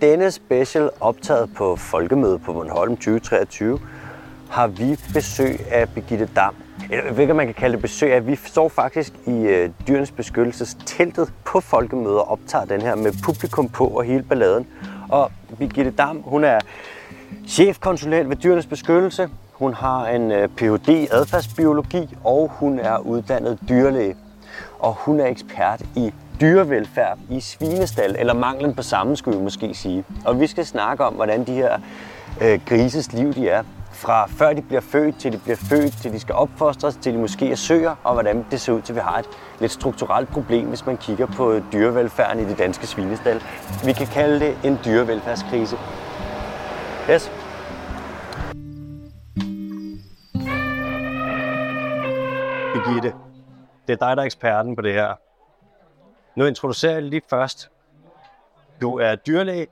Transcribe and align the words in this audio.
denne 0.00 0.30
special 0.30 0.90
optaget 1.00 1.54
på 1.54 1.76
Folkemødet 1.76 2.42
på 2.42 2.52
Bornholm 2.52 2.96
2023 2.96 3.78
har 4.50 4.66
vi 4.66 4.98
besøg 5.14 5.60
af 5.70 5.88
Birgitte 5.88 6.28
Dam. 6.36 6.54
Eller 6.90 7.12
hvilket 7.12 7.36
man 7.36 7.46
kan 7.46 7.54
kalde 7.54 7.72
det 7.72 7.82
besøg 7.82 8.12
af. 8.12 8.26
Vi 8.26 8.36
står 8.36 8.68
faktisk 8.68 9.12
i 9.26 9.30
øh, 9.30 9.70
dyrenes 9.88 10.10
beskyttelses 10.10 10.76
teltet 10.86 11.32
på 11.44 11.60
Folkemødet 11.60 12.18
og 12.18 12.30
optager 12.30 12.64
den 12.64 12.80
her 12.80 12.94
med 12.94 13.12
publikum 13.24 13.68
på 13.68 13.86
og 13.86 14.04
hele 14.04 14.22
balladen. 14.22 14.66
Og 15.08 15.30
Birgitte 15.58 15.90
Dam, 15.90 16.22
hun 16.24 16.44
er 16.44 16.60
chefkonsulent 17.48 18.28
ved 18.28 18.36
dyrenes 18.36 18.66
beskyttelse. 18.66 19.28
Hun 19.52 19.74
har 19.74 20.06
en 20.06 20.30
øh, 20.32 20.48
Ph.D. 20.48 20.88
i 20.88 21.08
adfærdsbiologi, 21.10 22.16
og 22.24 22.50
hun 22.52 22.78
er 22.78 22.98
uddannet 22.98 23.58
dyrlæge. 23.68 24.16
Og 24.78 24.94
hun 24.94 25.20
er 25.20 25.26
ekspert 25.26 25.82
i 25.96 26.12
dyrevelfærd 26.40 27.18
i 27.30 27.40
svinestal, 27.40 28.16
eller 28.18 28.34
manglen 28.34 28.74
på 28.74 28.82
samme, 28.82 29.16
skulle 29.16 29.38
vi 29.38 29.44
måske 29.44 29.74
sige. 29.74 30.04
Og 30.24 30.40
vi 30.40 30.46
skal 30.46 30.66
snakke 30.66 31.04
om, 31.04 31.14
hvordan 31.14 31.44
de 31.46 31.52
her 31.52 31.78
øh, 32.42 32.60
grises 32.66 33.12
liv 33.12 33.34
de 33.34 33.48
er. 33.48 33.62
Fra 33.92 34.26
før 34.26 34.52
de 34.52 34.62
bliver 34.62 34.80
født, 34.80 35.18
til 35.18 35.32
de 35.32 35.38
bliver 35.38 35.56
født, 35.56 35.92
til 36.02 36.12
de 36.12 36.20
skal 36.20 36.34
opfostres, 36.34 36.96
til 36.96 37.12
de 37.12 37.18
måske 37.18 37.50
er 37.50 37.54
søer, 37.54 37.94
og 38.04 38.12
hvordan 38.12 38.46
det 38.50 38.60
ser 38.60 38.72
ud 38.72 38.80
til, 38.80 38.92
at 38.92 38.96
vi 38.96 39.00
har 39.00 39.18
et 39.18 39.26
lidt 39.60 39.72
strukturelt 39.72 40.28
problem, 40.28 40.68
hvis 40.68 40.86
man 40.86 40.96
kigger 40.96 41.26
på 41.26 41.60
dyrevelfærden 41.72 42.46
i 42.46 42.48
de 42.48 42.54
danske 42.54 42.86
svinestal. 42.86 43.42
Vi 43.84 43.92
kan 43.92 44.06
kalde 44.06 44.40
det 44.40 44.56
en 44.64 44.78
dyrevelfærdskrise. 44.84 45.76
Yes. 47.10 47.32
Birgitte, 52.74 53.12
det 53.86 53.92
er 53.92 54.06
dig, 54.06 54.16
der 54.16 54.22
er 54.22 54.26
eksperten 54.26 54.76
på 54.76 54.82
det 54.82 54.92
her. 54.92 55.25
Nu 56.36 56.44
introducerer 56.44 56.92
jeg 56.92 57.02
lige 57.02 57.22
først. 57.30 57.70
Du 58.80 58.98
er 58.98 59.14
dyrlæge, 59.14 59.66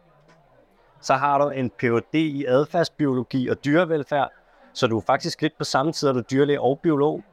så 1.01 1.15
har 1.15 1.39
du 1.39 1.49
en 1.49 1.71
Ph.D. 1.71 2.15
i 2.15 2.45
adfærdsbiologi 2.45 3.49
og 3.49 3.65
dyrevelfærd, 3.65 4.31
så 4.73 4.87
du 4.87 4.97
er 4.97 5.03
faktisk 5.07 5.43
lidt 5.43 5.59
på 5.59 5.65
samme 5.65 5.93
tid, 5.93 6.09
at 6.09 6.15
du 6.15 6.19
er 6.19 6.23
dyrlæge 6.23 6.61
og 6.61 6.81
biolog. 6.83 7.25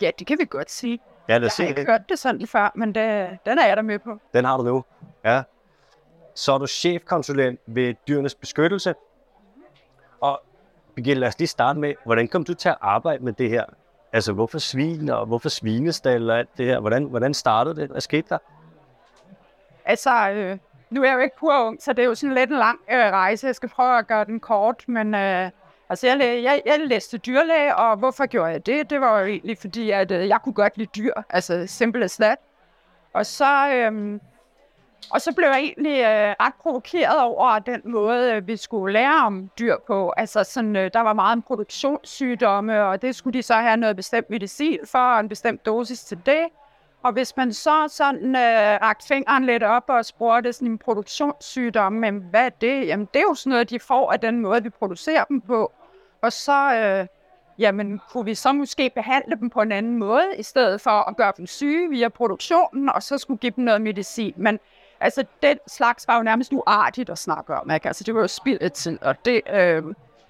Ja, 0.00 0.10
det 0.18 0.26
kan 0.26 0.38
vi 0.40 0.44
godt 0.50 0.70
sige. 0.70 1.00
Ja, 1.28 1.32
lad 1.32 1.40
Jeg 1.40 1.46
os 1.46 1.56
har 1.56 1.64
se 1.64 1.68
ikke 1.68 1.84
hørt 1.84 2.08
det 2.08 2.18
sådan 2.18 2.46
før, 2.46 2.72
men 2.74 2.94
det, 2.94 3.38
den 3.46 3.58
er 3.58 3.66
jeg 3.66 3.76
der 3.76 3.82
med 3.82 3.98
på. 3.98 4.18
Den 4.34 4.44
har 4.44 4.56
du 4.56 4.62
nu. 4.62 4.84
Ja. 5.24 5.42
Så 6.34 6.52
er 6.52 6.58
du 6.58 6.66
chefkonsulent 6.66 7.60
ved 7.66 7.94
Dyrenes 8.08 8.34
Beskyttelse. 8.34 8.94
Og 10.20 10.42
Birgitte, 10.94 11.20
lad 11.20 11.28
os 11.28 11.38
lige 11.38 11.48
starte 11.48 11.78
med, 11.80 11.94
hvordan 12.04 12.28
kom 12.28 12.44
du 12.44 12.54
til 12.54 12.68
at 12.68 12.76
arbejde 12.80 13.24
med 13.24 13.32
det 13.32 13.50
her? 13.50 13.64
Altså, 14.12 14.32
hvorfor 14.32 14.58
svin 14.58 15.08
og 15.08 15.26
hvorfor 15.26 15.48
svinestal 15.48 16.30
og 16.30 16.38
alt 16.38 16.48
det 16.58 16.66
her? 16.66 16.80
Hvordan, 16.80 17.04
hvordan 17.04 17.34
startede 17.34 17.76
det? 17.76 17.90
Hvad 17.90 18.00
skete 18.00 18.28
der? 18.28 18.38
Altså, 19.84 20.30
øh, 20.30 20.58
nu 20.90 21.02
er 21.02 21.06
jeg 21.08 21.14
jo 21.14 21.20
ikke 21.20 21.36
pur 21.36 21.66
ung, 21.66 21.82
så 21.82 21.92
det 21.92 22.02
er 22.02 22.06
jo 22.06 22.14
sådan 22.14 22.34
lidt 22.34 22.50
en 22.50 22.56
lang 22.56 22.78
øh, 22.90 22.98
rejse. 22.98 23.46
Jeg 23.46 23.54
skal 23.54 23.68
prøve 23.68 23.98
at 23.98 24.06
gøre 24.06 24.24
den 24.24 24.40
kort, 24.40 24.84
men 24.88 25.14
øh, 25.14 25.50
altså, 25.88 26.06
jeg, 26.06 26.16
læ- 26.16 26.42
jeg, 26.42 26.62
jeg 26.66 26.80
læste 26.80 27.18
dyrlæge, 27.18 27.76
og 27.76 27.96
hvorfor 27.96 28.26
gjorde 28.26 28.50
jeg 28.50 28.66
det? 28.66 28.90
Det 28.90 29.00
var 29.00 29.20
jo 29.20 29.26
egentlig 29.26 29.58
fordi, 29.58 29.90
at 29.90 30.10
øh, 30.10 30.28
jeg 30.28 30.38
kunne 30.44 30.52
godt 30.52 30.78
lide 30.78 30.90
dyr, 30.96 31.12
altså 31.30 31.66
simple 31.66 32.04
as 32.04 32.16
that. 32.16 32.38
Og 33.12 33.26
så, 33.26 33.68
øh, 33.74 34.20
og 35.10 35.20
så 35.20 35.32
blev 35.32 35.48
jeg 35.48 35.58
egentlig 35.58 36.00
øh, 36.00 36.34
ret 36.40 36.54
provokeret 36.62 37.20
over 37.20 37.58
den 37.58 37.80
måde, 37.84 38.32
øh, 38.32 38.46
vi 38.46 38.56
skulle 38.56 38.92
lære 38.92 39.26
om 39.26 39.50
dyr 39.58 39.76
på. 39.86 40.12
Altså 40.16 40.44
sådan, 40.44 40.76
øh, 40.76 40.90
der 40.94 41.00
var 41.00 41.12
meget 41.12 41.32
om 41.32 41.42
produktionssygdomme, 41.42 42.84
og 42.84 43.02
det 43.02 43.14
skulle 43.14 43.38
de 43.38 43.42
så 43.42 43.54
have 43.54 43.76
noget 43.76 43.96
bestemt 43.96 44.30
medicin 44.30 44.78
for, 44.84 44.98
og 44.98 45.20
en 45.20 45.28
bestemt 45.28 45.66
dosis 45.66 46.04
til 46.04 46.18
det. 46.26 46.46
Og 47.02 47.12
hvis 47.12 47.36
man 47.36 47.52
så 47.52 47.88
sådan 47.88 48.36
øh, 48.36 48.78
rakte 48.82 49.06
fingeren 49.06 49.44
lidt 49.44 49.62
op 49.62 49.84
og 49.88 50.04
spurgte 50.04 50.52
sådan 50.52 50.68
en 50.68 50.78
produktionssygdom, 50.78 51.92
men 51.92 52.24
hvad 52.30 52.44
er 52.44 52.48
det? 52.48 52.86
Jamen 52.86 53.08
det 53.14 53.18
er 53.20 53.24
jo 53.28 53.34
sådan 53.34 53.50
noget, 53.50 53.70
de 53.70 53.78
får 53.80 54.12
af 54.12 54.20
den 54.20 54.40
måde, 54.40 54.62
vi 54.62 54.70
producerer 54.70 55.24
dem 55.24 55.40
på. 55.40 55.72
Og 56.22 56.32
så, 56.32 56.74
øh, 56.74 57.06
jamen 57.58 58.00
kunne 58.10 58.24
vi 58.24 58.34
så 58.34 58.52
måske 58.52 58.90
behandle 58.94 59.36
dem 59.40 59.50
på 59.50 59.60
en 59.60 59.72
anden 59.72 59.98
måde, 59.98 60.26
i 60.38 60.42
stedet 60.42 60.80
for 60.80 60.90
at 60.90 61.16
gøre 61.16 61.32
dem 61.36 61.46
syge 61.46 61.90
via 61.90 62.08
produktionen, 62.08 62.88
og 62.88 63.02
så 63.02 63.18
skulle 63.18 63.38
give 63.38 63.52
dem 63.56 63.64
noget 63.64 63.80
medicin. 63.80 64.34
Men 64.36 64.58
altså 65.02 65.24
den 65.42 65.58
slags 65.66 66.08
var 66.08 66.16
jo 66.16 66.22
nærmest 66.22 66.52
uartigt 66.52 67.10
at 67.10 67.18
snakke 67.18 67.54
om, 67.54 67.70
ikke? 67.70 67.86
Altså 67.86 68.04
det 68.04 68.14
var 68.14 68.20
jo 68.20 68.26
spild 68.26 68.62
af 68.62 68.72
tid, 68.72 68.98
og 69.02 69.24
det, 69.24 69.40
øh, 69.50 69.82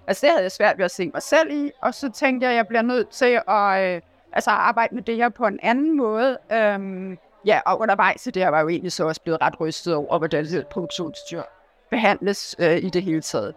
altså 0.06 0.26
det 0.26 0.30
havde 0.30 0.42
jeg 0.42 0.52
svært 0.52 0.78
ved 0.78 0.84
at 0.84 0.90
se 0.90 1.10
mig 1.14 1.22
selv 1.22 1.50
i. 1.50 1.70
Og 1.80 1.94
så 1.94 2.10
tænkte 2.10 2.44
jeg, 2.44 2.50
at 2.50 2.56
jeg 2.56 2.66
bliver 2.66 2.82
nødt 2.82 3.08
til 3.08 3.40
at... 3.48 3.94
Øh, 3.94 4.00
altså 4.32 4.50
arbejde 4.50 4.94
med 4.94 5.02
det 5.02 5.16
her 5.16 5.28
på 5.28 5.46
en 5.46 5.58
anden 5.62 5.96
måde. 5.96 6.38
Øh, 6.52 7.16
ja, 7.46 7.60
og 7.66 7.80
undervejs 7.80 8.26
i 8.26 8.30
det 8.30 8.42
her 8.42 8.48
var 8.48 8.56
jeg 8.56 8.64
jo 8.64 8.68
egentlig 8.68 8.92
så 8.92 9.06
også 9.06 9.20
blevet 9.20 9.40
ret 9.42 9.60
rystet 9.60 9.94
over, 9.94 10.18
hvordan 10.18 10.44
det 10.44 10.66
produktionsdyr 10.66 11.42
behandles 11.90 12.56
øh, 12.58 12.76
i 12.76 12.90
det 12.90 13.02
hele 13.02 13.20
taget. 13.20 13.54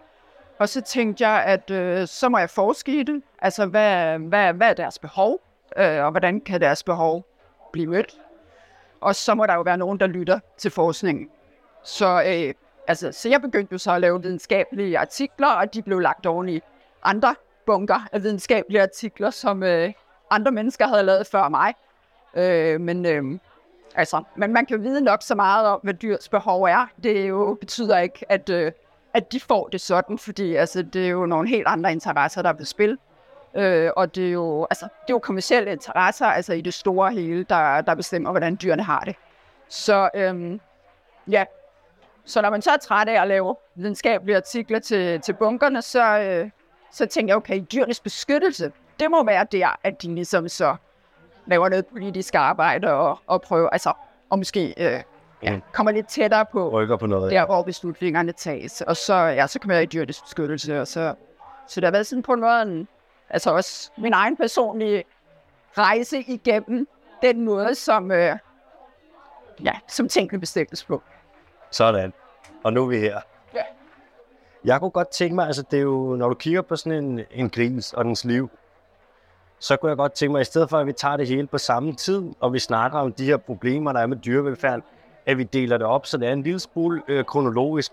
Og 0.58 0.68
så 0.68 0.80
tænkte 0.80 1.28
jeg, 1.28 1.44
at 1.44 1.70
øh, 1.70 2.06
så 2.06 2.28
må 2.28 2.38
jeg 2.38 2.50
forske 2.50 3.00
i 3.00 3.02
det. 3.02 3.22
Altså, 3.38 3.66
hvad, 3.66 4.18
hvad, 4.18 4.52
hvad 4.52 4.68
er 4.68 4.74
deres 4.74 4.98
behov? 4.98 5.40
Øh, 5.76 6.04
og 6.04 6.10
hvordan 6.10 6.40
kan 6.40 6.60
deres 6.60 6.82
behov 6.82 7.24
blive 7.72 7.86
mødt? 7.86 8.16
Og 9.00 9.14
så 9.14 9.34
må 9.34 9.46
der 9.46 9.54
jo 9.54 9.62
være 9.62 9.76
nogen, 9.76 10.00
der 10.00 10.06
lytter 10.06 10.40
til 10.58 10.70
forskningen. 10.70 11.28
Så, 11.84 12.22
øh, 12.26 12.54
altså, 12.88 13.12
så 13.12 13.28
jeg 13.28 13.40
begyndte 13.40 13.72
jo 13.72 13.78
så 13.78 13.92
at 13.92 14.00
lave 14.00 14.22
videnskabelige 14.22 14.98
artikler, 14.98 15.48
og 15.48 15.74
de 15.74 15.82
blev 15.82 15.98
lagt 15.98 16.26
oven 16.26 16.48
i 16.48 16.60
andre 17.02 17.34
bunker 17.66 18.08
af 18.12 18.22
videnskabelige 18.22 18.82
artikler, 18.82 19.30
som 19.30 19.62
øh, 19.62 19.92
andre 20.30 20.52
mennesker 20.52 20.86
havde 20.86 21.02
lavet 21.02 21.26
før 21.26 21.48
mig. 21.48 21.74
Øh, 22.36 22.80
men, 22.80 23.06
øh, 23.06 23.38
altså, 23.94 24.22
men 24.36 24.52
man 24.52 24.66
kan 24.66 24.82
vide 24.82 25.00
nok 25.00 25.22
så 25.22 25.34
meget 25.34 25.66
om, 25.66 25.80
hvad 25.82 25.94
dyrs 25.94 26.28
behov 26.28 26.62
er. 26.62 26.86
Det 27.02 27.28
jo 27.28 27.56
betyder 27.60 27.98
ikke, 27.98 28.24
at, 28.28 28.48
øh, 28.48 28.72
at 29.14 29.32
de 29.32 29.40
får 29.40 29.68
det 29.68 29.80
sådan, 29.80 30.18
fordi 30.18 30.54
altså, 30.54 30.82
det 30.82 31.06
er 31.06 31.10
jo 31.10 31.26
nogle 31.26 31.48
helt 31.48 31.66
andre 31.66 31.92
interesser, 31.92 32.42
der 32.42 32.48
er 32.48 32.52
på 32.54 32.64
spil. 32.64 32.98
Øh, 33.56 33.90
og 33.96 34.14
det 34.14 34.26
er, 34.26 34.32
jo, 34.32 34.66
altså, 34.70 34.84
det 34.84 35.10
er 35.10 35.14
jo 35.14 35.18
kommersielle 35.18 35.72
interesser, 35.72 36.26
altså 36.26 36.52
i 36.52 36.60
det 36.60 36.74
store 36.74 37.12
hele, 37.12 37.44
der, 37.44 37.80
der 37.80 37.94
bestemmer, 37.94 38.30
hvordan 38.30 38.58
dyrene 38.62 38.82
har 38.82 39.00
det. 39.00 39.16
Så 39.68 40.10
øh, 40.14 40.58
ja, 41.30 41.44
så 42.24 42.42
når 42.42 42.50
man 42.50 42.62
så 42.62 42.70
er 42.70 42.76
træt 42.76 43.08
af 43.08 43.22
at 43.22 43.28
lave 43.28 43.56
videnskabelige 43.74 44.36
artikler 44.36 44.78
til, 44.78 45.20
til 45.20 45.32
bunkerne, 45.32 45.82
så, 45.82 46.18
øh, 46.18 46.50
så 46.92 47.06
tænker 47.06 47.30
jeg, 47.32 47.36
okay, 47.36 47.64
dyrenes 47.72 48.00
beskyttelse, 48.00 48.72
det 49.00 49.10
må 49.10 49.24
være 49.24 49.46
der, 49.52 49.78
at 49.84 50.02
de 50.02 50.14
ligesom 50.14 50.48
så 50.48 50.76
laver 51.46 51.68
noget 51.68 51.86
politisk 51.86 52.34
arbejde 52.34 52.92
og, 52.92 53.18
og 53.26 53.42
prøver, 53.42 53.68
altså, 53.70 53.92
og 54.30 54.38
måske 54.38 54.74
øh, 54.78 55.02
ja, 55.42 55.52
Mm. 55.54 55.62
kommer 55.72 55.92
lidt 55.92 56.08
tættere 56.08 56.46
på 56.52 56.68
Rykker 56.70 56.96
på 56.96 57.06
noget. 57.06 57.32
der, 57.32 57.46
hvor 57.46 57.62
beslutningerne 57.62 58.32
tages. 58.32 58.80
Og 58.80 58.96
så, 58.96 59.14
ja, 59.14 59.46
så 59.46 59.58
kommer 59.58 59.74
jeg 59.74 59.82
i 59.82 59.86
dyrenes 59.86 60.20
beskyttelse, 60.22 60.80
og 60.80 60.86
så, 60.86 61.14
så 61.68 61.80
der 61.80 61.86
har 61.86 61.92
været 61.92 62.06
sådan 62.06 62.22
på 62.22 62.32
en 62.32 62.40
måde, 62.40 62.62
en, 62.62 62.88
altså 63.30 63.50
også 63.50 63.90
min 63.96 64.12
egen 64.12 64.36
personlige 64.36 65.04
rejse 65.78 66.18
igennem 66.18 66.88
den 67.22 67.44
måde, 67.44 67.74
som, 67.74 68.10
øh, 68.10 68.36
ja, 69.64 69.72
som 69.88 70.08
tingene 70.08 70.40
bestemmes 70.40 70.84
på. 70.84 71.02
Sådan. 71.70 72.12
Og 72.64 72.72
nu 72.72 72.82
er 72.82 72.86
vi 72.86 72.98
her. 72.98 73.20
Ja. 73.54 73.62
Jeg 74.64 74.80
kunne 74.80 74.90
godt 74.90 75.08
tænke 75.08 75.34
mig, 75.34 75.46
altså 75.46 75.62
det 75.70 75.76
er 75.76 75.82
jo, 75.82 76.16
når 76.16 76.28
du 76.28 76.34
kigger 76.34 76.62
på 76.62 76.76
sådan 76.76 77.04
en, 77.04 77.20
en 77.30 77.50
gris 77.50 77.92
og 77.92 78.04
dens 78.04 78.24
liv, 78.24 78.50
så 79.58 79.76
kunne 79.76 79.88
jeg 79.88 79.96
godt 79.96 80.12
tænke 80.12 80.32
mig, 80.32 80.40
i 80.40 80.44
stedet 80.44 80.70
for 80.70 80.78
at 80.78 80.86
vi 80.86 80.92
tager 80.92 81.16
det 81.16 81.26
hele 81.26 81.46
på 81.46 81.58
samme 81.58 81.94
tid, 81.94 82.22
og 82.40 82.52
vi 82.52 82.58
snakker 82.58 82.98
om 82.98 83.12
de 83.12 83.24
her 83.24 83.36
problemer, 83.36 83.92
der 83.92 84.00
er 84.00 84.06
med 84.06 84.16
dyrevelfærd, 84.16 84.80
at 85.26 85.38
vi 85.38 85.44
deler 85.44 85.76
det 85.78 85.86
op, 85.86 86.06
så 86.06 86.18
det 86.18 86.28
er 86.28 86.32
en 86.32 86.42
lille 86.42 86.60
smule 86.60 87.02
øh, 87.08 87.24
kronologisk, 87.24 87.92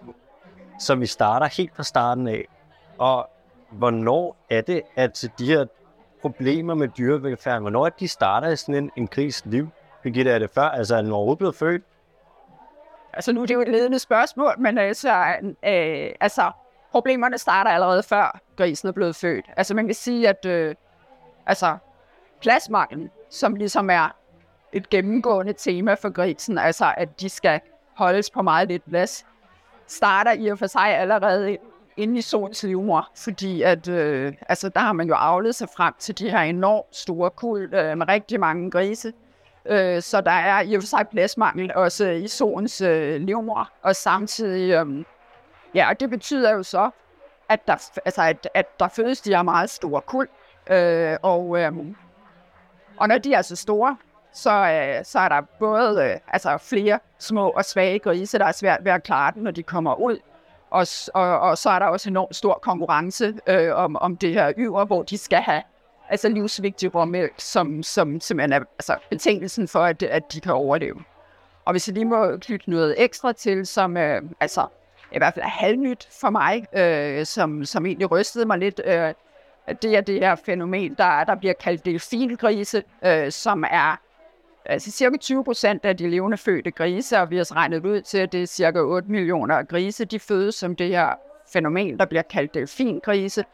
så 0.80 0.96
vi 0.96 1.06
starter 1.06 1.48
helt 1.48 1.76
fra 1.76 1.84
starten 1.84 2.28
af. 2.28 2.46
Og 2.98 3.30
hvornår 3.74 4.46
er 4.50 4.62
det, 4.62 4.82
at 4.96 5.26
de 5.40 5.46
her 5.46 5.66
problemer 6.22 6.74
med 6.74 6.88
dyrevelfærd, 6.88 7.62
hvornår 7.62 7.86
er 7.86 7.90
det, 7.90 8.00
de 8.00 8.08
starter 8.08 8.48
i 8.48 8.56
sådan 8.56 8.76
en, 8.76 8.92
en 8.98 9.08
gris 9.08 9.46
liv? 9.46 9.68
Birgitte, 10.04 10.32
er 10.32 10.40
det 10.40 10.50
før? 10.50 10.62
Altså 10.62 10.96
er 10.96 11.02
den 11.02 11.12
overhovedet 11.12 11.38
blevet 11.38 11.56
født? 11.56 11.84
Altså 13.14 13.34
nu 13.34 13.42
er 13.42 13.46
det 13.46 13.54
jo 13.54 13.62
et 13.62 13.68
ledende 13.68 14.00
spørgsmål, 14.00 14.56
men 14.60 14.78
altså, 14.78 15.36
øh, 15.44 16.12
altså 16.20 16.52
problemerne 16.92 17.38
starter 17.38 17.72
allerede 17.72 18.04
før 18.04 18.40
grisen 18.56 18.88
er 18.88 18.92
blevet 18.92 19.16
født. 19.16 19.46
Altså 19.58 19.74
man 19.74 19.86
kan 19.86 19.96
sige, 19.96 20.30
at 20.30 20.46
øh, 20.46 20.76
altså, 21.46 21.78
pladsmangel, 22.42 23.10
som 23.30 23.56
ligesom 23.56 23.90
er 23.90 24.16
et 24.72 24.90
gennemgående 24.90 25.54
tema 25.54 25.94
for 25.94 26.10
grisen, 26.10 26.58
altså 26.58 26.94
at 26.98 27.22
de 27.22 27.30
skal 27.30 27.60
holdes 27.94 28.30
på 28.30 28.42
meget 28.42 28.68
lidt 28.68 28.90
plads, 28.90 29.26
starter 29.88 30.32
i 30.32 30.48
og 30.48 30.60
for 30.60 30.68
sig 30.68 30.98
allerede 30.98 31.58
inde 31.98 32.18
i 32.18 32.22
solens 32.22 32.64
livmor, 32.64 33.10
fordi 33.16 33.62
at, 33.62 33.88
øh, 33.88 34.34
altså, 34.50 34.70
der 34.70 34.80
har 34.80 34.94
man 34.94 35.08
jo 35.08 35.14
avlet 35.14 35.56
sig 35.56 35.68
frem 35.76 35.94
til 36.00 36.20
de 36.20 36.30
her 36.30 36.40
enormt 36.40 36.96
store 36.96 37.30
kul 37.30 37.74
øh, 37.74 37.98
med 37.98 38.08
rigtig 38.08 38.40
mange 38.40 38.72
grise, 38.72 39.14
Øh, 39.66 40.02
så 40.02 40.22
der 40.22 40.32
er 40.32 40.62
i 40.62 40.74
og 40.76 40.82
for 40.82 40.88
sig 40.88 41.08
pladsmangel 41.12 41.76
også 41.76 42.10
i 42.10 42.28
solens 42.28 42.82
øh, 42.82 43.22
livmor, 43.22 43.70
og 43.82 43.96
samtidig, 43.96 44.72
øh, 44.72 45.06
ja, 45.76 45.90
og 45.90 46.00
det 46.00 46.10
betyder 46.10 46.52
jo 46.52 46.64
så, 46.64 46.90
at 47.50 47.68
der, 47.68 47.90
altså, 48.06 48.22
at, 48.22 48.50
at 48.54 48.80
der 48.80 48.88
fødes 48.88 49.22
de 49.22 49.36
her 49.36 49.44
meget 49.44 49.70
store 49.70 50.02
kul, 50.02 50.28
øh, 50.70 51.18
og, 51.22 51.60
øh, 51.60 51.72
og 52.98 53.08
når 53.08 53.18
de 53.18 53.34
er 53.34 53.42
så 53.42 53.56
store, 53.56 53.98
så, 54.34 54.52
øh, 54.52 55.06
så 55.06 55.20
er 55.20 55.30
der 55.30 55.42
både 55.60 56.04
øh, 56.04 56.20
altså 56.28 56.58
flere 56.58 57.00
små 57.20 57.50
og 57.50 57.66
svage 57.66 58.00
grise, 58.00 58.40
der 58.40 58.46
er 58.46 58.52
svært 58.52 58.80
ved 58.84 58.92
at 58.92 59.04
klare 59.04 59.32
den, 59.34 59.44
når 59.44 59.52
de 59.52 59.64
kommer 59.64 59.96
ud. 59.96 60.18
Og, 60.74 60.88
og, 61.14 61.40
og 61.40 61.58
så 61.58 61.70
er 61.70 61.80
der 61.80 61.86
også 61.86 62.10
enormt 62.10 62.36
stor 62.36 62.60
konkurrence 62.62 63.34
øh, 63.48 63.76
om, 63.76 63.96
om 63.96 64.18
det 64.18 64.34
her 64.34 64.54
yver, 64.58 64.86
hvor 64.86 65.04
de 65.04 65.18
skal 65.18 65.40
have 65.42 65.62
altså 66.10 66.30
livsvigtig 66.30 66.96
råmælk, 66.96 67.34
som, 67.38 67.84
som 67.84 68.20
simpelthen 68.20 68.54
er 68.54 68.66
altså, 68.80 68.98
betingelsen 69.10 69.68
for, 69.68 69.80
at, 69.80 70.04
at 70.04 70.34
de 70.34 70.42
kan 70.42 70.54
overleve. 70.54 71.04
Og 71.66 71.72
hvis 71.72 71.88
jeg 71.88 71.94
lige 71.94 72.06
må 72.06 72.38
knytte 72.38 72.70
noget 72.70 72.96
ekstra 72.98 73.32
til, 73.34 73.68
som 73.68 73.98
øh, 73.98 74.22
altså, 74.40 74.68
i 75.12 75.18
hvert 75.18 75.34
fald 75.34 75.46
er 75.46 75.50
halvnyt 75.50 76.08
for 76.22 76.30
mig, 76.30 76.66
øh, 76.74 77.26
som, 77.26 77.66
som 77.66 77.86
egentlig 77.86 78.12
rystede 78.12 78.46
mig 78.46 78.58
lidt, 78.58 78.82
øh, 78.86 79.14
det 79.82 79.98
er 79.98 80.02
det 80.02 80.20
her 80.20 80.36
fænomen, 80.36 80.94
der, 80.94 81.24
der 81.24 81.36
bliver 81.36 81.54
kaldt 81.54 81.86
delfingrise, 81.86 82.84
øh, 83.06 83.32
som 83.32 83.64
er 83.72 84.00
altså 84.66 84.92
cirka 84.92 85.18
20 85.18 85.44
procent 85.44 85.86
af 85.86 85.98
de 85.98 86.10
levende 86.10 86.38
fødte 86.38 86.72
grise, 86.72 87.20
og 87.20 87.30
vi 87.30 87.38
har 87.38 87.56
regnet 87.56 87.86
ud 87.86 88.02
til, 88.02 88.18
at 88.18 88.32
det 88.32 88.44
er 88.44 88.48
cirka 88.48 88.80
8 88.80 89.12
millioner 89.12 89.64
grise, 89.64 90.06
de 90.06 90.20
fødes 90.20 90.56
som 90.56 90.76
det 90.76 90.88
her 90.88 91.10
fænomen, 91.54 92.00
der 92.00 92.06
bliver 92.06 92.22
kaldt 92.22 92.54
delfingrise, 92.54 93.46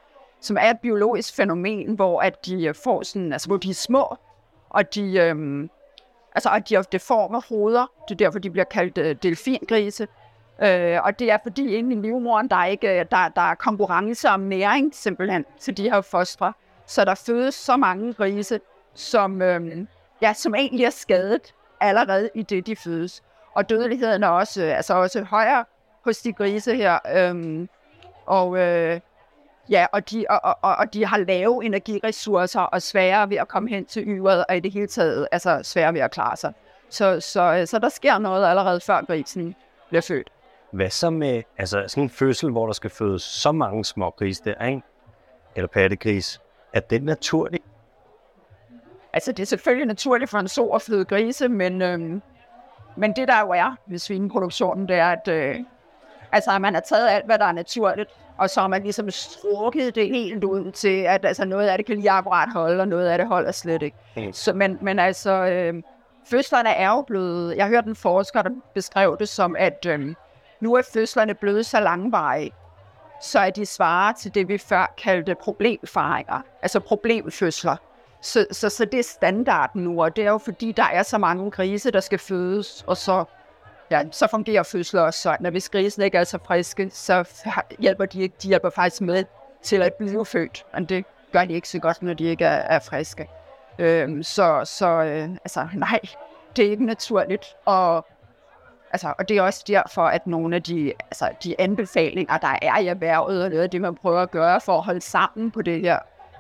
som 0.42 0.58
er 0.60 0.70
et 0.70 0.80
biologisk 0.80 1.36
fænomen, 1.36 1.94
hvor 1.94 2.22
at 2.22 2.46
de 2.46 2.66
øh, 2.66 2.76
får 2.84 3.04
sådan, 3.04 3.34
altså 3.34 3.48
hvor 3.48 3.58
de 3.58 3.70
er 3.70 3.74
små, 3.74 4.18
og 4.70 4.96
de, 4.96 5.18
øhm, 5.18 5.70
altså, 6.36 6.50
at 6.50 6.70
de 6.70 6.76
har 6.76 6.82
deforme 6.82 7.42
hoveder, 7.50 7.92
det 8.08 8.14
er 8.14 8.18
derfor, 8.18 8.40
de 8.40 8.50
bliver 8.50 8.66
kaldt 8.66 8.98
øh, 8.98 9.16
delfingrise, 9.24 10.08
Øh, 10.64 11.04
og 11.04 11.20
det 11.20 11.32
er 11.32 11.38
fordi 11.44 11.76
inde 11.76 11.96
i 11.96 12.00
livmoderen, 12.00 12.48
der 12.48 12.56
er, 12.56 12.66
ikke, 12.66 13.00
øh, 13.00 13.06
der, 13.12 13.30
der 13.30 13.42
er 13.42 13.56
konkurrence 13.56 14.30
om 14.30 14.40
næring 14.40 14.96
simpelthen 14.96 15.46
til 15.60 15.78
de 15.78 15.90
her 15.90 16.02
fostre. 16.02 16.54
Så 16.86 17.06
der 17.06 17.16
fødes 17.16 17.56
så 17.56 17.78
mange 17.78 18.14
grise, 18.14 18.60
som, 18.94 19.42
øh, 19.42 19.78
ja, 20.22 20.34
som 20.34 20.56
egentlig 20.56 20.86
er 20.86 20.90
skadet 20.90 21.54
allerede 21.82 22.30
i 22.36 22.42
det, 22.42 22.68
de 22.68 22.76
fødes. 22.76 23.24
Og 23.54 23.70
dødeligheden 23.70 24.24
er 24.24 24.28
også, 24.28 24.64
øh, 24.64 24.78
altså 24.78 24.94
også 24.94 25.24
højere 25.24 25.66
hos 26.06 26.18
de 26.18 26.34
grise 26.34 26.76
her. 26.76 27.00
Øhm, 27.16 27.70
og, 28.26 28.58
øh, 28.58 29.00
ja, 29.70 29.86
og, 29.92 30.12
de, 30.12 30.26
og, 30.30 30.58
og, 30.62 30.76
og 30.76 30.94
de 30.94 31.06
har 31.06 31.18
lave 31.18 31.66
energiressourcer 31.66 32.62
og 32.62 32.82
sværere 32.82 33.30
ved 33.30 33.38
at 33.38 33.48
komme 33.48 33.70
hen 33.70 33.86
til 33.86 34.04
yret, 34.08 34.46
og 34.50 34.58
i 34.58 34.60
det 34.60 34.72
hele 34.72 34.88
taget 34.88 35.28
altså 35.32 35.60
sværere 35.64 35.94
ved 35.94 36.02
at 36.02 36.12
klare 36.12 36.38
sig. 36.38 36.54
Så, 36.90 37.20
så, 37.20 37.42
øh, 37.42 37.68
så 37.68 37.80
der 37.80 37.90
sker 37.90 38.18
noget 38.18 38.48
allerede 38.48 38.80
før 38.80 39.06
grisen 39.06 39.56
bliver 39.90 40.02
født. 40.02 40.30
Hvad 40.72 40.90
så 40.90 41.10
med 41.10 41.44
altså 41.58 41.86
sådan 41.88 42.04
en 42.04 42.10
fødsel, 42.10 42.52
hvor 42.52 42.66
der 42.66 42.74
skal 42.74 42.90
fødes 42.90 43.22
så 43.22 43.52
mange 43.52 43.86
små 43.86 44.10
grise 44.10 44.44
der, 44.46 44.66
ikke? 44.66 44.82
eller 45.56 45.68
pattegris? 45.68 46.42
Er 46.74 46.80
det 46.80 47.04
naturligt? 47.04 47.64
Altså, 49.14 49.32
det 49.32 49.44
er 49.44 49.48
selvfølgelig 49.48 49.88
naturligt 49.88 50.32
for 50.32 50.38
en 50.38 50.48
så 50.48 50.66
at 50.66 50.82
føde 50.82 51.06
grise, 51.06 51.48
men, 51.48 51.82
øhm, 51.82 52.22
men 52.98 53.16
det 53.16 53.28
der 53.28 53.40
jo 53.40 53.50
er 53.50 53.76
ved 53.88 53.98
svineproduktionen, 53.98 54.88
det 54.88 54.96
er, 54.96 55.08
at 55.12 55.28
øh, 55.28 55.56
altså, 56.32 56.60
man 56.60 56.74
har 56.74 56.82
taget 56.82 57.10
alt, 57.10 57.26
hvad 57.26 57.40
der 57.40 57.46
er 57.46 57.52
naturligt, 57.52 58.10
og 58.38 58.50
så 58.50 58.62
har 58.62 58.68
man 58.68 58.84
ligesom 58.84 59.12
strukket 59.12 59.96
det 59.96 60.08
helt 60.08 60.44
ud 60.44 60.72
til, 60.72 61.02
at 61.02 61.26
altså, 61.26 61.46
noget 61.46 61.68
af 61.68 61.78
det 61.78 61.86
kan 61.86 61.96
lige 61.96 62.12
akkurat 62.12 62.50
holde, 62.54 62.82
og 62.82 62.88
noget 62.88 63.08
af 63.08 63.18
det 63.18 63.28
holder 63.28 63.52
slet 63.52 63.82
ikke. 63.82 63.98
Mm. 64.18 64.34
Så, 64.34 64.54
men, 64.54 64.78
men 64.82 65.00
altså, 65.00 65.32
øh, 65.32 65.84
fødslerne 66.30 66.70
er 66.70 66.90
jo 66.90 67.02
blevet, 67.02 67.58
jeg 67.58 67.68
hørte 67.68 67.88
en 67.88 67.96
forsker, 67.96 68.42
der 68.42 68.50
beskrev 68.74 69.18
det 69.20 69.30
som, 69.30 69.56
at 69.60 69.86
øh, 69.88 70.16
nu 70.60 70.74
er 70.74 70.82
fødslerne 70.94 71.34
blevet 71.34 71.66
så 71.66 71.80
langvarige, 71.80 72.52
så 73.22 73.40
er 73.40 73.50
de 73.50 73.66
svarer 73.66 74.14
til 74.14 74.36
det, 74.36 74.48
vi 74.48 74.58
før 74.58 74.94
kaldte 74.98 75.36
problemfaringer, 75.36 76.42
altså 76.62 76.80
problemfødsler. 76.80 77.76
Så, 78.22 78.46
så, 78.52 78.70
så 78.70 78.86
det 78.86 79.00
er 79.00 79.04
standarden 79.04 79.84
nu, 79.84 80.04
og 80.04 80.16
det 80.16 80.26
er 80.26 80.30
jo 80.32 80.38
fordi, 80.38 80.72
der 80.72 80.84
er 80.84 81.04
så 81.04 81.18
mange 81.18 81.52
grise, 81.52 81.92
der 81.92 82.00
skal 82.00 82.20
fødes, 82.20 82.84
og 82.88 82.98
så, 82.98 83.26
ja, 83.92 84.04
så 84.12 84.28
fungerer 84.28 84.64
fødsler 84.64 85.02
også 85.02 85.22
sådan, 85.22 85.46
at 85.46 85.52
hvis 85.52 85.70
grisene 85.70 86.06
ikke 86.06 86.18
er 86.18 86.24
så 86.24 86.40
friske, 86.46 86.90
så 86.94 87.24
hjælper 87.80 88.06
de 88.06 88.22
ikke, 88.22 88.36
de 88.44 88.48
hjælper 88.48 88.70
faktisk 88.70 89.02
med 89.02 89.24
til 89.62 89.82
at 89.82 89.94
blive 89.94 90.26
født, 90.26 90.66
men 90.74 90.86
det 90.86 91.06
gør 91.32 91.46
de 91.46 91.54
ikke 91.54 91.70
så 91.70 91.80
godt, 91.80 92.02
når 92.02 92.14
de 92.14 92.24
ikke 92.24 92.46
er, 92.46 92.76
er 92.76 92.80
friske. 92.80 93.30
Øhm, 93.80 94.24
så 94.24 94.62
så 94.66 94.88
øh, 94.88 95.30
altså, 95.30 95.68
nej, 95.74 96.00
det 96.56 96.66
er 96.66 96.72
ikke 96.72 96.86
naturligt, 96.86 97.46
og 97.66 98.06
Altså, 98.92 99.14
og 99.18 99.30
det 99.30 99.38
er 99.38 99.42
også 99.42 99.64
derfor, 99.68 100.02
at 100.02 100.28
nogle 100.28 100.56
af 100.56 100.64
de, 100.64 100.94
altså, 101.02 101.30
de 101.44 101.62
anbefalinger, 101.62 102.38
der 102.38 102.56
er 102.62 102.78
i 102.78 102.88
erhvervet, 102.88 103.44
og 103.44 103.50
noget 103.50 103.64
af 103.64 103.70
det, 103.70 103.82
man 103.82 103.96
prøver 103.96 104.22
at 104.22 104.32
gøre 104.32 104.62
for 104.62 104.78
at 104.78 104.84
holde 104.84 105.02
sammen 105.02 105.52
på 105.52 105.62
det 105.62 105.82
her, 105.82 106.00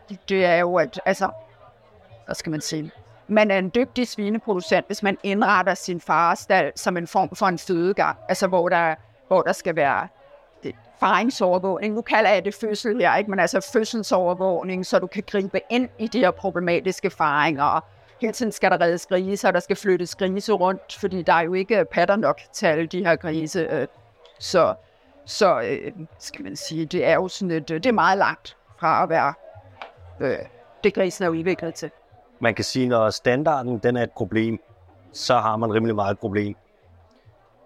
det, 0.09 0.29
det 0.29 0.45
er 0.45 0.55
jo, 0.55 0.75
at 0.75 1.01
altså, 1.05 1.29
hvad 2.29 2.35
skal 2.35 2.49
man 2.49 2.61
sige, 2.61 2.91
man 3.27 3.51
er 3.51 3.57
en 3.57 3.71
dygtig 3.75 4.07
svineproducent, 4.07 4.85
hvis 4.87 5.03
man 5.03 5.17
indretter 5.23 5.73
sin 5.73 6.01
farestal 6.01 6.71
som 6.75 6.97
en 6.97 7.07
form 7.07 7.35
for 7.35 7.45
en 7.45 7.57
fødegang, 7.57 8.17
altså 8.29 8.47
hvor 8.47 8.69
der, 8.69 8.95
hvor 9.27 9.41
der 9.41 9.51
skal 9.51 9.75
være 9.75 10.07
faringsovervågning. 10.99 11.93
Nu 11.93 12.01
kalder 12.01 12.29
jeg 12.29 12.45
det 12.45 12.55
fødsel 12.55 13.01
her, 13.01 13.15
ikke? 13.15 13.29
men 13.29 13.39
altså 13.39 13.69
fødselsovervågning, 13.73 14.85
så 14.85 14.99
du 14.99 15.07
kan 15.07 15.23
gribe 15.27 15.61
ind 15.69 15.89
i 15.97 16.07
de 16.07 16.19
her 16.19 16.31
problematiske 16.31 17.09
faringer, 17.09 17.85
hele 18.21 18.33
tiden 18.33 18.51
skal 18.51 18.71
der 18.71 18.81
reddes 18.81 19.05
grise, 19.05 19.47
og 19.47 19.53
der 19.53 19.59
skal 19.59 19.75
flyttes 19.75 20.15
grise 20.15 20.53
rundt, 20.53 20.97
fordi 20.99 21.21
der 21.21 21.33
er 21.33 21.41
jo 21.41 21.53
ikke 21.53 21.85
patter 21.91 22.15
nok 22.15 22.41
til 22.53 22.65
alle 22.65 22.87
de 22.87 23.05
her 23.05 23.15
grise. 23.15 23.59
Øh, 23.59 23.87
så, 24.39 24.75
så 25.25 25.61
øh, 25.61 25.91
skal 26.19 26.43
man 26.43 26.55
sige, 26.55 26.85
det 26.85 27.05
er 27.05 27.13
jo 27.13 27.27
sådan 27.27 27.51
et, 27.51 27.71
øh, 27.71 27.77
det 27.77 27.85
er 27.85 27.93
meget 27.93 28.17
langt 28.17 28.57
fra 28.79 29.03
at 29.03 29.09
være 29.09 29.33
øh, 30.19 30.37
det 30.83 30.93
grisen 30.93 31.25
er 31.25 31.29
udviklet 31.29 31.73
til. 31.73 31.91
Man 32.39 32.55
kan 32.55 32.65
sige, 32.65 32.87
når 32.87 33.09
standarden 33.09 33.77
den 33.77 33.97
er 33.97 34.03
et 34.03 34.11
problem, 34.11 34.59
så 35.13 35.37
har 35.37 35.57
man 35.57 35.73
rimelig 35.73 35.95
meget 35.95 36.11
et 36.11 36.19
problem. 36.19 36.55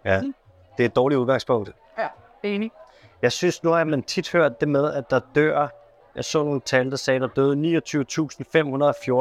Ja, 0.05 0.21
mm. 0.21 0.35
det 0.77 0.83
er 0.83 0.87
et 0.87 0.95
dårligt 0.95 1.19
udgangspunkt. 1.19 1.71
Ja, 1.97 2.07
enig. 2.43 2.71
Jeg 3.21 3.31
synes 3.31 3.63
nu, 3.63 3.73
at 3.73 3.87
man 3.87 4.03
tit 4.03 4.31
hørt 4.31 4.59
det 4.59 4.69
med, 4.69 4.93
at 4.93 5.09
der 5.09 5.19
dør, 5.35 5.67
jeg 6.15 6.25
så 6.25 6.43
nogle 6.43 6.61
tal, 6.61 6.91
der 6.91 6.97
sagde, 6.97 7.19
der 7.19 7.27
døde 7.27 7.81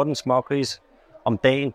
29.514 0.08 0.14
smågris 0.14 0.82
om 1.24 1.38
dagen. 1.38 1.74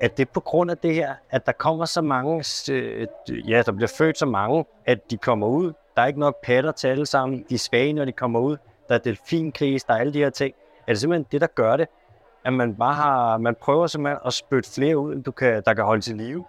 Er 0.00 0.08
det 0.08 0.28
på 0.28 0.40
grund 0.40 0.70
af 0.70 0.78
det 0.78 0.94
her, 0.94 1.14
at 1.30 1.46
der 1.46 1.52
kommer 1.52 1.84
så 1.84 2.02
mange, 2.02 2.44
øh, 2.70 3.06
ja, 3.28 3.62
der 3.66 3.72
bliver 3.72 3.92
født 3.98 4.18
så 4.18 4.26
mange, 4.26 4.64
at 4.84 5.10
de 5.10 5.16
kommer 5.16 5.46
ud. 5.46 5.72
Der 5.96 6.02
er 6.02 6.06
ikke 6.06 6.20
nok 6.20 6.36
patter 6.42 6.72
til 6.72 6.88
alle 6.88 7.06
sammen. 7.06 7.46
De 7.48 7.54
er 7.54 7.58
svage, 7.58 7.92
når 7.92 8.04
de 8.04 8.12
kommer 8.12 8.40
ud. 8.40 8.56
Der 8.88 8.94
er 8.94 8.98
delfinkris, 8.98 9.84
der 9.84 9.94
er 9.94 9.98
alle 9.98 10.12
de 10.12 10.18
her 10.18 10.30
ting. 10.30 10.54
Er 10.86 10.92
det 10.92 11.00
simpelthen 11.00 11.26
det, 11.32 11.40
der 11.40 11.46
gør 11.46 11.76
det? 11.76 11.88
At 12.46 12.52
man 12.52 12.74
bare 12.74 12.94
har, 12.94 13.38
man 13.38 13.54
prøver 13.60 13.86
simpelthen 13.86 14.18
at 14.26 14.32
spytte 14.32 14.70
flere 14.74 14.98
ud, 14.98 15.22
du 15.22 15.30
kan, 15.30 15.62
der 15.66 15.74
kan 15.74 15.84
holde 15.84 16.02
til 16.02 16.16
live? 16.16 16.44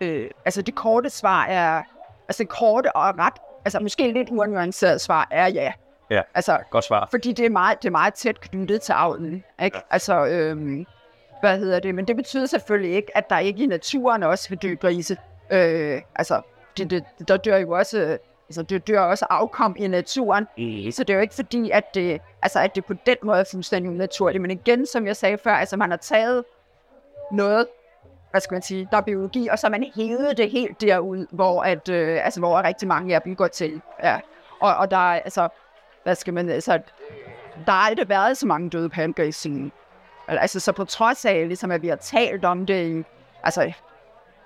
Øh, 0.00 0.30
altså 0.44 0.62
det 0.62 0.74
korte 0.74 1.10
svar 1.10 1.44
er, 1.44 1.82
altså 2.28 2.42
det 2.42 2.48
korte 2.48 2.96
og 2.96 3.18
ret, 3.18 3.34
altså 3.64 3.80
måske 3.80 4.12
lidt 4.12 4.28
uannuanceret 4.30 5.00
svar 5.00 5.28
er 5.30 5.46
ja. 5.46 5.72
Ja, 6.10 6.22
altså, 6.34 6.58
godt 6.70 6.84
svar. 6.84 7.08
Fordi 7.10 7.32
det 7.32 7.46
er 7.46 7.50
meget, 7.50 7.82
det 7.82 7.88
er 7.88 7.92
meget 7.92 8.14
tæt 8.14 8.40
knyttet 8.40 8.82
til 8.82 8.92
avlen. 8.92 9.44
Ikke? 9.62 9.76
Ja. 9.76 9.80
Altså, 9.90 10.26
øhm, 10.26 10.86
hvad 11.40 11.58
hedder 11.58 11.80
det? 11.80 11.94
Men 11.94 12.08
det 12.08 12.16
betyder 12.16 12.46
selvfølgelig 12.46 12.94
ikke, 12.94 13.16
at 13.16 13.30
der 13.30 13.38
ikke 13.38 13.64
i 13.64 13.66
naturen 13.66 14.22
også 14.22 14.48
vil 14.48 14.58
dø 14.58 14.74
grise. 14.74 15.16
Øh, 15.50 16.02
altså, 16.14 16.40
det, 16.76 16.90
det, 16.90 17.04
der 17.28 17.36
dør 17.36 17.56
jo 17.56 17.70
også, 17.70 18.18
altså, 18.48 18.62
det 18.62 18.88
dør 18.88 19.00
også 19.00 19.26
afkom 19.30 19.76
i 19.78 19.86
naturen. 19.86 20.46
Mm. 20.58 20.90
Så 20.90 21.04
det 21.04 21.10
er 21.10 21.14
jo 21.14 21.20
ikke 21.20 21.34
fordi, 21.34 21.70
at 21.70 21.94
det, 21.94 22.20
altså, 22.42 22.58
at 22.58 22.74
det 22.74 22.84
på 22.84 22.94
den 23.06 23.16
måde 23.22 23.40
er 23.40 23.44
fuldstændig 23.50 23.92
naturligt. 23.92 24.42
Men 24.42 24.50
igen, 24.50 24.86
som 24.86 25.06
jeg 25.06 25.16
sagde 25.16 25.38
før, 25.38 25.52
altså 25.52 25.76
man 25.76 25.90
har 25.90 25.96
taget 25.96 26.44
noget, 27.32 27.66
hvad 28.30 28.40
skal 28.40 28.54
man 28.54 28.62
sige, 28.62 28.88
der 28.90 28.96
er 28.96 29.00
biologi, 29.00 29.48
og 29.48 29.58
så 29.58 29.68
man 29.68 29.92
hævet 29.96 30.36
det 30.36 30.50
helt 30.50 30.80
derud, 30.80 31.26
hvor, 31.30 31.62
at, 31.62 31.88
øh, 31.88 32.24
altså, 32.24 32.40
hvor 32.40 32.62
rigtig 32.62 32.88
mange 32.88 33.14
af 33.14 33.22
dem 33.22 33.36
går 33.36 33.48
til. 33.48 33.80
Ja. 34.02 34.20
Og, 34.60 34.76
og 34.76 34.90
der 34.90 34.96
er, 34.96 35.20
altså, 35.20 35.48
hvad 36.02 36.14
skal 36.14 36.34
man, 36.34 36.48
altså, 36.48 36.80
der 37.66 37.72
har 37.72 37.88
aldrig 37.88 38.08
været 38.08 38.36
så 38.36 38.46
mange 38.46 38.70
døde 38.70 38.88
pancakes 38.88 39.46
Altså, 40.28 40.60
så 40.60 40.72
på 40.72 40.84
trods 40.84 41.24
af, 41.24 41.48
ligesom, 41.48 41.70
at 41.70 41.82
vi 41.82 41.88
har 41.88 41.96
talt 41.96 42.44
om 42.44 42.66
det 42.66 42.86
i, 42.86 43.04
altså, 43.42 43.72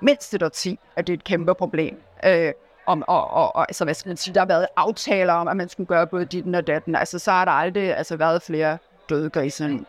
mindst 0.00 0.34
et 0.34 0.42
årti, 0.42 0.78
at 0.96 1.06
det 1.06 1.12
er 1.12 1.16
et 1.16 1.24
kæmpe 1.24 1.54
problem. 1.54 2.02
Øh, 2.24 2.52
om, 2.86 3.04
og, 3.06 3.30
og, 3.30 3.56
og 3.56 3.62
altså, 3.62 3.84
hvad 3.84 3.94
skal 3.94 4.10
man 4.10 4.16
sige, 4.16 4.34
der 4.34 4.40
har 4.40 4.46
været 4.46 4.66
aftaler 4.76 5.32
om, 5.32 5.48
at 5.48 5.56
man 5.56 5.68
skulle 5.68 5.86
gøre 5.86 6.06
både 6.06 6.24
dit 6.24 6.54
og 6.54 6.66
datten. 6.66 6.96
Altså, 6.96 7.18
så 7.18 7.30
har 7.30 7.44
der 7.44 7.52
aldrig 7.52 7.96
altså, 7.96 8.16
været 8.16 8.42
flere 8.42 8.78
døde 9.08 9.30
grise. 9.30 9.80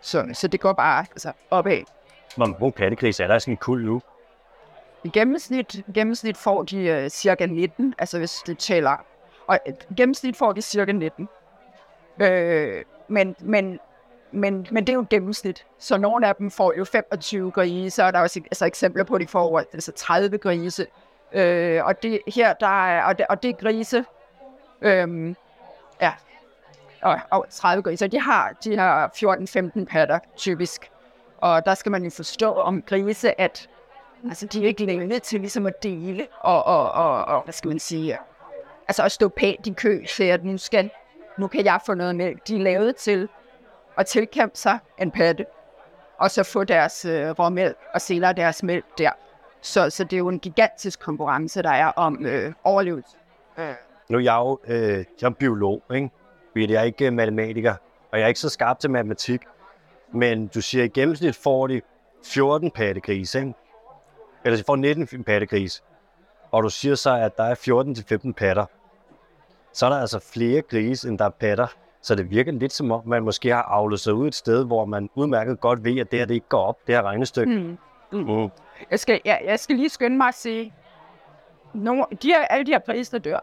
Så, 0.00 0.26
så 0.32 0.48
det 0.48 0.60
går 0.60 0.72
bare 0.72 1.06
altså, 1.10 1.32
opad. 1.50 1.82
Hvor 2.36 2.46
mange 2.46 2.72
pattegrise 2.72 3.22
er 3.22 3.26
der 3.26 3.38
sådan 3.38 3.52
en 3.52 3.58
kul 3.58 3.84
nu? 3.84 4.02
I 5.04 5.08
gennemsnit, 5.08 5.84
gennemsnit 5.94 6.36
får 6.36 6.62
de 6.62 7.02
uh, 7.04 7.08
cirka 7.08 7.46
19, 7.46 7.94
altså 7.98 8.18
hvis 8.18 8.42
det 8.46 8.58
tæller 8.58 8.96
og 9.46 9.58
i 9.66 9.94
gennemsnit 9.94 10.36
får 10.36 10.52
de 10.52 10.62
cirka 10.62 10.92
19. 10.92 11.28
Øh, 12.20 12.84
men, 13.08 13.36
men, 13.40 13.78
men, 14.32 14.66
men 14.70 14.86
det 14.86 14.88
er 14.88 14.94
jo 14.94 15.00
et 15.00 15.08
gennemsnit. 15.08 15.66
Så 15.78 15.98
nogle 15.98 16.28
af 16.28 16.36
dem 16.36 16.50
får 16.50 16.74
jo 16.78 16.84
25 16.84 17.50
grise, 17.50 18.04
og 18.04 18.12
der 18.12 18.18
er 18.18 18.22
også 18.22 18.40
altså, 18.44 18.66
eksempler 18.66 19.04
på, 19.04 19.14
at 19.14 19.20
de 19.20 19.26
får 19.26 19.58
altså 19.58 19.92
30 19.92 20.38
grise. 20.38 20.86
Øh, 21.34 21.84
og 21.84 22.02
det 22.02 22.20
her, 22.34 22.52
der 22.52 22.86
er, 22.86 23.04
og 23.04 23.18
det, 23.18 23.26
og 23.28 23.42
det 23.42 23.48
er 23.48 23.54
grise, 23.54 24.04
øh, 24.80 25.34
ja, 26.00 26.12
og, 27.02 27.20
og 27.30 27.46
30 27.50 27.82
grise, 27.82 28.08
de 28.08 28.20
har, 28.20 28.52
de 28.64 28.76
har 28.76 29.10
14-15 29.80 29.84
patter 29.84 30.18
typisk. 30.36 30.90
Og 31.38 31.66
der 31.66 31.74
skal 31.74 31.92
man 31.92 32.04
jo 32.04 32.10
forstå 32.10 32.52
om 32.52 32.82
grise, 32.82 33.40
at 33.40 33.68
altså, 34.28 34.46
de 34.46 34.62
er 34.62 34.66
ikke 34.66 34.84
længe 34.84 35.18
til 35.18 35.40
ligesom 35.40 35.66
at 35.66 35.82
dele, 35.82 36.26
og, 36.40 36.64
og, 36.64 36.92
og, 36.92 37.24
og 37.24 37.42
hvad 37.42 37.52
skal 37.52 37.68
man 37.68 37.78
sige, 37.78 38.18
altså 38.88 39.02
at 39.02 39.12
stå 39.12 39.28
pænt 39.28 39.66
i 39.66 39.72
kø, 39.72 40.04
så 40.06 40.24
at 40.24 40.44
nu, 40.44 40.58
skal, 40.58 40.90
nu 41.38 41.48
kan 41.48 41.64
jeg 41.64 41.80
få 41.86 41.94
noget 41.94 42.16
mælk. 42.16 42.48
De 42.48 42.56
er 42.56 42.60
lavet 42.60 42.96
til 42.96 43.28
at 43.98 44.06
tilkæmpe 44.06 44.56
sig 44.56 44.78
en 44.98 45.10
patte, 45.10 45.46
og 46.18 46.30
så 46.30 46.42
få 46.42 46.64
deres 46.64 47.04
øh, 47.04 47.30
råmælk, 47.30 47.76
og 47.94 48.00
senere 48.00 48.32
deres 48.32 48.62
mælk 48.62 48.98
der. 48.98 49.10
Så, 49.64 49.90
så 49.90 50.04
det 50.04 50.12
er 50.12 50.18
jo 50.18 50.28
en 50.28 50.38
gigantisk 50.38 51.00
konkurrence, 51.00 51.62
der 51.62 51.70
er 51.70 51.86
om 51.86 52.26
øh, 52.26 52.52
overlevelse. 52.64 53.16
Nu 54.08 54.18
er 54.18 54.22
jeg 54.22 54.34
jo 54.34 54.58
øh, 54.66 55.04
jeg 55.20 55.26
er 55.26 55.30
biolog, 55.30 55.82
ikke? 55.94 56.10
Jeg 56.56 56.70
er 56.70 56.82
ikke 56.82 57.06
øh, 57.06 57.12
matematiker, 57.12 57.74
og 58.12 58.18
jeg 58.18 58.24
er 58.24 58.28
ikke 58.28 58.40
så 58.40 58.48
skarp 58.48 58.78
til 58.78 58.90
matematik. 58.90 59.40
Men 60.12 60.46
du 60.46 60.60
siger, 60.60 60.84
at 60.84 60.96
i 60.96 61.00
gennemsnit 61.00 61.36
får 61.36 61.66
de 61.66 61.80
14 62.24 62.70
pattegrise, 62.70 63.38
ikke? 63.38 63.54
Eller 64.44 64.56
de 64.56 64.64
får 64.66 64.76
19 64.76 65.24
pattegrise. 65.24 65.82
Og 66.50 66.62
du 66.62 66.68
siger 66.68 66.94
så, 66.94 67.14
at 67.14 67.36
der 67.36 67.44
er 67.44 68.24
14-15 68.26 68.32
patter. 68.32 68.66
Så 69.72 69.86
er 69.86 69.90
der 69.90 69.96
altså 69.96 70.18
flere 70.32 70.62
grise, 70.62 71.08
end 71.08 71.18
der 71.18 71.24
er 71.24 71.30
patter. 71.30 71.66
Så 72.02 72.14
det 72.14 72.30
virker 72.30 72.52
lidt 72.52 72.72
som 72.72 72.92
om, 72.92 73.02
man 73.06 73.22
måske 73.22 73.48
har 73.48 73.62
avlet 73.62 74.00
sig 74.00 74.14
ud 74.14 74.28
et 74.28 74.34
sted, 74.34 74.64
hvor 74.64 74.84
man 74.84 75.10
udmærket 75.14 75.60
godt 75.60 75.84
ved, 75.84 75.98
at 75.98 76.10
det 76.10 76.18
her 76.18 76.26
det 76.26 76.34
ikke 76.34 76.48
går 76.48 76.62
op, 76.62 76.78
det 76.86 76.94
her 76.94 77.02
regnestykke. 77.02 77.78
Mm. 78.12 78.18
Mm. 78.20 78.50
Jeg 78.90 79.00
skal, 79.00 79.20
jeg, 79.24 79.40
jeg 79.44 79.60
skal 79.60 79.76
lige 79.76 79.88
skynde 79.88 80.16
mig 80.16 80.28
at 80.28 80.34
sige, 80.34 80.74
nogle, 81.74 82.04
de 82.22 82.28
her, 82.28 82.44
alle 82.44 82.66
de 82.66 82.72
her 82.72 82.78
grise, 82.78 83.12
der 83.12 83.18
dør, 83.18 83.38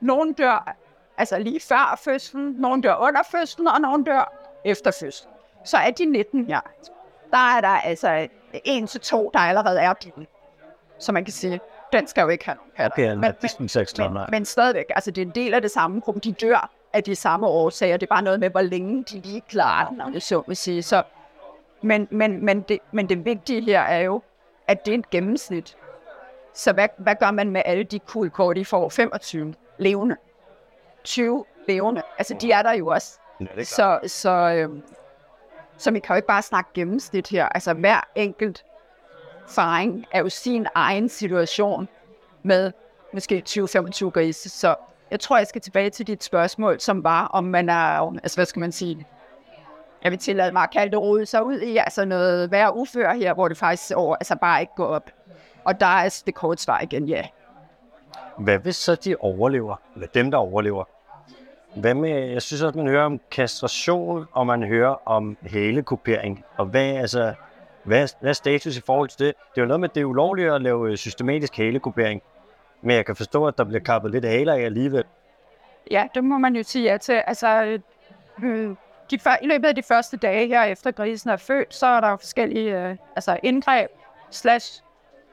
nogle 0.00 0.34
dør 0.34 0.76
altså 1.18 1.38
lige 1.38 1.60
før 1.60 2.00
fødslen, 2.04 2.54
nogle 2.58 2.82
dør 2.82 2.94
under 2.94 3.22
fødslen, 3.30 3.68
og 3.68 3.80
nogle 3.80 4.04
dør 4.04 4.32
efter 4.64 4.90
fødslen. 5.00 5.32
Så 5.64 5.76
er 5.76 5.90
de 5.90 6.04
19 6.04 6.44
ja. 6.44 6.60
der 7.30 7.56
er 7.56 7.60
der 7.60 7.68
altså 7.68 8.28
en 8.52 8.86
til 8.86 9.00
to, 9.00 9.30
der 9.34 9.38
allerede 9.38 9.80
er 9.80 9.92
dine. 9.92 10.26
Så 10.98 11.12
man 11.12 11.24
kan 11.24 11.32
sige, 11.32 11.60
den 11.92 12.06
skal 12.06 12.22
jo 12.22 12.28
ikke 12.28 12.44
have 12.44 12.56
nogen 12.56 12.72
patter. 12.76 12.94
Okay, 12.94 13.08
men, 13.08 13.20
men, 13.20 13.68
men, 13.98 14.12
nej. 14.12 14.26
men 14.30 14.44
stadigvæk, 14.44 14.84
altså 14.90 15.10
det 15.10 15.22
er 15.22 15.26
en 15.26 15.32
del 15.34 15.54
af 15.54 15.62
det 15.62 15.70
samme 15.70 16.00
gruppe. 16.00 16.20
De 16.20 16.32
dør 16.32 16.70
af 16.92 17.04
de 17.04 17.14
samme 17.14 17.46
årsager. 17.46 17.96
Det 17.96 18.06
er 18.06 18.14
bare 18.14 18.22
noget 18.22 18.40
med, 18.40 18.50
hvor 18.50 18.60
længe 18.60 19.04
de 19.04 19.18
lige 19.20 19.40
klarer 19.40 19.88
den, 19.88 20.00
om 20.00 20.12
det 20.12 20.22
så 20.22 20.42
vil 20.46 20.56
sige. 20.56 20.82
Så, 20.82 21.02
men, 21.82 22.08
men, 22.10 22.44
men, 22.44 22.60
det, 22.60 22.78
men 22.92 23.08
det 23.08 23.24
vigtige 23.24 23.60
her 23.60 23.80
er 23.80 24.00
jo, 24.00 24.22
at 24.68 24.86
det 24.86 24.94
er 24.94 24.98
et 24.98 25.10
gennemsnit. 25.10 25.76
Så 26.54 26.72
hvad, 26.72 26.88
hvad 26.98 27.14
gør 27.20 27.30
man 27.30 27.50
med 27.50 27.62
alle 27.64 27.84
de 27.84 27.98
kuldkår, 27.98 28.52
de 28.52 28.64
får? 28.64 28.88
25 28.88 29.54
levende. 29.78 30.16
20 31.04 31.44
levende. 31.68 32.02
Altså, 32.18 32.36
de 32.40 32.52
er 32.52 32.62
der 32.62 32.72
jo 32.72 32.86
også. 32.86 33.18
Ja. 33.40 33.64
Så, 33.64 34.00
så, 34.06 34.30
øhm, 34.30 34.82
så 35.76 35.90
vi 35.90 35.98
kan 35.98 36.14
jo 36.14 36.16
ikke 36.16 36.28
bare 36.28 36.42
snakke 36.42 36.70
gennemsnit 36.74 37.28
her. 37.28 37.48
Altså, 37.48 37.74
hver 37.74 38.08
enkelt 38.14 38.64
faring 39.48 40.06
er 40.12 40.18
jo 40.20 40.28
sin 40.28 40.66
egen 40.74 41.08
situation 41.08 41.88
med 42.42 42.72
måske 43.12 43.42
20-25 43.48 44.10
grise. 44.10 44.48
Så 44.48 44.74
jeg 45.10 45.20
tror, 45.20 45.36
jeg 45.36 45.46
skal 45.46 45.60
tilbage 45.60 45.90
til 45.90 46.06
dit 46.06 46.24
spørgsmål, 46.24 46.80
som 46.80 47.04
var, 47.04 47.26
om 47.26 47.44
man 47.44 47.68
er, 47.68 48.16
altså 48.22 48.36
hvad 48.36 48.46
skal 48.46 48.60
man 48.60 48.72
sige, 48.72 49.06
jeg 50.02 50.10
vil 50.10 50.18
tillade 50.18 50.52
mig 50.52 50.62
at 50.62 50.70
kalde 50.70 50.90
det 50.90 51.00
rode 51.00 51.26
sig 51.26 51.44
ud 51.44 51.60
i, 51.60 51.76
altså 51.76 52.04
noget 52.04 52.50
værre 52.50 52.76
ufør 52.76 53.12
her, 53.12 53.34
hvor 53.34 53.48
det 53.48 53.56
faktisk 53.56 53.96
over, 53.96 54.16
altså 54.16 54.36
bare 54.36 54.60
ikke 54.60 54.72
går 54.76 54.86
op. 54.86 55.10
Og 55.64 55.80
der 55.80 55.86
er 55.86 56.22
det 56.26 56.34
korte 56.34 56.62
svar 56.62 56.80
igen, 56.80 57.08
ja. 57.08 57.22
Hvad 58.38 58.58
hvis 58.58 58.76
så 58.76 58.94
de 58.94 59.16
overlever? 59.16 59.76
Eller 59.94 60.06
dem, 60.06 60.30
der 60.30 60.38
overlever? 60.38 60.84
Hvad 61.76 61.94
med, 61.94 62.10
jeg 62.10 62.42
synes 62.42 62.62
også, 62.62 62.78
man 62.78 62.88
hører 62.88 63.04
om 63.04 63.20
kastration, 63.30 64.26
og 64.32 64.46
man 64.46 64.62
hører 64.62 65.08
om 65.08 65.36
halekupering. 65.46 66.44
Og 66.56 66.66
hvad, 66.66 66.96
altså, 66.96 67.34
hvad, 67.82 68.08
hvad 68.20 68.30
er 68.30 68.34
status 68.34 68.76
i 68.76 68.80
forhold 68.80 69.08
til 69.08 69.18
det? 69.18 69.34
Det 69.54 69.60
er 69.60 69.62
jo 69.62 69.68
noget 69.68 69.80
med, 69.80 69.88
at 69.88 69.94
det 69.94 70.00
er 70.00 70.04
ulovligt 70.04 70.52
at 70.52 70.62
lave 70.62 70.90
øh, 70.90 70.96
systematisk 70.96 71.56
halekupering. 71.56 72.22
Men 72.82 72.96
jeg 72.96 73.06
kan 73.06 73.16
forstå, 73.16 73.46
at 73.46 73.58
der 73.58 73.64
bliver 73.64 73.80
kappet 73.80 74.10
lidt 74.10 74.24
haler 74.24 74.52
af 74.52 74.60
alligevel. 74.60 75.04
Ja, 75.90 76.06
det 76.14 76.24
må 76.24 76.38
man 76.38 76.56
jo 76.56 76.62
sige 76.62 76.90
ja 76.90 76.96
til. 76.96 77.22
Altså, 77.26 77.78
øh, 78.42 78.76
de, 79.10 79.18
før- 79.18 79.38
i 79.42 79.46
løbet 79.46 79.68
af 79.68 79.74
de 79.74 79.82
første 79.82 80.16
dage 80.16 80.46
her 80.46 80.62
efter 80.62 80.90
grisen 80.90 81.30
er 81.30 81.36
født, 81.36 81.74
så 81.74 81.86
er 81.86 82.00
der 82.00 82.10
jo 82.10 82.16
forskellige 82.16 82.80
øh, 82.80 82.96
altså 83.16 83.38
indgreb 83.42 83.90
slash 84.30 84.82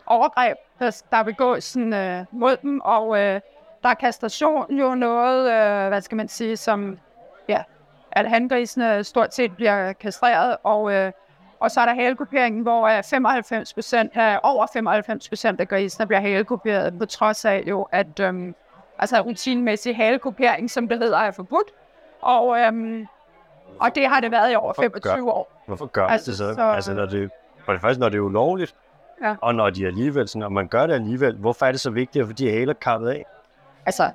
overgreb, 0.06 0.58
der, 0.80 1.02
der 1.12 1.24
begås 1.24 1.64
sådan, 1.64 1.94
øh, 1.94 2.26
mod 2.32 2.58
dem, 2.58 2.82
og 2.82 3.18
øh, 3.18 3.42
der 3.84 3.90
er 3.90 3.94
kastration 3.94 4.80
jo 4.80 4.96
noget, 4.96 5.52
øh, 5.52 5.88
hvad 5.88 6.02
skal 6.02 6.16
man 6.16 6.28
sige, 6.28 6.58
som, 6.58 7.00
ja, 7.48 7.64
at 8.12 8.30
hangrisene 8.30 9.04
stort 9.04 9.36
set 9.36 9.56
bliver 9.56 9.94
kastreret, 9.94 10.58
og, 10.64 10.94
øh, 10.94 11.12
og 11.60 11.72
så 11.72 11.82
er 11.82 11.86
der 11.86 11.94
halekuperingen, 11.94 12.62
hvor 12.62 12.88
øh, 12.88 13.04
95 13.04 13.74
procent, 13.74 14.18
øh, 14.18 14.36
over 14.44 14.68
95 14.74 15.30
procent 15.30 15.60
af 15.62 15.68
grisene 15.68 16.08
bliver 16.08 16.22
halekuperet, 16.22 17.00
på 17.00 17.06
trods 17.06 17.46
af 17.46 17.64
jo, 17.68 17.88
at 17.92 18.20
øh, 18.20 18.54
altså 19.00 19.22
rutinemæssig 19.22 19.96
halekupering, 19.96 20.72
som 20.72 20.88
det 20.88 21.00
hedder, 21.00 21.18
er 21.18 21.32
forbudt, 21.32 21.72
og, 22.22 22.60
øh, 22.60 23.06
og 23.80 23.96
det 23.96 24.08
har 24.08 24.20
det 24.20 24.32
været 24.32 24.52
i 24.52 24.56
over 24.56 24.74
Hvorfor 24.74 24.82
25 24.82 25.32
år. 25.32 25.64
Hvorfor 25.68 25.86
gør 25.86 26.06
Altså, 26.06 26.32
det 26.32 26.38
så? 26.38 26.54
så- 26.54 26.62
Altså, 26.62 26.94
når 26.94 27.06
det, 27.06 27.30
for 27.66 27.72
det 27.72 27.82
første, 27.82 28.00
når 28.00 28.10
det 28.10 28.18
er 28.18 28.22
ulovligt, 28.22 28.76
Ja. 29.24 29.36
og 29.42 29.56
når 29.56 29.70
de 29.70 29.88
alligevel, 29.88 30.28
sådan, 30.28 30.40
når 30.40 30.50
man 30.50 30.68
gør 30.68 30.88
det 30.88 30.94
alligevel, 30.94 31.36
hvorfor 31.36 31.66
er 31.66 31.72
det 31.72 31.80
så 31.82 31.90
vigtigt 31.90 32.22
at 32.22 32.28
få 32.28 32.34
de 32.34 32.50
haler 32.52 32.74
kappet 32.74 33.10
af? 33.10 33.26
Altså, 33.86 34.10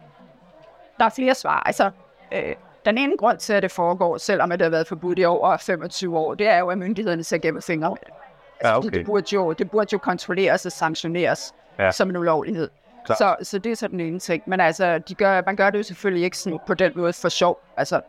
der 0.99 1.05
er 1.05 1.09
flere 1.09 1.35
svar. 1.35 1.63
Altså, 1.67 1.91
øh, 2.33 2.55
den 2.87 2.99
ene 2.99 3.17
grund 3.17 3.39
til, 3.39 3.53
at 3.53 3.63
det 3.63 3.71
foregår, 3.73 4.17
selvom 4.19 4.51
det 4.51 4.63
har 4.63 4.69
været 4.71 4.87
forbudt 4.87 5.19
i 5.19 5.25
over 5.25 5.57
25 5.57 6.19
år, 6.19 6.35
det 6.35 6.49
er 6.49 6.59
jo, 6.59 6.69
at 6.69 6.79
myndighederne 6.79 7.25
ser 7.25 7.39
gennem 7.39 7.63
fingre 7.63 7.89
med 7.91 7.97
det. 8.01 8.15
Altså, 8.61 8.73
Ja, 8.73 8.79
okay. 8.79 8.89
det, 8.91 9.07
burde 9.07 9.27
jo, 9.35 9.53
det 9.53 9.71
burde 9.71 9.89
jo 9.93 9.99
kontrolleres 9.99 10.67
og 10.67 10.73
sanktioneres 10.73 11.55
Ja. 11.79 11.91
som 11.93 12.11
en 12.11 12.17
ulovlighed. 12.17 12.69
Så, 13.07 13.37
så 13.43 13.59
det 13.59 13.73
er 13.73 13.77
så 13.77 13.89
den 13.89 14.01
ene 14.01 14.19
ting. 14.19 14.43
Men 14.47 14.61
altså, 14.61 14.99
de 14.99 15.15
gør, 15.15 15.43
man 15.47 15.57
gør 15.57 15.71
det 15.71 15.79
jo 15.79 15.83
selvfølgelig 15.83 16.25
ikke 16.25 16.39
sådan 16.39 16.59
på 16.67 16.75
den 16.75 16.93
måde 16.97 17.13
for 17.13 17.29
sjov. 17.29 17.61
Altså, 17.77 18.01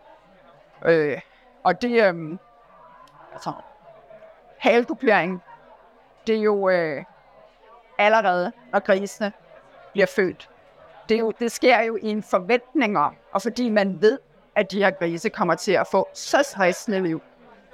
øh, 0.85 1.17
og 1.63 1.81
det, 1.81 2.03
øh, 2.03 2.37
altså, 3.33 3.51
halekupering, 4.57 5.43
det 6.27 6.35
er 6.35 6.41
jo 6.41 6.69
øh, 6.69 7.03
allerede, 7.97 8.51
når 8.71 8.79
grisene 8.79 9.31
bliver 9.91 10.07
født. 10.07 10.49
Det, 11.09 11.15
er 11.15 11.19
jo, 11.19 11.33
det 11.39 11.51
sker 11.51 11.81
jo 11.81 11.97
i 12.01 12.07
en 12.07 12.23
forventning 12.23 12.97
om, 12.97 13.15
og 13.31 13.41
fordi 13.41 13.69
man 13.69 14.01
ved, 14.01 14.19
at 14.55 14.71
de 14.71 14.83
her 14.83 14.91
grise 14.91 15.29
kommer 15.29 15.55
til 15.55 15.71
at 15.71 15.87
få 15.91 16.09
så 16.13 16.43
stressende 16.43 17.03
liv, 17.03 17.21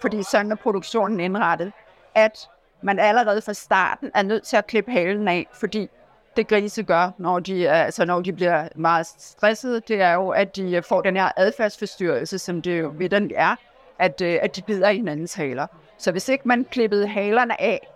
fordi 0.01 0.23
sådan 0.23 0.51
er 0.51 0.55
produktionen 0.55 1.19
indrettet, 1.19 1.71
at 2.15 2.49
man 2.81 2.99
allerede 2.99 3.41
fra 3.41 3.53
starten 3.53 4.11
er 4.13 4.21
nødt 4.21 4.43
til 4.43 4.57
at 4.57 4.67
klippe 4.67 4.91
halen 4.91 5.27
af, 5.27 5.47
fordi 5.53 5.89
det 6.35 6.47
grise 6.47 6.83
gør, 6.83 7.11
når 7.17 7.39
de, 7.39 7.69
altså 7.69 8.05
når 8.05 8.21
de 8.21 8.33
bliver 8.33 8.67
meget 8.75 9.07
stressede, 9.07 9.81
det 9.87 10.01
er 10.01 10.13
jo, 10.13 10.29
at 10.29 10.55
de 10.55 10.81
får 10.81 11.01
den 11.01 11.15
her 11.15 11.31
adfærdsforstyrrelse, 11.37 12.39
som 12.39 12.61
det 12.61 12.79
jo 12.79 12.93
ved 12.97 13.09
den 13.09 13.31
er, 13.35 13.55
at, 13.99 14.21
øh, 14.21 14.39
at 14.41 14.55
de 14.55 14.61
bider 14.61 14.89
i 14.89 14.95
hinandens 14.95 15.33
haler. 15.33 15.67
Så 15.97 16.11
hvis 16.11 16.29
ikke 16.29 16.47
man 16.47 16.65
klippede 16.71 17.07
halerne 17.07 17.61
af, 17.61 17.87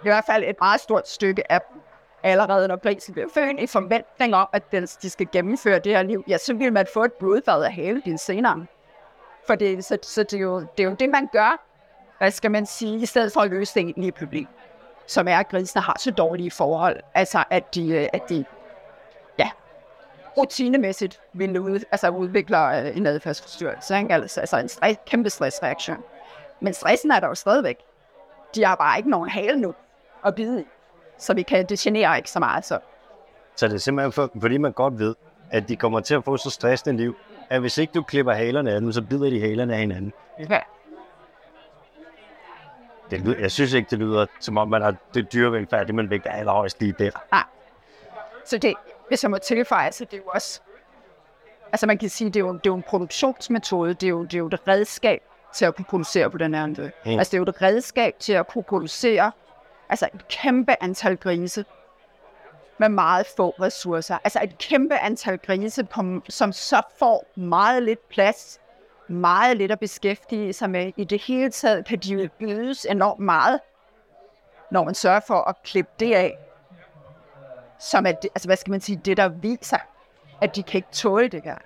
i 0.00 0.02
hvert 0.02 0.24
fald 0.24 0.44
et 0.44 0.56
meget 0.60 0.80
stort 0.80 1.08
stykke 1.08 1.52
af 1.52 1.60
dem, 1.60 1.80
allerede 2.22 2.68
når 2.68 2.76
grisen 2.76 3.14
bliver 3.14 3.28
født, 3.34 3.60
i 3.60 3.66
forventning 3.66 4.34
om, 4.34 4.48
at 4.52 4.72
den, 4.72 4.82
de 4.82 5.10
skal 5.10 5.28
gennemføre 5.32 5.78
det 5.78 5.96
her 5.96 6.02
liv, 6.02 6.24
ja, 6.28 6.38
så 6.38 6.54
vil 6.54 6.72
man 6.72 6.86
få 6.94 7.04
et 7.04 7.12
blodbad 7.12 7.64
af 7.64 8.00
din 8.04 8.18
senere. 8.18 8.66
For 9.46 9.54
det, 9.54 9.84
så, 9.84 9.98
så 10.02 10.22
det, 10.22 10.34
er 10.34 10.40
jo, 10.40 10.60
det 10.60 10.84
er 10.84 10.88
jo 10.88 10.94
det, 10.94 11.08
man 11.08 11.28
gør, 11.32 11.60
hvad 12.18 12.30
skal 12.30 12.50
man 12.50 12.66
sige, 12.66 12.98
i 12.98 13.06
stedet 13.06 13.32
for 13.32 13.40
at 13.40 13.50
løse 13.50 13.74
det 13.74 13.80
egentlige 13.80 14.12
problem, 14.12 14.46
som 15.06 15.28
er, 15.28 15.36
at 15.36 15.48
grisene 15.48 15.82
har 15.82 15.96
så 15.98 16.10
dårlige 16.10 16.50
forhold, 16.50 17.00
altså 17.14 17.44
at 17.50 17.74
de, 17.74 17.88
øh, 17.94 18.08
at 18.12 18.28
de 18.28 18.44
rutinemæssigt 20.36 21.20
vil 21.32 21.60
ud, 21.60 21.80
altså 21.92 22.08
udvikler 22.08 22.66
øh, 22.66 22.96
en 22.96 23.06
adfærdsforstyrrelse, 23.06 23.98
ikke? 23.98 24.14
Altså, 24.14 24.40
altså 24.40 24.58
en 24.58 24.68
stress, 24.68 24.98
kæmpe 25.06 25.30
stressreaktion. 25.30 25.98
Men 26.60 26.74
stressen 26.74 27.10
er 27.10 27.20
der 27.20 27.28
jo 27.28 27.34
stadigvæk. 27.34 27.78
De 28.54 28.64
har 28.64 28.76
bare 28.76 28.98
ikke 28.98 29.10
nogen 29.10 29.28
hale 29.28 29.60
nu 29.60 29.74
at 30.26 30.34
bide 30.34 30.60
i, 30.60 30.64
så 31.18 31.34
vi 31.34 31.42
kan, 31.42 31.66
det 31.66 31.78
generer 31.78 32.16
ikke 32.16 32.30
så 32.30 32.38
meget. 32.38 32.64
Så. 32.64 32.78
Så 33.56 33.68
det 33.68 33.74
er 33.74 33.78
simpelthen 33.78 34.12
for, 34.12 34.30
fordi 34.40 34.58
man 34.58 34.72
godt 34.72 34.98
ved, 34.98 35.14
at 35.50 35.68
de 35.68 35.76
kommer 35.76 36.00
til 36.00 36.14
at 36.14 36.24
få 36.24 36.36
så 36.36 36.50
stressende 36.50 36.96
liv, 36.96 37.16
at 37.50 37.60
hvis 37.60 37.78
ikke 37.78 37.92
du 37.92 38.02
klipper 38.02 38.32
halerne 38.32 38.72
af 38.72 38.80
dem, 38.80 38.92
så 38.92 39.02
bider 39.02 39.30
de 39.30 39.40
halerne 39.40 39.72
af 39.72 39.78
hinanden. 39.78 40.12
Ja. 40.50 40.60
Det 43.10 43.20
lyder, 43.20 43.38
jeg 43.38 43.50
synes 43.50 43.72
ikke, 43.72 43.90
det 43.90 43.98
lyder 43.98 44.26
som 44.40 44.58
om, 44.58 44.68
man 44.68 44.82
har 44.82 44.94
det 45.14 45.32
dyrevelfærd, 45.32 45.86
det 45.86 45.94
man 45.94 46.10
vægter 46.10 46.30
allerhøjst 46.30 46.80
lige 46.80 46.94
der. 46.98 47.10
Nej. 47.32 47.44
Så 48.44 48.58
det, 48.58 48.74
hvis 49.10 49.22
jeg 49.22 49.30
må 49.30 49.38
tilføje, 49.38 49.92
så 49.92 50.04
det 50.04 50.14
er 50.14 50.18
jo 50.18 50.30
også, 50.34 50.60
altså 51.72 51.86
man 51.86 51.98
kan 51.98 52.08
sige, 52.08 52.30
det 52.30 52.36
er 52.36 52.40
jo, 52.40 52.52
det 52.52 52.66
er 52.66 52.70
jo 52.70 52.74
en 52.74 52.82
produktionsmetode, 52.82 53.94
det 53.94 54.02
er, 54.02 54.10
jo, 54.10 54.22
det 54.22 54.34
er 54.34 54.38
jo 54.38 54.46
et 54.46 54.68
redskab 54.68 55.22
til 55.54 55.64
at 55.64 55.76
kunne 55.76 55.84
producere 55.84 56.30
på 56.30 56.38
den 56.38 56.54
her 56.54 56.66
måde. 56.66 56.90
Mm. 57.04 57.18
Altså 57.18 57.30
det 57.30 57.34
er 57.34 57.38
jo 57.38 57.44
et 57.44 57.62
redskab 57.62 58.14
til 58.18 58.32
at 58.32 58.48
kunne 58.48 58.64
producere 58.64 59.32
altså 59.88 60.08
et 60.14 60.28
kæmpe 60.28 60.82
antal 60.82 61.16
grise 61.16 61.64
med 62.78 62.88
meget 62.88 63.26
få 63.36 63.50
ressourcer. 63.50 64.18
Altså 64.24 64.40
et 64.42 64.58
kæmpe 64.58 64.98
antal 64.98 65.38
grise, 65.38 65.84
på, 65.84 66.20
som 66.28 66.52
så 66.52 66.82
får 66.98 67.26
meget 67.34 67.82
lidt 67.82 68.08
plads 68.08 68.60
meget 69.10 69.56
lidt 69.56 69.72
at 69.72 69.80
beskæftige 69.80 70.52
sig 70.52 70.70
med. 70.70 70.92
I 70.96 71.04
det 71.04 71.22
hele 71.22 71.50
taget 71.50 71.84
kan 71.84 71.98
de 71.98 72.14
jo 72.14 72.28
ydes 72.40 72.86
enormt 72.90 73.20
meget, 73.20 73.60
når 74.70 74.84
man 74.84 74.94
sørger 74.94 75.20
for 75.26 75.34
at 75.34 75.62
klippe 75.62 75.90
det 76.00 76.14
af, 76.14 76.38
som 77.80 78.06
er, 78.06 78.12
det, 78.12 78.30
altså 78.34 78.48
hvad 78.48 78.56
skal 78.56 78.70
man 78.70 78.80
sige, 78.80 79.00
det 79.04 79.16
der 79.16 79.28
viser, 79.28 79.78
at 80.40 80.56
de 80.56 80.62
kan 80.62 80.78
ikke 80.78 80.88
tåle 80.92 81.28
det 81.28 81.42
her. 81.44 81.56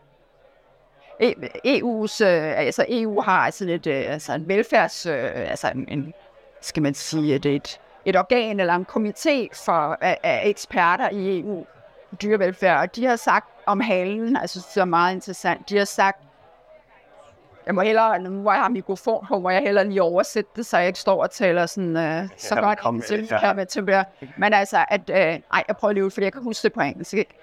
EU's, 1.66 2.24
øh, 2.24 2.58
altså 2.58 2.86
EU 2.88 3.20
har 3.20 3.50
sådan 3.50 3.74
et, 3.74 3.86
øh, 3.86 4.04
altså 4.12 4.32
en 4.32 4.48
velfærds, 4.48 5.06
øh, 5.06 5.50
altså 5.50 5.68
en, 5.68 5.88
en, 5.88 6.14
skal 6.60 6.82
man 6.82 6.94
sige, 6.94 7.34
et, 7.34 7.46
et, 7.46 7.80
et 8.04 8.16
organ 8.16 8.60
eller 8.60 8.74
en 8.74 8.86
komité 8.90 9.64
for 9.64 9.98
af, 10.00 10.18
af 10.22 10.42
eksperter 10.44 11.10
i 11.10 11.40
EU 11.40 11.66
dyrevelfærd, 12.22 12.80
og 12.80 12.96
de 12.96 13.04
har 13.04 13.16
sagt 13.16 13.46
om 13.66 13.80
halen, 13.80 14.36
altså 14.36 14.66
det 14.74 14.80
er 14.80 14.84
meget 14.84 15.14
interessant, 15.14 15.68
de 15.68 15.78
har 15.78 15.84
sagt, 15.84 16.22
jeg 17.66 17.74
må 17.74 17.80
hellere, 17.80 18.18
nu 18.18 18.30
hvor 18.30 18.52
jeg 18.52 18.62
har 18.62 18.68
mikrofon 18.68 19.26
på, 19.28 19.38
må 19.38 19.50
jeg 19.50 19.62
hellere 19.62 19.88
lige 19.88 20.02
oversætte 20.02 20.50
det, 20.56 20.66
så 20.66 20.78
jeg 20.78 20.86
ikke 20.86 20.98
står 20.98 21.22
og 21.22 21.30
taler 21.30 21.66
sådan, 21.66 21.96
uh, 21.96 22.28
så 22.36 22.54
godt 22.60 22.78
kom 22.78 23.00
til, 23.00 23.28
ja. 23.30 23.38
her 23.38 23.52
med 23.52 23.66
til 23.66 23.86
det. 23.86 24.04
Men 24.38 24.52
altså, 24.52 24.84
at, 24.88 25.10
uh, 25.10 25.16
ej, 25.16 25.64
jeg 25.68 25.76
prøver 25.76 25.92
lige 25.92 26.04
ud, 26.04 26.10
fordi 26.10 26.24
jeg 26.24 26.32
kan 26.32 26.42
huske 26.42 26.62
det 26.62 26.72
på 26.72 26.80
engelsk, 26.80 27.14
ikke? 27.14 27.34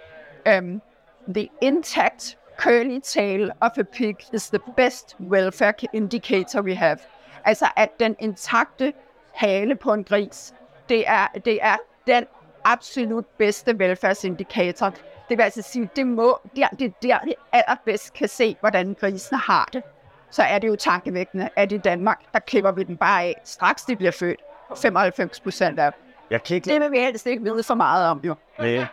Um, 0.58 0.82
the 1.28 1.48
intact 1.62 2.38
curly 2.58 3.00
tail 3.00 3.52
of 3.62 3.78
a 3.78 3.84
pig 3.84 4.16
is 4.34 4.50
the 4.50 4.60
best 4.78 5.16
welfare 5.20 5.74
indicator 5.94 6.62
we 6.62 6.76
have. 6.76 6.98
Altså, 7.46 7.66
at 7.76 7.90
den 8.00 8.16
intakte 8.20 8.94
hale 9.34 9.76
på 9.76 9.94
en 9.94 10.04
gris, 10.04 10.54
det 10.90 11.04
er, 11.08 11.28
det 11.46 11.60
er 11.62 11.76
den 12.08 12.26
absolut 12.64 13.26
bedste 13.26 13.80
velfærdsindikator. 13.80 14.94
Det 15.30 15.38
vil 15.38 15.44
altså 15.44 15.62
sige, 15.62 15.90
det, 15.96 16.08
må, 16.08 16.40
det, 16.56 16.64
er, 16.64 16.68
det 16.68 16.86
er 16.86 16.92
der, 17.02 17.20
vi 17.26 17.34
allerbedst 17.52 18.14
kan 18.14 18.28
se, 18.28 18.58
hvordan 18.60 18.96
grisene 19.00 19.40
har 19.40 19.70
det. 19.74 19.84
Så 20.32 20.44
er 20.44 20.60
det 20.60 20.68
jo 20.68 20.76
tankevækkende, 20.76 21.50
at 21.56 21.72
i 21.72 21.78
Danmark, 21.78 22.20
der 22.34 22.40
klipper 22.40 22.72
vi 22.72 22.84
den 22.84 22.98
bare 22.98 23.24
af, 23.24 23.42
straks 23.44 23.84
de 23.84 23.96
bliver 23.96 24.12
født. 24.12 24.40
95 24.78 25.40
procent 25.40 25.80
af. 25.80 25.92
Jeg 26.30 26.44
kan 26.44 26.56
ikke, 26.56 26.70
Det 26.70 26.82
vil 26.82 26.92
vi 26.92 26.98
helst 27.00 27.26
ikke 27.26 27.44
vide 27.44 27.64
for 27.64 27.74
meget 27.74 28.08
om, 28.08 28.22
jo. 28.24 28.36
Nej. 28.60 28.86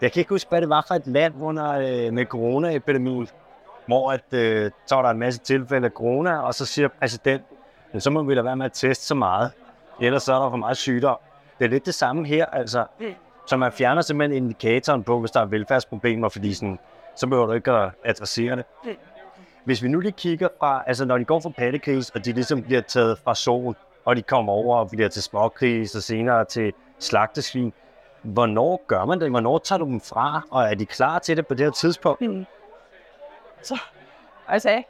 Jeg 0.00 0.12
kan 0.12 0.20
ikke 0.20 0.28
huske, 0.28 0.48
hvad 0.48 0.60
det 0.60 0.68
var 0.68 0.84
for 0.88 0.94
et 0.94 1.06
land 1.06 1.34
under 1.42 1.72
øh, 1.72 2.12
med 2.12 2.24
coronaepidemien, 2.26 3.28
hvor 3.86 4.12
at, 4.12 4.24
øh, 4.32 4.70
så 4.86 4.94
var 4.94 5.02
der 5.02 5.10
en 5.10 5.18
masse 5.18 5.40
tilfælde 5.40 5.86
af 5.86 5.90
corona, 5.90 6.38
og 6.42 6.54
så 6.54 6.66
siger 6.66 6.88
præsidenten, 6.88 7.56
"Men 7.92 8.00
så 8.00 8.10
må 8.10 8.22
vi 8.22 8.34
lade 8.34 8.44
være 8.44 8.56
med 8.56 8.66
at 8.66 8.72
teste 8.72 9.06
så 9.06 9.14
meget, 9.14 9.52
ellers 10.00 10.22
så 10.22 10.34
er 10.34 10.42
der 10.42 10.50
for 10.50 10.56
meget 10.56 10.76
sygdom. 10.76 11.16
Det 11.58 11.64
er 11.64 11.68
lidt 11.68 11.86
det 11.86 11.94
samme 11.94 12.26
her, 12.26 12.46
altså. 12.46 12.84
Så 13.46 13.56
man 13.56 13.72
fjerner 13.72 14.02
simpelthen 14.02 14.36
indikatoren 14.36 15.04
på, 15.04 15.20
hvis 15.20 15.30
der 15.30 15.40
er 15.40 15.44
velfærdsproblemer, 15.44 16.28
fordi 16.28 16.54
sådan, 16.54 16.78
så 17.16 17.26
behøver 17.26 17.46
du 17.46 17.52
ikke 17.52 17.70
at 17.72 17.90
adressere 18.04 18.56
det. 18.56 18.64
Hvis 19.64 19.82
vi 19.82 19.88
nu 19.88 20.00
lige 20.00 20.12
kigger 20.12 20.48
fra, 20.58 20.82
altså 20.86 21.04
når 21.04 21.18
de 21.18 21.24
går 21.24 21.40
fra 21.40 21.50
pattegris, 21.50 22.10
og 22.10 22.24
de 22.24 22.32
ligesom 22.32 22.62
bliver 22.62 22.80
taget 22.80 23.18
fra 23.18 23.34
sol, 23.34 23.76
og 24.04 24.16
de 24.16 24.22
kommer 24.22 24.52
over 24.52 24.76
og 24.76 24.90
bliver 24.90 25.08
til 25.08 25.22
smågris, 25.22 25.94
og 25.94 26.02
senere 26.02 26.44
til 26.44 26.72
slagtesvin, 26.98 27.72
hvornår 28.22 28.84
gør 28.86 29.04
man 29.04 29.20
det? 29.20 29.30
Hvornår 29.30 29.58
tager 29.58 29.78
du 29.78 29.84
dem 29.84 30.00
fra, 30.00 30.42
og 30.50 30.62
er 30.64 30.74
de 30.74 30.86
klar 30.86 31.18
til 31.18 31.36
det 31.36 31.46
på 31.46 31.54
det 31.54 31.66
her 31.66 31.70
tidspunkt? 31.70 32.20
Mm. 32.20 32.46
Så, 33.62 33.78
altså, 34.48 34.70
jeg 34.70 34.84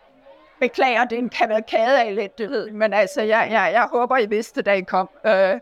beklager, 0.60 1.04
det 1.04 1.18
er 1.18 1.22
en 1.22 1.28
kavalkade 1.28 2.02
af 2.02 2.06
elendighed, 2.06 2.70
men 2.70 2.92
altså, 2.92 3.22
jeg, 3.22 3.48
jeg, 3.50 3.70
jeg 3.72 3.88
håber, 3.92 4.16
I 4.16 4.26
vidste, 4.26 4.62
da 4.62 4.72
I 4.72 4.80
kom. 4.80 5.10
Øh, 5.26 5.60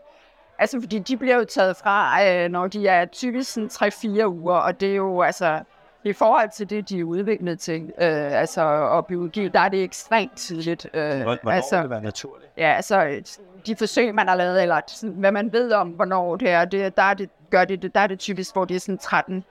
altså, 0.57 0.79
fordi 0.81 0.99
de 0.99 1.17
bliver 1.17 1.35
jo 1.35 1.45
taget 1.45 1.77
fra, 1.77 2.25
øh, 2.25 2.49
når 2.49 2.67
de 2.67 2.87
er 2.87 3.05
typisk 3.05 3.53
sådan 3.53 3.69
3-4 3.69 4.25
uger, 4.27 4.55
og 4.55 4.79
det 4.79 4.91
er 4.91 4.95
jo, 4.95 5.21
altså, 5.21 5.59
i 6.03 6.13
forhold 6.13 6.49
til 6.49 6.69
det, 6.69 6.89
de 6.89 6.99
er 6.99 7.03
udviklet 7.03 7.59
til, 7.59 7.81
øh, 7.81 8.39
altså, 8.39 8.61
og 8.61 9.05
biologi, 9.05 9.47
der 9.47 9.59
er 9.59 9.69
det 9.69 9.83
ekstremt 9.83 10.37
tidligt. 10.37 10.87
Øh, 10.93 11.21
Hvornår 11.21 11.51
altså, 11.51 11.81
det 11.81 11.89
være 11.89 12.01
naturligt? 12.01 12.51
Ja, 12.57 12.73
altså 12.73 13.21
de 13.65 13.75
forsøg, 13.75 14.15
man 14.15 14.27
har 14.27 14.35
lavet, 14.35 14.61
eller 14.61 14.81
sådan, 14.87 15.15
hvad 15.15 15.31
man 15.31 15.53
ved 15.53 15.71
om, 15.71 15.89
hvornår 15.89 16.35
det 16.35 16.49
er, 16.49 16.65
det, 16.65 16.97
der, 16.97 17.03
er 17.03 17.13
det, 17.13 17.29
gør 17.49 17.65
det, 17.65 17.81
det, 17.81 17.95
der 17.95 18.01
er 18.01 18.07
det 18.07 18.19
typisk, 18.19 18.53
hvor 18.53 18.65
det 18.65 18.75
er 18.75 18.97
sådan 18.97 19.43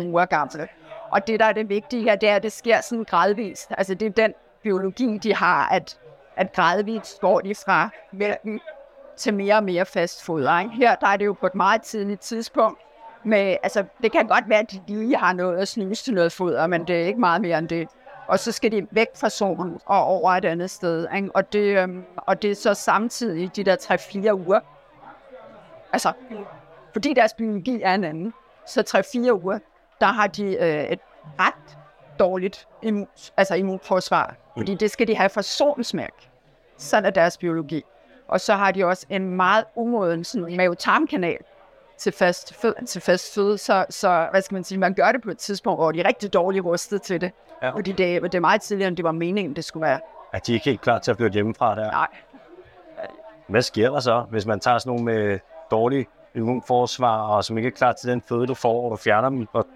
13-17 0.00 0.06
uger 0.06 0.24
gamle. 0.24 0.68
Og 1.10 1.26
det, 1.26 1.40
der 1.40 1.46
er 1.46 1.52
det 1.52 1.68
vigtige 1.68 2.02
her, 2.02 2.16
det 2.16 2.28
er, 2.28 2.36
at 2.36 2.42
det 2.42 2.52
sker 2.52 2.80
sådan 2.80 3.04
gradvist. 3.04 3.72
Altså 3.78 3.94
det 3.94 4.06
er 4.06 4.10
den 4.10 4.34
biologi, 4.62 5.18
de 5.18 5.34
har, 5.34 5.68
at, 5.68 5.98
at 6.36 6.52
gradvist 6.52 7.20
går 7.20 7.40
de 7.40 7.54
fra 7.54 7.90
mælken 8.12 8.60
til 9.16 9.34
mere 9.34 9.56
og 9.56 9.64
mere 9.64 9.86
fast 9.86 10.24
foder. 10.24 10.58
Ikke? 10.58 10.74
Her 10.74 10.94
der 10.94 11.06
er 11.06 11.16
det 11.16 11.26
jo 11.26 11.32
på 11.32 11.46
et 11.46 11.54
meget 11.54 11.82
tidligt 11.82 12.20
tidspunkt. 12.20 12.80
Med, 13.24 13.56
altså, 13.62 13.84
det 14.02 14.12
kan 14.12 14.26
godt 14.26 14.48
være, 14.48 14.58
at 14.58 14.70
de 14.70 14.80
lige 14.86 15.16
har 15.16 15.32
noget 15.32 15.58
at 15.58 15.68
snuse 15.68 16.04
til 16.04 16.14
noget 16.14 16.32
foder, 16.32 16.66
men 16.66 16.86
det 16.86 17.02
er 17.02 17.06
ikke 17.06 17.20
meget 17.20 17.40
mere 17.40 17.58
end 17.58 17.68
det. 17.68 17.88
Og 18.26 18.38
så 18.38 18.52
skal 18.52 18.72
de 18.72 18.86
væk 18.90 19.08
fra 19.14 19.28
solen 19.28 19.80
og 19.86 20.04
over 20.04 20.30
et 20.30 20.44
andet 20.44 20.70
sted. 20.70 21.06
Ikke? 21.16 21.30
Og, 21.34 21.52
det, 21.52 21.82
øhm, 21.82 22.04
og 22.16 22.42
det 22.42 22.50
er 22.50 22.54
så 22.54 22.74
samtidig 22.74 23.56
de 23.56 23.64
der 23.64 23.76
3-4 23.76 24.32
uger. 24.32 24.60
Altså, 25.92 26.12
fordi 26.92 27.14
deres 27.14 27.34
biologi 27.34 27.80
er 27.82 27.94
en 27.94 28.04
anden. 28.04 28.34
Så 28.66 29.04
3-4 29.28 29.32
uger, 29.32 29.58
der 30.00 30.06
har 30.06 30.26
de 30.26 30.44
øh, 30.44 30.84
et 30.84 31.00
ret 31.40 31.78
dårligt 32.18 32.68
immun, 32.82 33.06
altså 33.36 33.54
immunforsvar. 33.54 34.34
Fordi 34.56 34.74
det 34.74 34.90
skal 34.90 35.08
de 35.08 35.16
have 35.16 35.28
fra 35.28 35.42
solens 35.42 35.94
mærk. 35.94 36.14
Sådan 36.78 37.04
er 37.06 37.10
deres 37.10 37.36
biologi. 37.36 37.82
Og 38.28 38.40
så 38.40 38.54
har 38.54 38.70
de 38.70 38.84
også 38.84 39.06
en 39.08 39.36
meget 39.36 39.64
umoden 39.74 40.24
sådan, 40.24 40.56
mavetarmkanal 40.56 41.38
til 42.00 42.12
fast 42.12 42.54
føde, 42.54 42.74
til 42.86 43.00
fast 43.00 43.34
føde. 43.34 43.58
Så, 43.58 43.86
så, 43.90 44.28
hvad 44.30 44.42
skal 44.42 44.54
man 44.54 44.64
sige, 44.64 44.78
man 44.78 44.94
gør 44.94 45.12
det 45.12 45.22
på 45.22 45.30
et 45.30 45.38
tidspunkt, 45.38 45.80
hvor 45.80 45.92
de 45.92 46.00
er 46.00 46.08
rigtig 46.08 46.32
dårligt 46.32 46.64
rustet 46.64 47.02
til 47.02 47.20
det. 47.20 47.32
Ja. 47.62 47.70
Fordi 47.70 47.92
det, 47.92 48.22
det 48.22 48.34
er 48.34 48.40
meget 48.40 48.60
tidligere, 48.60 48.88
end 48.88 48.96
det 48.96 49.04
var 49.04 49.12
meningen, 49.12 49.56
det 49.56 49.64
skulle 49.64 49.86
være. 49.86 50.00
Er 50.32 50.38
de 50.38 50.52
ikke 50.52 50.64
helt 50.64 50.80
klar 50.80 50.98
til 50.98 51.10
at 51.10 51.16
flytte 51.16 51.34
hjemmefra 51.34 51.74
der? 51.74 51.90
Nej. 51.90 52.06
Hvad 53.46 53.62
sker 53.62 53.90
der 53.90 54.00
så, 54.00 54.24
hvis 54.30 54.46
man 54.46 54.60
tager 54.60 54.78
sådan 54.78 54.90
nogle 54.90 55.04
med 55.04 55.38
dårlig 55.70 56.06
immunforsvar, 56.34 57.22
og 57.22 57.44
som 57.44 57.56
ikke 57.56 57.66
er 57.66 57.70
klar 57.70 57.92
til 57.92 58.10
den 58.10 58.22
føde, 58.28 58.46
du 58.46 58.54
får, 58.54 58.84
og 58.84 58.90
du 58.90 58.96
fjerner 58.96 59.28
dem 59.28 59.46
og 59.52 59.66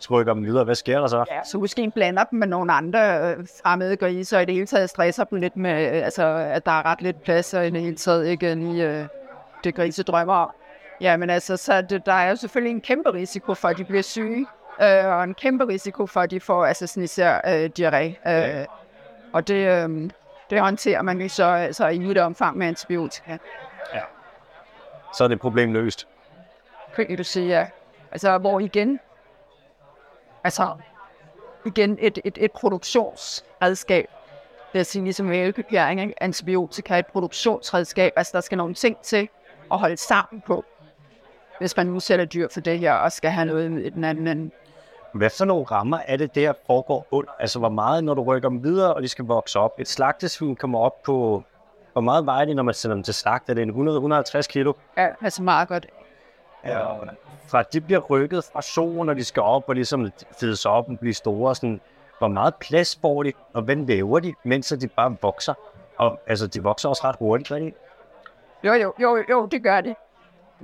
trykker 0.00 0.34
dem 0.34 0.44
videre? 0.44 0.64
Hvad 0.64 0.74
sker 0.74 1.00
der 1.00 1.06
så? 1.06 1.24
Ja, 1.30 1.44
så 1.44 1.58
måske 1.58 1.90
blander 1.94 2.24
dem 2.24 2.38
med 2.38 2.46
nogle 2.46 2.72
andre 2.72 3.30
øh, 3.30 3.46
fremmede 3.62 3.96
grise, 3.96 4.36
og 4.36 4.42
i 4.42 4.44
det 4.44 4.54
hele 4.54 4.66
taget 4.66 4.90
stresser 4.90 5.24
dem 5.24 5.40
lidt 5.40 5.56
med, 5.56 5.96
øh, 5.96 6.04
altså, 6.04 6.26
at 6.26 6.66
der 6.66 6.72
er 6.72 6.86
ret 6.86 7.02
lidt 7.02 7.22
plads, 7.22 7.54
og 7.54 7.66
i 7.66 7.70
det 7.70 7.80
hele 7.80 7.96
taget 7.96 8.26
ikke 8.26 8.54
lige 8.54 9.00
øh, 9.00 9.06
det 9.64 9.74
grise 9.74 10.02
drømmer 10.02 10.34
om. 10.34 10.50
Ja, 11.00 11.16
men 11.16 11.30
altså, 11.30 11.56
så 11.56 11.82
det, 11.82 12.06
der 12.06 12.12
er 12.12 12.30
jo 12.30 12.36
selvfølgelig 12.36 12.70
en 12.70 12.80
kæmpe 12.80 13.12
risiko 13.12 13.54
for, 13.54 13.68
at 13.68 13.78
de 13.78 13.84
bliver 13.84 14.02
syge, 14.02 14.46
øh, 14.82 15.06
og 15.06 15.24
en 15.24 15.34
kæmpe 15.34 15.68
risiko 15.68 16.06
for, 16.06 16.20
at 16.20 16.30
de 16.30 16.40
får 16.40 16.66
altså 16.66 16.86
sådan 16.86 17.02
især 17.02 17.40
øh, 17.46 17.70
diarré. 17.78 18.30
Øh, 18.30 18.66
og 19.32 19.48
det, 19.48 19.54
øh, 19.54 20.10
det 20.50 20.60
håndterer 20.60 21.02
man 21.02 21.20
jo 21.20 21.28
så 21.28 21.44
altså, 21.44 21.88
i 21.88 21.98
vidt 21.98 22.18
omfang 22.18 22.56
med 22.58 22.66
antibiotika. 22.66 23.38
Så 25.14 25.24
er 25.24 25.28
det 25.28 25.40
problem 25.40 25.72
løst. 25.72 26.08
kan 26.94 27.16
du 27.18 27.24
sige, 27.24 27.48
ja. 27.48 27.66
Altså, 28.12 28.38
hvor 28.38 28.60
igen, 28.60 29.00
altså, 30.44 30.76
igen 31.66 31.98
et, 32.00 32.18
et, 32.24 32.38
et 32.40 32.52
produktionsredskab, 32.52 34.06
det 34.72 34.78
er 34.78 34.82
sige 34.82 35.04
ligesom 35.04 35.32
ikke? 35.32 36.22
antibiotika 36.22 36.94
er 36.94 36.98
et 36.98 37.06
produktionsredskab, 37.06 38.12
altså 38.16 38.30
der 38.34 38.40
skal 38.40 38.58
nogle 38.58 38.74
ting 38.74 39.00
til 39.02 39.28
at 39.72 39.78
holde 39.78 39.96
sammen 39.96 40.42
på, 40.46 40.64
hvis 41.58 41.76
man 41.76 41.88
udsætter 41.88 42.24
dyr 42.24 42.48
for 42.52 42.60
det 42.60 42.78
her, 42.78 42.92
og 42.92 43.12
skal 43.12 43.30
have 43.30 43.46
noget 43.46 43.86
i 43.86 43.88
den 43.88 44.04
anden 44.04 44.26
ende. 44.26 44.50
Hvad 45.12 45.30
for 45.30 45.44
nogle 45.44 45.64
rammer 45.64 45.98
er 46.06 46.16
det, 46.16 46.34
der 46.34 46.52
foregår 46.66 47.06
under? 47.10 47.30
Altså, 47.38 47.58
hvor 47.58 47.68
meget, 47.68 48.04
når 48.04 48.14
du 48.14 48.22
rykker 48.22 48.48
dem 48.48 48.64
videre, 48.64 48.94
og 48.94 49.02
de 49.02 49.08
skal 49.08 49.24
vokse 49.24 49.58
op? 49.58 49.80
Et 49.80 49.88
slagtesvin 49.88 50.56
kommer 50.56 50.78
op 50.78 51.02
på... 51.02 51.42
Hvor 51.92 52.00
meget 52.02 52.26
vejer 52.26 52.44
de, 52.44 52.54
når 52.54 52.62
man 52.62 52.74
sender 52.74 52.94
dem 52.94 53.02
til 53.02 53.14
slagt? 53.14 53.50
Er 53.50 53.54
det 53.54 53.62
en 53.62 53.88
100-150 53.88 54.42
kilo? 54.42 54.72
Ja, 54.96 55.08
altså 55.20 55.42
meget 55.42 55.68
godt. 55.68 55.86
Ja. 56.64 56.86
Fra 57.48 57.62
de 57.62 57.80
bliver 57.80 58.00
rykket 58.00 58.44
fra 58.52 58.62
solen, 58.62 59.06
når 59.06 59.14
de 59.14 59.24
skal 59.24 59.42
op 59.42 59.68
og 59.68 59.74
ligesom 59.74 60.10
fedes 60.40 60.66
op 60.66 60.88
og 60.88 60.98
blive 60.98 61.14
store. 61.14 61.54
Sådan, 61.54 61.80
hvor 62.18 62.28
meget 62.28 62.54
plads 62.54 62.98
får 63.00 63.22
de, 63.22 63.32
og 63.52 63.62
hvad 63.62 63.76
laver 63.76 64.20
de, 64.20 64.34
mens 64.44 64.68
de 64.80 64.88
bare 64.88 65.16
vokser? 65.22 65.54
Og 65.96 66.20
altså, 66.26 66.46
de 66.46 66.62
vokser 66.62 66.88
også 66.88 67.02
ret 67.04 67.16
hurtigt, 67.18 67.50
ikke? 67.50 67.76
Jo, 68.64 68.72
jo, 68.72 68.94
jo, 69.00 69.24
jo, 69.30 69.46
det 69.46 69.62
gør 69.62 69.80
det. 69.80 69.94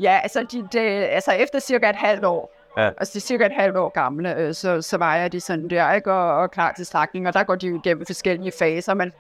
Ja, 0.01 0.21
altså, 0.23 0.47
de, 0.53 0.69
det, 0.73 0.79
altså 1.05 1.33
efter 1.33 1.59
cirka 1.59 1.91
et 1.91 1.97
halvt 1.97 2.25
år, 2.25 2.51
Ja. 2.77 2.87
altså 2.87 3.13
de 3.13 3.19
er 3.19 3.21
cirka 3.21 3.47
et 3.47 3.53
halvt 3.53 3.77
år 3.77 3.89
gamle, 3.89 4.37
øh, 4.37 4.55
så, 4.55 4.83
så 4.83 4.99
vejer 4.99 5.29
de 5.29 5.41
sådan 5.41 5.71
der, 5.71 5.93
ikke, 5.93 6.13
og, 6.13 6.37
og 6.43 6.51
klar 6.51 6.73
til 6.73 6.87
slagtning, 6.87 7.29
og 7.29 7.35
der 7.35 7.43
går 7.45 7.55
de 7.55 7.67
jo 7.69 7.77
igennem 7.85 8.07
forskellige 8.07 8.53
faser, 8.59 8.95
men 8.95 9.13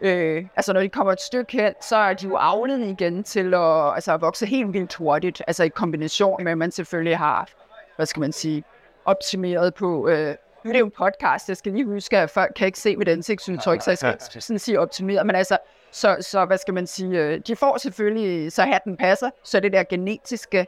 øh, 0.00 0.44
altså 0.56 0.72
når 0.72 0.80
de 0.80 0.88
kommer 0.88 1.12
et 1.12 1.20
stykke 1.20 1.52
hen, 1.52 1.74
så 1.80 1.96
er 1.96 2.12
de 2.14 2.26
jo 2.26 2.36
avlet 2.36 2.80
igen 2.80 3.24
til 3.24 3.54
at, 3.54 3.94
altså, 3.94 4.12
at 4.14 4.20
vokse 4.20 4.46
helt 4.46 4.72
vildt 4.72 4.94
hurtigt, 4.94 5.42
altså 5.46 5.64
i 5.64 5.68
kombination 5.68 6.44
med, 6.44 6.52
at 6.52 6.58
man 6.58 6.70
selvfølgelig 6.72 7.18
har, 7.18 7.48
hvad 7.96 8.06
skal 8.06 8.20
man 8.20 8.32
sige, 8.32 8.64
optimeret 9.04 9.74
på, 9.74 10.08
øh, 10.08 10.34
nu 10.64 10.70
er 10.70 10.72
det 10.72 10.80
jo 10.80 10.84
en 10.84 10.92
podcast, 10.98 11.48
jeg 11.48 11.56
skal 11.56 11.72
lige 11.72 11.84
huske, 11.84 12.18
at 12.18 12.30
folk 12.30 12.52
kan 12.56 12.66
ikke 12.66 12.78
se 12.78 12.96
mit 12.96 13.08
ansigtsudtryk, 13.08 13.80
så 13.82 13.90
jeg 13.90 14.16
skal 14.20 14.42
sådan 14.42 14.58
sige 14.58 14.80
optimeret, 14.80 15.26
men 15.26 15.36
altså, 15.36 15.58
så, 15.90 16.16
så 16.20 16.44
hvad 16.44 16.58
skal 16.58 16.74
man 16.74 16.86
sige, 16.86 17.18
øh, 17.20 17.40
de 17.46 17.56
får 17.56 17.78
selvfølgelig, 17.78 18.52
så 18.52 18.62
hatten 18.62 18.96
passer, 18.96 19.30
så 19.44 19.60
det 19.60 19.72
der 19.72 19.82
genetiske 19.82 20.66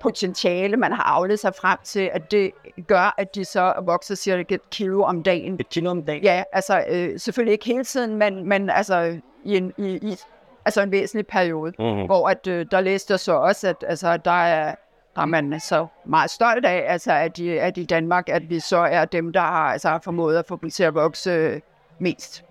potentiale, 0.00 0.76
man 0.76 0.92
har 0.92 1.02
aflet 1.02 1.38
sig 1.38 1.54
frem 1.54 1.78
til, 1.84 2.10
at 2.12 2.30
det 2.30 2.50
gør, 2.86 3.14
at 3.18 3.34
de 3.34 3.44
så 3.44 3.74
vokser 3.82 4.14
cirka 4.14 4.54
et 4.54 4.70
kilo 4.70 5.02
om 5.02 5.22
dagen. 5.22 5.56
Et 5.60 5.68
kilo 5.68 5.90
om 5.90 6.02
dagen? 6.02 6.22
Ja, 6.22 6.42
altså 6.52 6.84
øh, 6.88 7.20
selvfølgelig 7.20 7.52
ikke 7.52 7.66
hele 7.66 7.84
tiden, 7.84 8.16
men, 8.16 8.48
men 8.48 8.70
altså 8.70 9.20
i 9.44 9.56
en, 9.56 9.72
i, 9.76 9.88
i, 9.96 10.16
altså 10.64 10.80
en 10.82 10.90
væsentlig 10.90 11.26
periode, 11.26 11.72
Mhm. 11.78 12.06
hvor 12.06 12.28
at, 12.28 12.46
øh, 12.46 12.66
der 12.70 12.80
læste 12.80 13.12
jeg 13.12 13.20
så 13.20 13.32
også, 13.32 13.68
at 13.68 13.76
altså, 13.88 14.16
der 14.16 14.42
er 14.42 14.74
der 15.16 15.22
er 15.22 15.26
man 15.26 15.60
så 15.60 15.86
meget 16.04 16.30
stolt 16.30 16.64
af, 16.66 16.84
altså, 16.92 17.12
at, 17.12 17.36
de, 17.36 17.60
at 17.60 17.76
i 17.76 17.84
Danmark, 17.84 18.28
at 18.28 18.50
vi 18.50 18.60
så 18.60 18.76
er 18.76 19.04
dem, 19.04 19.32
der 19.32 19.40
har, 19.40 19.72
altså, 19.72 19.88
har 19.88 20.00
formået 20.04 20.36
at 20.36 20.46
få 20.46 20.58
dem 20.60 20.70
til 20.70 20.82
at 20.82 20.94
vokse 20.94 21.60
mest 21.98 22.44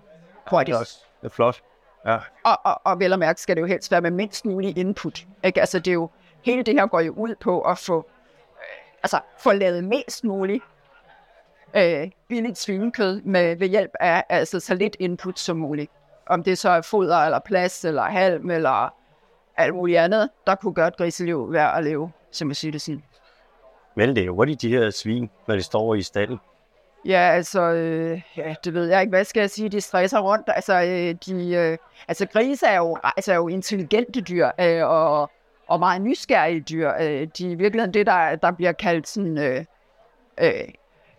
hurtigt. 0.50 0.76
Det 1.20 1.26
er 1.26 1.28
flot. 1.28 1.60
Ja. 2.06 2.18
Og, 2.44 2.58
og, 2.64 2.80
og 2.84 2.98
vel 3.00 3.12
og 3.12 3.18
mærke 3.18 3.40
skal 3.40 3.56
det 3.56 3.62
jo 3.62 3.66
helst 3.66 3.90
være 3.90 4.00
med 4.00 4.10
mindst 4.10 4.44
mulig 4.44 4.78
input. 4.78 5.26
Ikke? 5.44 5.60
Altså, 5.60 5.78
det 5.78 5.88
er 5.88 5.94
jo, 5.94 6.10
hele 6.44 6.62
det 6.62 6.74
her 6.74 6.86
går 6.86 7.00
jo 7.00 7.12
ud 7.12 7.34
på 7.40 7.60
at 7.60 7.78
få, 7.78 7.98
øh, 7.98 8.98
altså, 9.02 9.20
få 9.38 9.52
lavet 9.52 9.84
mest 9.84 10.24
muligt 10.24 10.64
øh, 11.76 12.10
billigt 12.28 12.58
svinekød 12.58 13.22
med, 13.22 13.56
ved 13.56 13.68
hjælp 13.68 13.90
af 14.00 14.24
altså, 14.28 14.60
så 14.60 14.74
lidt 14.74 14.96
input 14.98 15.38
som 15.38 15.56
muligt. 15.56 15.90
Om 16.26 16.42
det 16.42 16.58
så 16.58 16.70
er 16.70 16.80
foder, 16.80 17.16
eller 17.16 17.38
plads, 17.38 17.84
eller 17.84 18.02
halm, 18.02 18.50
eller 18.50 18.94
alt 19.56 19.74
muligt 19.74 19.98
andet, 19.98 20.30
der 20.46 20.54
kunne 20.54 20.74
gøre 20.74 20.88
et 20.88 20.96
griseliv 20.96 21.52
værd 21.52 21.78
at 21.78 21.84
leve, 21.84 22.12
som 22.30 22.48
man 22.48 22.54
siger 22.54 22.72
det 22.72 22.82
sådan. 22.82 23.02
Men 23.94 24.16
det 24.16 24.24
er 24.24 24.30
hurtigt, 24.30 24.62
de 24.62 24.68
her 24.68 24.90
svin, 24.90 25.30
når 25.46 25.54
de 25.54 25.62
står 25.62 25.94
i 25.94 26.02
stallen. 26.02 26.38
Ja, 27.04 27.18
altså, 27.18 27.60
øh, 27.60 28.22
ja, 28.36 28.54
det 28.64 28.74
ved 28.74 28.86
jeg 28.86 29.00
ikke, 29.00 29.10
hvad 29.10 29.24
skal 29.24 29.40
jeg 29.40 29.50
sige, 29.50 29.68
de 29.68 29.80
stresser 29.80 30.18
rundt. 30.18 30.48
Altså, 30.54 30.74
øh, 30.74 31.14
de, 31.26 31.54
øh, 31.54 31.78
altså 32.08 32.26
grise 32.26 32.66
er 32.66 32.76
jo, 32.76 32.98
altså, 33.16 33.32
er 33.32 33.36
jo 33.36 33.48
intelligente 33.48 34.20
dyr, 34.20 34.50
øh, 34.60 34.88
og, 34.88 35.30
og 35.66 35.78
meget 35.78 36.02
nysgerrige 36.02 36.60
dyr. 36.60 36.92
Øh, 37.00 37.28
de 37.38 37.46
er 37.46 37.50
i 37.50 37.54
virkeligheden 37.54 37.94
det, 37.94 38.06
der, 38.06 38.36
der 38.36 38.50
bliver 38.50 38.72
kaldt 38.72 39.08
sådan, 39.08 39.38
øh, 39.38 39.64
øh, 40.40 40.52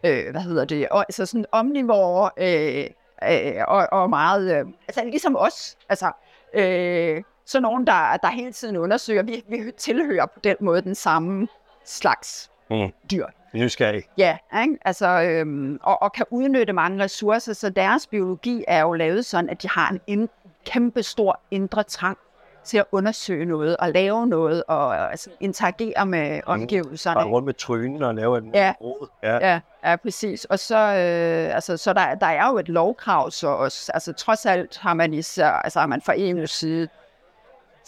øh, 0.04 0.32
hvad 0.32 0.42
hedder 0.42 0.66
det, 0.66 0.90
og, 0.90 1.00
altså 1.00 1.26
sådan 1.26 1.46
omnivore, 1.52 2.30
øh, 2.38 2.86
øh, 3.24 3.64
og, 3.68 3.88
og 3.92 4.10
meget, 4.10 4.58
øh, 4.60 4.66
altså 4.88 5.04
ligesom 5.04 5.36
os, 5.36 5.78
altså, 5.90 6.12
øh, 6.54 7.24
sådan 7.46 7.64
nogen, 7.64 7.88
der, 7.88 8.18
der 8.18 8.28
hele 8.30 8.52
tiden 8.52 8.78
undersøger, 8.78 9.24
vi, 9.24 9.44
vi 9.50 9.72
tilhører 9.78 10.26
på 10.26 10.40
den 10.44 10.56
måde 10.60 10.82
den 10.82 10.96
samme 10.96 11.48
slags 11.86 12.52
Mm. 12.70 12.92
dyr. 13.12 13.26
Nysgerrig. 13.54 14.04
Ja, 14.18 14.38
ikke? 14.62 14.78
Altså, 14.86 15.08
øhm, 15.22 15.80
og, 15.84 16.02
og 16.02 16.14
kan 16.14 16.26
udnytte 16.30 16.74
mange 16.74 17.04
ressourcer, 17.04 17.54
så 17.54 17.70
deres 17.70 18.08
biologi 18.08 18.64
er 18.68 18.82
jo 18.82 18.94
lavet 18.94 19.26
sådan, 19.26 19.50
at 19.50 19.62
de 19.62 19.70
har 19.70 19.90
en 19.92 20.00
ind, 20.08 20.30
kæmpe 20.66 21.04
stor 21.04 21.40
indre 21.52 21.84
trang 21.84 22.18
til 22.64 22.78
at 22.78 22.86
undersøge 22.92 23.46
noget 23.46 23.78
og 23.78 23.90
lave 23.92 24.28
noget 24.28 24.64
og 24.68 25.12
altså, 25.12 25.30
interagere 25.40 26.06
med 26.06 26.42
omgivelserne. 26.46 27.16
Bare 27.16 27.26
rundt 27.28 27.46
med 27.46 27.54
trynen 27.54 28.04
og 28.04 28.16
lave 28.16 28.38
en 28.38 28.52
Ja. 28.54 28.74
råd. 28.82 29.08
Ja. 29.24 29.36
Ja, 29.52 29.60
ja, 29.86 29.96
præcis. 29.96 30.46
Og 30.46 30.60
så, 30.60 30.78
øh, 30.78 31.56
altså, 31.56 31.78
så 31.78 31.94
der, 31.94 32.16
der 32.16 32.26
er 32.28 32.48
jo 32.50 32.58
et 32.58 32.70
lovkrav, 32.70 33.32
så 33.32 33.48
også, 33.48 33.92
altså, 33.94 34.14
trods 34.14 34.46
alt 34.46 34.78
har 34.78 34.94
man 34.94 35.14
især, 35.14 35.48
altså, 35.52 35.80
har 35.80 35.88
man 35.88 36.02
fra 36.02 36.14
EU's 36.14 36.46
side 36.46 36.88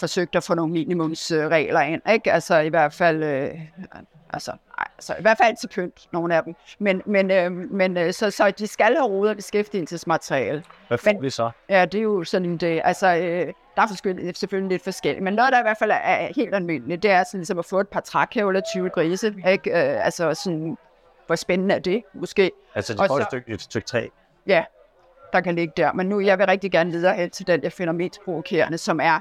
forsøgt 0.04 0.36
at 0.36 0.44
få 0.44 0.54
nogle 0.54 0.74
minimumsregler 0.74 1.82
ind, 1.82 2.02
ikke? 2.12 2.32
Altså 2.32 2.58
i 2.60 2.70
hvert 2.70 2.94
fald, 2.94 3.24
øh, 3.24 3.50
altså, 4.34 4.52
ej, 4.52 4.88
altså 4.98 5.16
i 5.20 5.22
hvert 5.22 5.38
fald 5.44 5.56
til 5.58 5.68
pynt, 5.68 6.08
nogle 6.12 6.36
af 6.36 6.44
dem. 6.44 6.56
Men, 6.80 7.02
men, 7.06 7.32
øh, 7.32 7.52
men 7.52 7.98
øh, 7.98 8.14
så, 8.14 8.32
så 8.32 8.52
de 8.52 8.68
skal 8.68 8.96
have 8.98 9.30
af 9.30 9.36
beskæftigelsesmateriale. 9.36 10.64
Hvad 10.88 10.98
får 10.98 11.12
Men- 11.12 11.22
vi 11.22 11.30
så? 11.30 11.52
Ja, 11.70 11.86
det 11.86 11.98
er 11.98 12.02
jo 12.04 12.24
sådan 12.24 12.58
det. 12.58 12.82
Altså, 12.84 13.08
øh, 13.08 13.54
der 13.76 13.82
er 13.82 13.88
selvfølgelig 14.34 14.70
lidt 14.70 14.84
forskelligt. 14.84 15.24
Men 15.24 15.34
noget, 15.34 15.54
der 15.54 15.60
i 15.60 15.62
hvert 15.62 15.78
fald 15.78 15.92
er, 15.92 15.96
er 15.96 16.30
helt 16.36 16.56
almindeligt, 16.56 17.04
det 17.04 17.12
er 17.12 17.24
sådan 17.24 17.40
ligesom 17.40 17.60
at 17.60 17.66
få 17.66 17.80
et 17.80 17.88
par 17.88 18.00
trækævler 18.02 18.62
20 18.74 18.90
grise. 18.90 19.36
Ikke? 19.48 19.70
Øh, 19.72 20.06
altså 20.06 20.34
sådan, 20.34 20.78
hvor 21.28 21.36
spændende 21.36 21.76
er 21.76 21.80
det, 21.80 22.04
måske? 22.14 22.52
Altså, 22.76 22.94
de 22.94 22.98
får 23.08 23.18
et 23.20 23.26
stykke, 23.26 23.52
et 23.52 23.62
stykke 23.62 23.88
træ. 23.88 24.08
Ja, 24.48 24.64
der 25.34 25.42
kan 25.42 25.56
ligge 25.56 25.74
der. 25.78 25.94
Men 25.94 26.10
nu, 26.10 26.20
jeg 26.20 26.38
vil 26.38 26.46
rigtig 26.46 26.72
gerne 26.72 26.92
videre 26.92 27.16
hen 27.16 27.30
til 27.30 27.48
den, 27.48 27.64
jeg 27.64 27.72
finder 27.72 27.94
mest 27.94 28.20
provokerende, 28.26 28.78
som 28.78 29.00
er, 29.00 29.20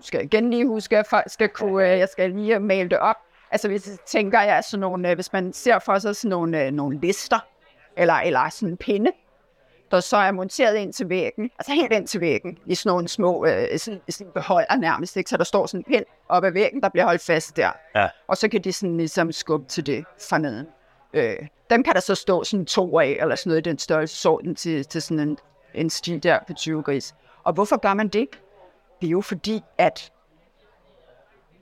skal 0.00 0.18
jeg 0.18 0.24
igen 0.24 0.50
lige 0.50 0.66
huske, 0.66 0.98
at 0.98 1.06
folk 1.06 1.24
skal 1.26 1.48
kunne, 1.48 1.92
øh, 1.92 1.98
jeg 1.98 2.08
skal 2.08 2.30
lige 2.30 2.58
male 2.58 2.88
det 2.88 2.98
op. 2.98 3.16
Altså 3.50 3.68
hvis 3.68 3.88
jeg 3.88 3.96
tænker, 4.06 4.40
jeg 4.40 4.64
sådan 4.64 4.80
nogle, 4.80 5.10
øh, 5.10 5.14
hvis 5.14 5.32
man 5.32 5.52
ser 5.52 5.78
for 5.78 5.98
sig 5.98 6.16
sådan 6.16 6.30
nogle, 6.30 6.64
øh, 6.64 6.72
nogle 6.72 7.00
lister, 7.00 7.38
eller, 7.96 8.14
eller 8.14 8.48
sådan 8.48 8.68
en 8.68 8.76
pinde, 8.76 9.10
der 9.90 10.00
så 10.00 10.16
er 10.16 10.30
monteret 10.30 10.76
ind 10.76 10.92
til 10.92 11.08
væggen, 11.08 11.50
altså 11.58 11.72
helt 11.72 11.92
ind 11.92 12.06
til 12.06 12.20
væggen, 12.20 12.58
i 12.66 12.74
sådan 12.74 12.90
nogle 12.90 13.08
små, 13.08 13.46
øh, 13.46 13.78
sådan, 13.78 14.00
sådan 14.08 14.32
beholder 14.34 14.76
nærmest, 14.76 15.16
ikke? 15.16 15.30
så 15.30 15.36
der 15.36 15.44
står 15.44 15.66
sådan 15.66 15.80
en 15.80 15.84
pind 15.84 16.04
op 16.28 16.44
ad 16.44 16.50
væggen, 16.50 16.82
der 16.82 16.88
bliver 16.88 17.04
holdt 17.04 17.22
fast 17.22 17.56
der. 17.56 17.70
Ja. 17.94 18.08
Og 18.28 18.36
så 18.36 18.48
kan 18.48 18.64
de 18.64 18.72
sådan 18.72 18.96
ligesom 18.96 19.32
skubbe 19.32 19.68
til 19.68 19.86
det 19.86 20.04
fra 20.28 20.38
neden. 20.38 20.66
Øh, 21.12 21.36
dem 21.70 21.82
kan 21.82 21.94
der 21.94 22.00
så 22.00 22.14
stå 22.14 22.44
sådan 22.44 22.66
to 22.66 23.00
af, 23.00 23.16
eller 23.20 23.34
sådan 23.34 23.50
noget 23.50 23.66
i 23.66 23.70
den 23.70 23.78
størrelse 23.78 24.16
sorten 24.16 24.54
til, 24.54 24.84
til 24.84 25.02
sådan 25.02 25.28
en, 25.28 25.38
en 25.74 25.90
sti 25.90 26.18
der 26.18 26.38
på 26.46 26.52
20 26.52 26.82
gris. 26.82 27.14
Og 27.44 27.52
hvorfor 27.52 27.76
gør 27.76 27.94
man 27.94 28.08
det? 28.08 28.28
Det 29.00 29.06
er 29.06 29.10
jo 29.10 29.20
fordi, 29.20 29.62
at 29.78 30.12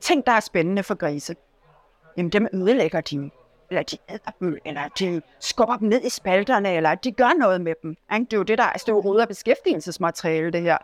ting, 0.01 0.27
der 0.27 0.33
er 0.33 0.41
spændende 0.41 0.83
for 0.83 0.95
grise, 0.95 1.37
jamen 2.17 2.33
dem 2.33 2.49
ødelægger 2.53 3.01
de. 3.01 3.31
Eller 3.71 3.83
de 3.83 3.99
æder 4.09 4.31
dem, 4.41 4.59
eller 4.65 4.89
de 4.89 5.23
skubber 5.41 5.77
dem 5.77 5.89
ned 5.89 6.03
i 6.05 6.09
spalterne, 6.09 6.75
eller 6.75 6.95
de 6.95 7.13
gør 7.13 7.39
noget 7.39 7.61
med 7.61 7.75
dem. 7.83 7.97
Ikke? 8.15 8.25
Det 8.25 8.33
er 8.33 8.37
jo 8.37 8.43
det, 8.43 8.59
der 8.59 8.65
altså, 8.65 8.85
det 8.85 8.93
er 8.93 8.97
jo 8.97 9.01
rød 9.01 9.21
af 9.21 9.29
beskæftigelsesmateriale, 9.29 10.51
det 10.51 10.63
her. 10.63 10.79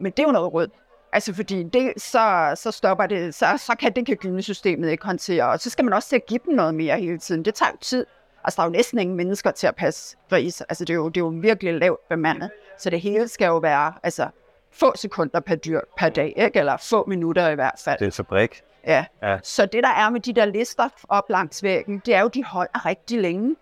Men 0.00 0.12
det 0.12 0.18
er 0.18 0.26
jo 0.26 0.32
noget 0.32 0.52
rød. 0.52 0.68
Altså 1.12 1.34
fordi 1.34 1.62
det, 1.62 1.92
så, 1.96 2.52
så 2.54 2.70
stopper 2.70 3.06
det, 3.06 3.34
så, 3.34 3.46
så 3.56 3.74
kan 3.74 3.92
det 3.92 4.06
kan 4.06 4.16
gynesystemet 4.16 4.90
ikke 4.90 5.06
håndtere. 5.06 5.48
Og 5.48 5.60
så 5.60 5.70
skal 5.70 5.84
man 5.84 5.94
også 5.94 6.08
til 6.08 6.16
at 6.16 6.26
give 6.26 6.40
dem 6.46 6.54
noget 6.54 6.74
mere 6.74 7.00
hele 7.00 7.18
tiden. 7.18 7.44
Det 7.44 7.54
tager 7.54 7.70
jo 7.70 7.76
tid. 7.80 8.06
Altså 8.44 8.56
der 8.56 8.62
er 8.62 8.66
jo 8.66 8.72
næsten 8.72 8.98
ingen 8.98 9.16
mennesker 9.16 9.50
til 9.50 9.66
at 9.66 9.76
passe 9.76 10.16
grise. 10.28 10.64
Altså 10.68 10.84
det 10.84 10.92
er 10.92 10.94
jo, 10.94 11.08
det 11.08 11.16
er 11.16 11.24
jo 11.24 11.32
virkelig 11.40 11.74
lavt 11.74 12.08
bemandet. 12.08 12.50
Så 12.78 12.90
det 12.90 13.00
hele 13.00 13.28
skal 13.28 13.46
jo 13.46 13.58
være 13.58 13.92
altså, 14.02 14.28
få 14.72 14.92
sekunder 14.96 15.40
per 15.40 15.54
dyr 15.54 15.80
per 15.98 16.08
dag, 16.08 16.32
ikke? 16.36 16.58
eller 16.58 16.76
få 16.76 17.04
minutter 17.06 17.48
i 17.48 17.54
hvert 17.54 17.80
fald. 17.84 17.98
Det 17.98 18.04
er 18.04 18.08
en 18.08 18.12
fabrik. 18.12 18.62
Ja. 18.86 19.04
Ja. 19.22 19.38
Så 19.42 19.66
det, 19.66 19.82
der 19.82 19.88
er 19.88 20.10
med 20.10 20.20
de 20.20 20.32
der 20.32 20.44
lister 20.44 20.88
op 21.08 21.30
langs 21.30 21.62
væggen, 21.62 22.02
det 22.06 22.14
er 22.14 22.20
jo, 22.20 22.28
de 22.28 22.44
holder 22.44 22.86
rigtig 22.86 23.20
længe. 23.20 23.56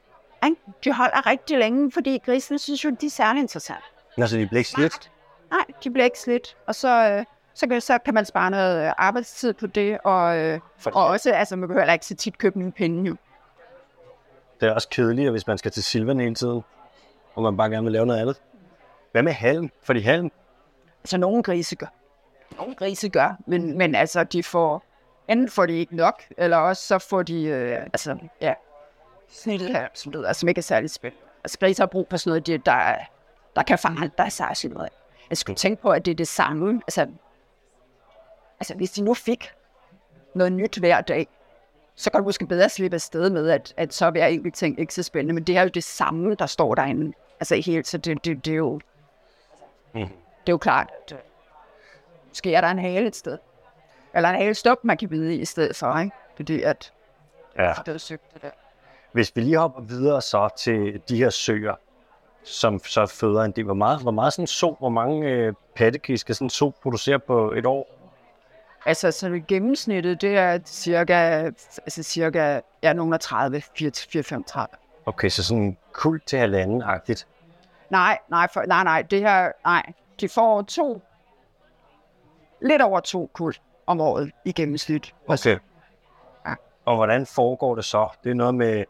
Ikke? 0.44 0.56
De 0.84 0.92
holder 0.92 1.26
rigtig 1.26 1.58
længe, 1.58 1.92
fordi 1.92 2.18
grisene 2.24 2.58
synes 2.58 2.84
jo, 2.84 2.90
de 3.00 3.06
er 3.06 3.10
særlig 3.10 3.40
interessante. 3.40 3.82
Altså, 4.16 4.36
de 4.36 4.46
bliver 4.46 4.58
ikke 4.58 4.70
slidt. 4.70 5.10
Nej, 5.50 5.64
de 5.84 5.90
bliver 5.90 6.04
ikke 6.04 6.18
slidt. 6.18 6.56
Og 6.66 6.74
så, 6.74 7.10
øh, 7.10 7.24
så, 7.54 7.66
kan, 7.68 7.80
så 7.80 7.98
kan 7.98 8.14
man 8.14 8.24
spare 8.24 8.50
noget 8.50 8.86
øh, 8.86 8.92
arbejdstid 8.98 9.52
på 9.52 9.66
det, 9.66 9.98
og, 10.04 10.38
øh, 10.38 10.60
For- 10.78 10.90
og 10.90 11.06
også, 11.06 11.32
altså 11.32 11.56
man 11.56 11.68
behøver 11.68 11.92
ikke 11.92 12.06
så 12.06 12.14
tit 12.14 12.38
købe 12.38 12.58
nye 12.58 12.70
pinde 12.70 13.08
jo. 13.08 13.16
Det 14.60 14.68
er 14.68 14.72
også 14.74 14.88
kedeligt, 14.88 15.30
hvis 15.30 15.46
man 15.46 15.58
skal 15.58 15.70
til 15.70 15.82
Silvan 15.84 16.20
hele 16.20 16.34
tiden, 16.34 16.60
og 17.34 17.42
man 17.42 17.56
bare 17.56 17.70
gerne 17.70 17.84
vil 17.84 17.92
lave 17.92 18.06
noget 18.06 18.20
andet. 18.20 18.40
Hvad 19.12 19.22
med 19.22 19.32
halm? 19.32 19.70
Fordi 19.82 20.00
halm, 20.00 20.30
Altså 21.02 21.16
nogle 21.18 21.42
grise 21.42 21.76
gør. 21.76 21.86
Nogle 22.56 22.74
grise 22.74 23.08
gør, 23.08 23.36
men, 23.46 23.78
men 23.78 23.94
altså 23.94 24.24
de 24.24 24.42
får, 24.42 24.84
enten 25.28 25.48
får 25.50 25.66
de 25.66 25.72
ikke 25.72 25.96
nok, 25.96 26.22
eller 26.36 26.56
også 26.56 26.82
så 26.86 26.98
får 26.98 27.22
de, 27.22 27.44
øh, 27.44 27.82
altså 27.82 28.18
ja, 28.40 28.54
snittet 29.28 29.68
her, 29.68 29.88
som, 29.94 30.12
lyder, 30.12 30.32
som 30.32 30.48
ikke 30.48 30.58
er 30.58 30.62
særlig 30.62 30.90
spændende. 30.90 31.24
Altså 31.44 31.58
grise 31.58 31.82
har 31.82 31.86
brug 31.86 32.06
for 32.10 32.16
sådan 32.16 32.30
noget, 32.30 32.46
det- 32.46 32.66
der, 32.66 32.72
er- 32.72 33.04
der 33.56 33.62
kan 33.62 33.78
forandre 33.78 34.30
sig 34.30 34.50
sådan 34.54 34.74
noget. 34.76 34.90
Jeg 35.30 35.38
skulle 35.38 35.56
tænke 35.56 35.82
på, 35.82 35.90
at 35.90 36.04
det 36.04 36.10
er 36.10 36.16
det 36.16 36.28
samme. 36.28 36.82
Altså, 36.86 37.06
altså 38.60 38.74
hvis 38.74 38.90
de 38.90 39.02
nu 39.02 39.14
fik 39.14 39.52
noget 40.34 40.52
nyt 40.52 40.78
hver 40.78 41.00
dag, 41.00 41.28
så 41.94 42.10
kan 42.10 42.20
du 42.20 42.24
måske 42.24 42.46
bedre 42.46 42.68
slippe 42.68 42.94
afsted 42.94 43.30
med, 43.30 43.50
at, 43.50 43.74
at 43.76 43.94
så 43.94 44.06
er 44.16 44.26
enkelt 44.26 44.54
ting 44.54 44.80
ikke 44.80 44.94
så 44.94 45.02
spændende. 45.02 45.34
Men 45.34 45.44
det 45.44 45.56
er 45.56 45.62
jo 45.62 45.68
det 45.68 45.84
samme, 45.84 46.34
der 46.34 46.46
står 46.46 46.74
derinde. 46.74 47.12
Altså 47.40 47.54
helt, 47.56 47.86
så 47.88 47.98
det, 47.98 48.24
det, 48.24 48.44
det 48.44 48.50
er 48.52 48.56
jo... 48.56 48.80
Mhm. 49.94 50.08
Det 50.50 50.52
er 50.52 50.54
jo 50.54 50.58
klart, 50.58 50.90
at 51.06 51.12
øh, 51.12 51.18
måske 52.28 52.54
er 52.54 52.60
der 52.60 52.68
en 52.68 52.78
hale 52.78 53.06
et 53.06 53.16
sted. 53.16 53.38
Eller 54.14 54.28
en 54.28 54.36
hale 54.36 54.54
stop, 54.54 54.84
man 54.84 54.96
kan 54.96 55.08
bide 55.08 55.36
i 55.36 55.44
stedet 55.44 55.76
for, 55.76 55.98
ikke? 55.98 56.16
Fordi 56.36 56.62
at 56.62 56.92
ja. 57.58 57.74
det 57.86 57.94
er 57.94 57.98
søgt 57.98 58.34
det 58.34 58.42
der. 58.42 58.50
Hvis 59.12 59.36
vi 59.36 59.40
lige 59.40 59.58
hopper 59.58 59.80
videre 59.80 60.22
så 60.22 60.48
til 60.58 61.02
de 61.08 61.16
her 61.16 61.30
søer, 61.30 61.74
som 62.44 62.84
så 62.84 63.06
føder 63.06 63.42
en 63.42 63.52
del. 63.52 63.64
Hvor 63.64 63.74
meget, 63.74 64.02
hvor 64.02 64.10
meget 64.10 64.32
sådan 64.32 64.46
so, 64.46 64.76
hvor 64.78 64.88
mange 64.88 65.28
øh, 65.28 65.52
pattegris 65.74 66.20
skal 66.20 66.34
sådan 66.34 66.50
so 66.50 66.72
producere 66.82 67.18
på 67.18 67.52
et 67.52 67.66
år? 67.66 67.86
Altså, 68.86 69.10
så 69.10 69.40
gennemsnittet, 69.48 70.20
det 70.20 70.36
er 70.36 70.58
cirka, 70.66 71.50
altså 71.78 72.02
cirka, 72.02 72.60
ja, 72.82 72.92
nogle 72.92 73.14
af 73.14 73.20
30, 73.20 73.62
4-5-30. 73.80 74.66
Okay, 75.06 75.28
så 75.28 75.44
sådan 75.44 75.76
kult 75.92 76.26
til 76.26 76.38
halvanden-agtigt. 76.38 77.26
Nej, 77.90 78.18
nej, 78.28 78.48
for, 78.52 78.62
nej, 78.66 78.84
nej, 78.84 79.02
det 79.02 79.20
her, 79.20 79.52
nej. 79.64 79.92
De 80.20 80.28
får 80.28 80.62
to, 80.62 81.02
lidt 82.62 82.82
over 82.82 83.00
to 83.00 83.30
kul 83.32 83.54
om 83.86 84.00
året 84.00 84.30
i 84.44 84.52
gennemsnit. 84.52 85.14
Okay. 85.28 85.58
Ja. 86.46 86.54
Og 86.84 86.96
hvordan 86.96 87.26
foregår 87.26 87.74
det 87.74 87.84
så? 87.84 88.08
Det 88.24 88.30
er 88.30 88.34
noget 88.34 88.54
med 88.54 88.84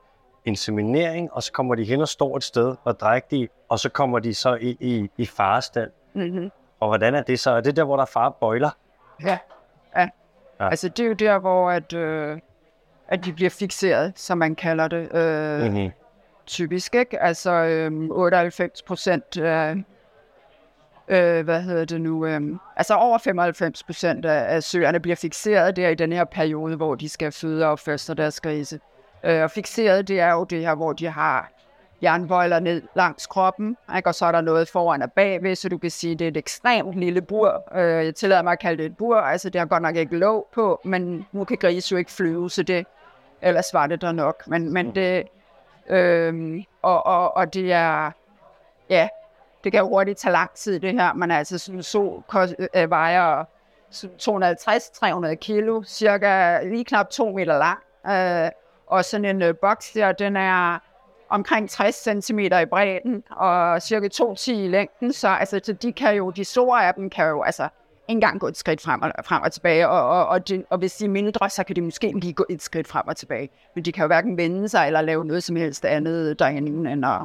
inseminering, 0.45 1.33
og 1.33 1.43
så 1.43 1.53
kommer 1.53 1.75
de 1.75 1.85
hen 1.85 2.01
og 2.01 2.09
står 2.09 2.37
et 2.37 2.45
sted 2.45 2.77
og 2.85 3.01
drægtige, 3.01 3.49
og 3.69 3.79
så 3.79 3.89
kommer 3.89 4.19
de 4.19 4.35
så 4.35 4.55
i, 4.55 4.77
i, 4.81 5.11
i 5.17 5.27
farestand. 5.27 5.91
Mm-hmm. 6.15 6.51
Og 6.81 6.89
hvordan 6.89 7.15
er 7.15 7.23
det 7.23 7.41
så? 7.41 7.51
Er 7.51 7.61
det 7.61 7.77
der, 7.77 7.85
hvor 7.85 7.97
der 7.97 8.03
er 8.03 8.07
far 8.07 8.31
bøjler? 8.31 8.71
Ja, 9.23 9.39
ja. 9.97 10.09
Ja. 10.61 10.69
Altså, 10.69 10.89
det 10.89 11.01
er 11.01 11.07
jo 11.07 11.13
der, 11.13 11.39
hvor 11.39 11.71
at, 11.71 11.93
øh, 11.93 12.39
at 13.09 13.25
de 13.25 13.33
bliver 13.33 13.51
fixeret, 13.51 14.13
som 14.17 14.39
man 14.39 14.55
kalder 14.55 14.89
det. 14.89 15.15
Øh, 15.15 15.63
mm-hmm. 15.63 15.91
Typisk, 16.47 16.95
ikke? 16.95 17.23
Altså, 17.23 17.51
øh, 17.51 17.93
98 17.93 18.83
procent 18.83 19.37
af, 19.37 19.85
øh, 21.11 21.45
hvad 21.45 21.63
hedder 21.63 21.85
det 21.85 22.01
nu, 22.01 22.27
øh, 22.27 22.41
altså 22.77 22.95
over 22.95 23.19
95 23.19 23.83
procent 23.83 24.25
af, 24.25 24.55
af 24.55 24.63
søerne 24.63 25.01
bliver 25.01 25.17
fixeret 25.17 25.77
der 25.77 25.89
i 25.89 25.95
den 25.95 26.13
her 26.13 26.25
periode, 26.25 26.77
hvor 26.77 26.95
de 26.95 27.09
skal 27.09 27.33
føde 27.33 27.67
og 27.67 27.79
første 27.79 28.15
deres 28.15 28.41
grise. 28.41 28.81
Øh, 29.25 29.43
og 29.43 29.51
fixeret, 29.51 30.09
det 30.09 30.21
er 30.21 30.33
jo 30.33 30.45
det 30.45 30.61
her, 30.61 30.75
hvor 30.75 30.93
de 30.93 31.07
har 31.07 31.51
jernbøjler 32.03 32.61
ned 32.61 32.83
langs 32.95 33.27
kroppen, 33.27 33.77
ikke? 33.97 34.09
og 34.09 34.15
så 34.15 34.27
er 34.27 34.33
der 34.33 34.41
noget 34.41 34.69
foran 34.69 35.03
og 35.03 35.13
bagved, 35.13 35.55
så 35.55 35.69
du 35.69 35.79
kan 35.79 35.91
sige, 35.91 36.13
at 36.13 36.19
det 36.19 36.25
er 36.25 36.31
et 36.31 36.37
ekstremt 36.37 36.95
lille 36.95 37.23
bur. 37.23 37.79
Øh, 37.79 38.05
jeg 38.05 38.15
tillader 38.15 38.43
mig 38.43 38.53
at 38.53 38.59
kalde 38.59 38.83
det 38.83 38.87
et 38.91 38.97
bur, 38.97 39.17
altså 39.17 39.51
det 39.51 39.59
har 39.59 39.67
godt 39.67 39.83
nok 39.83 39.97
ikke 39.97 40.17
låg 40.17 40.49
på, 40.55 40.81
men 40.85 41.27
nu 41.33 41.45
kan 41.45 41.57
grise 41.57 41.93
jo 41.93 41.99
ikke 41.99 42.13
flyve, 42.13 42.51
så 42.51 42.63
det, 42.63 42.87
ellers 43.43 43.75
var 43.75 43.87
det 43.87 44.01
der 44.01 44.13
nok. 44.13 44.47
Men, 44.47 44.73
men 44.73 44.95
det, 44.95 45.25
øh, 45.89 46.63
og, 46.83 47.07
og, 47.07 47.37
og 47.37 47.55
det 47.55 47.73
er, 47.73 48.11
ja, 48.91 49.09
det 49.65 49.73
kan 49.73 49.85
hurtigt 49.85 50.19
tage 50.19 50.33
lang 50.33 50.51
tid 50.51 50.81
det 50.81 50.93
her, 50.93 51.13
men 51.15 51.31
altså 51.31 51.59
sådan 51.59 51.83
så 51.83 52.23
øh, 52.77 52.91
vejer 52.91 53.45
250-300 53.93 55.35
kilo, 55.35 55.83
cirka 55.83 56.63
lige 56.63 56.85
knap 56.85 57.11
2 57.11 57.33
meter 57.33 57.59
lang. 57.59 57.79
Øh, 58.07 58.51
og 58.87 59.05
sådan 59.05 59.25
en 59.25 59.43
øh, 59.43 59.55
boks 59.55 59.93
der, 59.93 60.13
den 60.13 60.37
er 60.37 60.79
omkring 61.29 61.71
60 61.71 62.09
cm 62.25 62.39
i 62.39 62.67
bredden 62.71 63.23
og 63.31 63.83
cirka 63.83 64.09
2,10 64.15 64.51
i 64.51 64.69
længden, 64.69 65.13
så 65.13 65.29
altså, 65.29 65.61
så 65.65 65.73
de 65.73 65.93
kan 65.93 66.15
jo, 66.15 66.31
de 66.31 66.45
store 66.45 66.87
af 66.87 66.95
dem 66.95 67.11
kan 67.11 67.29
jo 67.29 67.43
altså 67.43 67.63
ikke 67.63 68.17
engang 68.17 68.41
gå 68.41 68.47
et 68.47 68.57
skridt 68.57 68.81
frem 68.81 69.03
og, 69.03 69.13
frem 69.25 69.43
og 69.43 69.53
tilbage, 69.53 69.89
og, 69.89 70.09
og, 70.09 70.27
og, 70.27 70.49
de, 70.49 70.65
og 70.71 70.79
hvis 70.79 70.95
de 70.95 71.05
er 71.05 71.09
mindre, 71.09 71.51
så 71.51 71.65
kan 71.65 71.77
de 71.77 71.81
måske 71.81 72.13
lige 72.21 72.33
gå 72.33 72.45
et 72.51 72.63
skridt 72.63 72.89
frem 72.89 73.09
og 73.09 73.17
tilbage. 73.17 73.51
Men 73.75 73.85
de 73.85 73.93
kan 73.93 74.03
jo 74.03 74.07
hverken 74.07 74.37
vende 74.37 74.69
sig 74.69 74.87
eller 74.87 75.01
lave 75.01 75.25
noget 75.25 75.43
som 75.43 75.57
helst 75.57 75.85
andet 75.85 76.39
derinde, 76.39 76.93
end 76.93 77.07
at, 77.07 77.21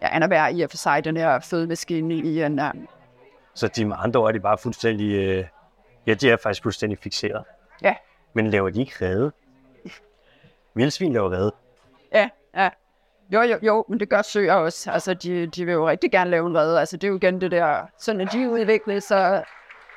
at 0.00 0.30
være 0.30 0.52
i 0.52 0.62
og 0.62 0.70
for 0.70 0.76
sig 0.76 1.04
den 1.04 1.16
her 1.16 1.40
fødemaskine 1.40 2.14
i 2.14 2.42
en... 2.42 2.60
Um... 2.60 2.88
Så 3.54 3.68
de 3.68 3.84
med 3.84 3.96
andre 3.98 4.20
ord 4.20 4.28
er 4.28 4.32
de 4.32 4.40
bare 4.40 4.58
fuldstændig... 4.58 5.14
Øh, 5.14 5.44
ja, 6.06 6.14
de 6.14 6.30
er 6.30 6.36
faktisk 6.42 6.62
fuldstændig 6.62 6.98
fixeret. 6.98 7.44
Ja. 7.82 7.94
Men 8.32 8.50
laver 8.50 8.70
de 8.70 8.80
ikke 8.80 8.92
redde? 9.00 9.32
Vildsvin 10.74 11.12
laver 11.12 11.30
redde. 11.30 11.52
Ja, 12.12 12.28
ja. 12.56 12.68
Jo, 13.32 13.42
jo, 13.42 13.58
jo, 13.62 13.84
men 13.88 14.00
det 14.00 14.08
gør 14.08 14.22
søer 14.22 14.54
også. 14.54 14.90
Altså, 14.90 15.14
de, 15.14 15.46
de 15.46 15.64
vil 15.64 15.72
jo 15.72 15.88
rigtig 15.88 16.10
gerne 16.10 16.30
lave 16.30 16.46
en 16.46 16.58
redde. 16.58 16.80
Altså, 16.80 16.96
det 16.96 17.04
er 17.04 17.08
jo 17.08 17.16
igen 17.16 17.40
det 17.40 17.50
der, 17.50 17.86
sådan 17.98 18.20
at 18.20 18.32
de 18.32 18.50
udviklet, 18.50 19.02
så, 19.02 19.42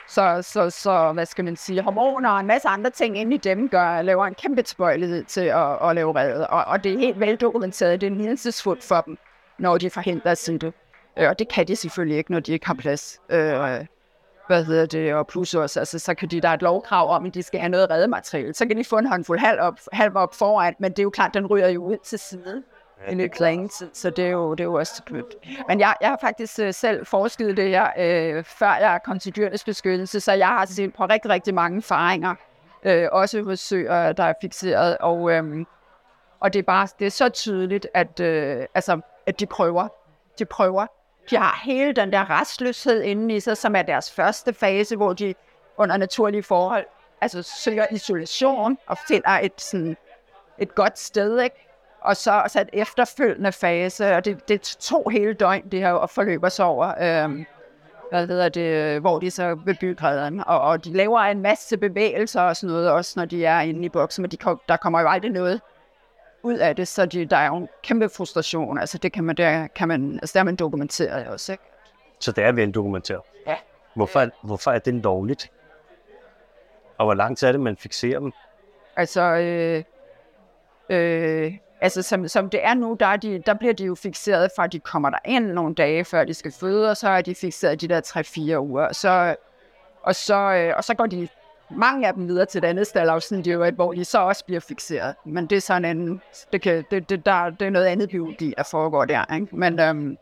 så, 0.07 0.41
så, 0.41 0.69
så, 0.69 1.11
hvad 1.13 1.25
skal 1.25 1.45
man 1.45 1.55
sige, 1.55 1.81
hormoner 1.81 2.29
og 2.29 2.39
en 2.39 2.47
masse 2.47 2.67
andre 2.67 2.89
ting 2.89 3.17
inde 3.17 3.35
i 3.35 3.37
dem 3.37 3.69
gør, 3.69 4.01
laver 4.01 4.25
en 4.25 4.33
kæmpe 4.33 4.61
tilbøjelighed 4.61 5.23
til 5.23 5.41
at, 5.41 5.89
at 5.89 5.95
lave 5.95 6.15
redde. 6.15 6.47
Og, 6.47 6.65
og 6.65 6.83
det 6.83 6.93
er 6.93 6.97
helt 6.97 7.19
veldokumenteret, 7.19 8.01
det 8.01 8.07
er 8.07 8.11
en 8.11 8.17
lidelsesfuld 8.17 8.81
for 8.81 9.01
dem, 9.01 9.17
når 9.61 9.77
de 9.77 9.89
forhindrer 9.89 10.33
sig 10.33 10.61
det. 10.61 10.73
Øh, 11.19 11.29
og 11.29 11.39
det 11.39 11.47
kan 11.47 11.67
de 11.67 11.75
selvfølgelig 11.75 12.17
ikke, 12.17 12.31
når 12.31 12.39
de 12.39 12.51
ikke 12.51 12.67
har 12.67 12.73
plads. 12.73 13.19
Øh, 13.29 13.85
hvad 14.47 14.63
hedder 14.65 14.85
det, 14.85 15.13
og 15.13 15.27
plus 15.27 15.53
også, 15.53 15.79
altså, 15.79 15.99
så 15.99 16.13
kan 16.13 16.27
de, 16.27 16.41
der 16.41 16.49
er 16.49 16.53
et 16.53 16.61
lovkrav 16.61 17.09
om, 17.09 17.25
at 17.25 17.33
de 17.33 17.43
skal 17.43 17.59
have 17.59 17.69
noget 17.69 17.89
redemateriale. 17.89 18.53
Så 18.53 18.65
kan 18.65 18.77
de 18.77 18.83
få 18.83 18.97
en 18.97 19.05
håndfuld 19.05 19.39
halv 19.39 19.59
op, 19.59 19.79
halv 19.91 20.11
op 20.15 20.35
foran, 20.35 20.75
men 20.79 20.91
det 20.91 20.99
er 20.99 21.03
jo 21.03 21.09
klart, 21.09 21.33
den 21.33 21.47
ryger 21.47 21.67
jo 21.67 21.83
ud 21.83 21.97
til 22.03 22.19
siden 22.19 22.63
i 23.09 23.15
lidt 23.15 23.71
tid, 23.71 23.89
så 23.93 24.09
det 24.09 24.25
er 24.25 24.29
jo, 24.29 24.51
det 24.51 24.59
er 24.59 24.63
jo 24.63 24.73
også 24.73 25.03
købt. 25.05 25.35
Men 25.67 25.79
jeg, 25.79 25.95
jeg 26.01 26.09
har 26.09 26.17
faktisk 26.21 26.59
øh, 26.59 26.73
selv 26.73 27.05
forsket 27.05 27.57
det 27.57 27.69
her, 27.69 27.87
øh, 27.97 28.43
før 28.43 28.75
jeg 28.75 28.99
kom 29.05 29.19
til 29.19 29.35
dyrenes 29.35 29.63
beskyttelse, 29.63 30.19
så 30.19 30.31
jeg 30.31 30.47
har 30.47 30.65
set 30.65 30.93
på 30.93 31.05
rigtig, 31.05 31.31
rigtig 31.31 31.53
mange 31.53 31.77
erfaringer, 31.77 32.35
øh, 32.83 33.07
også 33.11 33.43
hos 33.43 33.59
søer, 33.59 34.11
der 34.11 34.23
er 34.23 34.33
fixeret, 34.41 34.97
og, 34.97 35.31
øh, 35.31 35.65
og 36.39 36.53
det 36.53 36.59
er 36.59 36.63
bare 36.63 36.87
det 36.99 37.05
er 37.05 37.11
så 37.11 37.29
tydeligt, 37.29 37.87
at, 37.93 38.19
øh, 38.19 38.65
altså, 38.75 39.01
at 39.25 39.39
de 39.39 39.45
prøver. 39.45 39.87
De 40.39 40.45
prøver. 40.45 40.87
De 41.29 41.37
har 41.37 41.61
hele 41.63 41.93
den 41.93 42.11
der 42.11 42.29
restløshed 42.29 43.01
inde 43.01 43.35
i 43.35 43.39
sig, 43.39 43.57
som 43.57 43.75
er 43.75 43.81
deres 43.81 44.11
første 44.11 44.53
fase, 44.53 44.95
hvor 44.95 45.13
de 45.13 45.35
under 45.77 45.97
naturlige 45.97 46.43
forhold 46.43 46.85
altså 47.21 47.41
søger 47.41 47.85
isolation 47.91 48.77
og 48.87 48.97
finder 49.07 49.29
et, 49.29 49.61
sådan, 49.61 49.97
et 50.57 50.75
godt 50.75 50.99
sted, 50.99 51.41
ikke? 51.41 51.67
og 52.01 52.17
så, 52.17 52.43
så 52.47 52.61
et 52.61 52.69
efterfølgende 52.73 53.51
fase, 53.51 54.15
og 54.15 54.25
det, 54.25 54.47
det 54.47 54.61
tog 54.61 55.11
hele 55.11 55.33
døgn, 55.33 55.69
det 55.69 55.79
her, 55.79 55.91
og 55.91 56.09
forløber 56.09 56.49
sig 56.49 56.65
over, 56.65 57.23
øhm, 57.23 57.45
hvad 58.09 58.27
hedder 58.27 58.49
det, 58.49 59.01
hvor 59.01 59.19
de 59.19 59.31
så 59.31 59.55
vil 59.65 59.77
bygge. 59.81 60.43
Og, 60.45 60.61
og 60.61 60.85
de 60.85 60.93
laver 60.93 61.19
en 61.19 61.41
masse 61.41 61.77
bevægelser 61.77 62.41
og 62.41 62.55
sådan 62.55 62.73
noget, 62.73 62.91
også 62.91 63.13
når 63.15 63.25
de 63.25 63.45
er 63.45 63.59
inde 63.59 63.85
i 63.85 63.89
boksen, 63.89 64.21
men 64.21 64.31
de 64.31 64.37
der 64.67 64.77
kommer 64.77 65.01
jo 65.01 65.07
aldrig 65.07 65.31
noget 65.31 65.61
ud 66.43 66.57
af 66.57 66.75
det, 66.75 66.87
så 66.87 67.05
de, 67.05 67.25
der 67.25 67.37
er 67.37 67.47
jo 67.47 67.55
en 67.55 67.69
kæmpe 67.83 68.09
frustration. 68.09 68.79
Altså 68.79 68.97
det 68.97 69.13
kan 69.13 69.23
man, 69.23 69.37
der 69.37 69.67
kan 69.67 69.87
man, 69.87 70.13
altså 70.13 70.33
der 70.33 70.39
er 70.39 70.43
man 70.43 70.55
dokumenteret 70.55 71.27
også, 71.27 71.51
ikke? 71.51 71.63
Så 72.19 72.31
det 72.31 72.43
er 72.43 72.51
vel 72.51 72.71
dokumenteret? 72.71 73.21
Ja. 73.47 73.55
Hvorfor, 73.95 74.29
hvorfor 74.43 74.71
er 74.71 74.79
det 74.79 74.93
lovligt? 74.93 75.51
Og 76.97 77.05
hvor 77.05 77.13
lang 77.13 77.37
tid 77.37 77.47
er 77.47 77.51
det, 77.51 77.61
man 77.61 77.77
fixerer 77.77 78.19
dem? 78.19 78.31
Altså, 78.95 79.21
øh, 79.21 79.83
øh, 80.89 81.57
Altså 81.81 82.01
som, 82.01 82.27
som 82.27 82.49
det 82.49 82.65
er 82.65 82.73
nu, 82.73 82.97
der, 82.99 83.05
er 83.05 83.17
de, 83.17 83.43
der 83.45 83.53
bliver 83.53 83.73
de 83.73 83.85
jo 83.85 83.95
fixeret 83.95 84.51
fra, 84.55 84.67
de 84.67 84.79
kommer 84.79 85.09
der 85.09 85.17
ind 85.25 85.45
nogle 85.45 85.75
dage, 85.75 86.05
før 86.05 86.23
de 86.23 86.33
skal 86.33 86.51
føde, 86.51 86.89
og 86.89 86.97
så 86.97 87.09
er 87.09 87.21
de 87.21 87.35
fixeret 87.35 87.81
de 87.81 87.87
der 87.87 88.01
3-4 88.55 88.59
uger. 88.59 88.93
Så, 88.93 89.35
og, 90.01 90.15
så, 90.15 90.35
øh, 90.35 90.73
og 90.77 90.83
så 90.83 90.93
går 90.93 91.05
de 91.05 91.27
mange 91.75 92.07
af 92.07 92.13
dem 92.13 92.27
videre 92.27 92.45
til 92.45 92.61
det 92.61 92.67
andet 92.67 92.87
staldafsnit, 92.87 93.55
hvor 93.55 93.93
de 93.93 94.05
så 94.05 94.19
også 94.19 94.45
bliver 94.45 94.59
fixeret. 94.59 95.15
Men 95.25 95.45
det 95.47 95.55
er 95.55 95.61
sådan 95.61 95.97
en, 95.97 96.21
det, 96.53 96.61
kan, 96.61 96.85
det, 96.91 97.09
det, 97.09 97.25
der, 97.25 97.49
det 97.49 97.65
er 97.65 97.69
noget 97.69 97.85
andet 97.85 98.09
biologi, 98.09 98.53
der 98.57 98.63
foregår 98.63 99.05
der. 99.05 99.33
Ikke? 99.35 99.47
Men 99.55 99.79
øhm, 99.79 100.17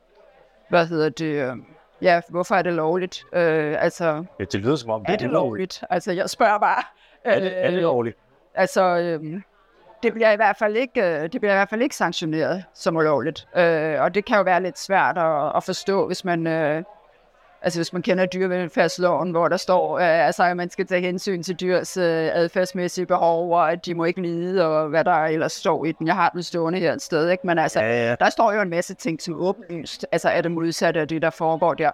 hvad 0.70 0.88
hedder 0.88 1.10
det? 1.10 1.52
Øh, 1.52 1.56
ja, 2.02 2.22
hvorfor 2.30 2.56
er 2.56 2.62
det 2.62 2.74
lovligt? 2.74 3.24
Øh, 3.34 3.84
altså, 3.84 4.24
ja, 4.40 4.44
det 4.44 4.60
lyder 4.60 4.76
som 4.76 4.90
om, 4.90 5.06
det 5.06 5.14
er, 5.14 5.18
det 5.18 5.30
lovligt. 5.30 5.34
lovligt. 5.34 5.84
Altså, 5.90 6.12
jeg 6.12 6.30
spørger 6.30 6.60
bare. 6.60 6.84
Er 7.24 7.40
det, 7.40 7.66
er 7.66 7.72
det 7.72 7.82
lovligt? 7.82 8.18
Altså, 8.56 8.84
øh, 8.84 9.42
det 10.04 10.14
bliver 10.14 10.32
i 10.32 10.36
hvert 10.36 10.58
fald 10.58 10.76
ikke, 10.76 11.02
øh, 11.02 11.22
det 11.22 11.42
bliver 11.42 11.54
i 11.54 11.58
hvert 11.58 11.70
fald 11.70 11.82
ikke 11.82 11.96
sanktioneret 11.96 12.64
som 12.74 12.96
ulovligt. 12.98 13.48
Øh, 13.58 14.02
og 14.02 14.16
det 14.16 14.26
kan 14.26 14.38
jo 14.38 14.44
være 14.44 14.64
lidt 14.64 14.80
svært 14.80 15.18
at, 15.18 15.52
at 15.56 15.64
forstå, 15.64 16.08
hvis 16.08 16.26
man, 16.26 16.48
øh, 16.48 16.84
altså 17.62 17.80
hvis 17.80 17.93
man 17.93 18.02
kender 18.02 18.26
dyrevelfærdsloven, 18.26 19.32
hvor 19.32 19.48
der 19.48 19.58
står, 19.58 20.00
øh, 20.00 20.26
altså, 20.28 20.43
at 20.43 20.58
man 20.58 20.69
skal 20.69 20.88
tage 20.88 21.02
hensyn 21.02 21.43
til 21.43 21.60
dyrs 21.60 21.98
øh, 21.98 22.30
adfærdsmæssige 22.34 23.06
behov, 23.06 23.54
og 23.54 23.72
at 23.72 23.86
de 23.86 23.93
må 23.95 24.06
ikke 24.06 24.22
lide, 24.22 24.67
og 24.67 24.89
hvad 24.89 25.04
der 25.04 25.15
ellers 25.15 25.52
står 25.52 25.86
i 25.86 25.91
den. 25.91 26.08
Jeg 26.08 26.15
har 26.15 26.30
den 26.30 26.43
stående 26.43 26.80
her 26.80 26.93
et 26.93 27.02
sted, 27.02 27.30
ikke? 27.30 27.48
men 27.48 27.60
altså, 27.60 27.80
ja, 27.80 28.10
ja. 28.10 28.15
der 28.15 28.30
står 28.30 28.52
jo 28.54 28.62
en 28.62 28.69
masse 28.69 28.93
ting 28.93 29.22
som 29.22 29.41
åbenlyst, 29.41 30.06
altså 30.12 30.30
er 30.30 30.41
det 30.41 30.52
modsatte 30.52 31.00
af 31.00 31.08
det, 31.08 31.22
der 31.22 31.30
foregår 31.30 31.74
der. 31.74 31.91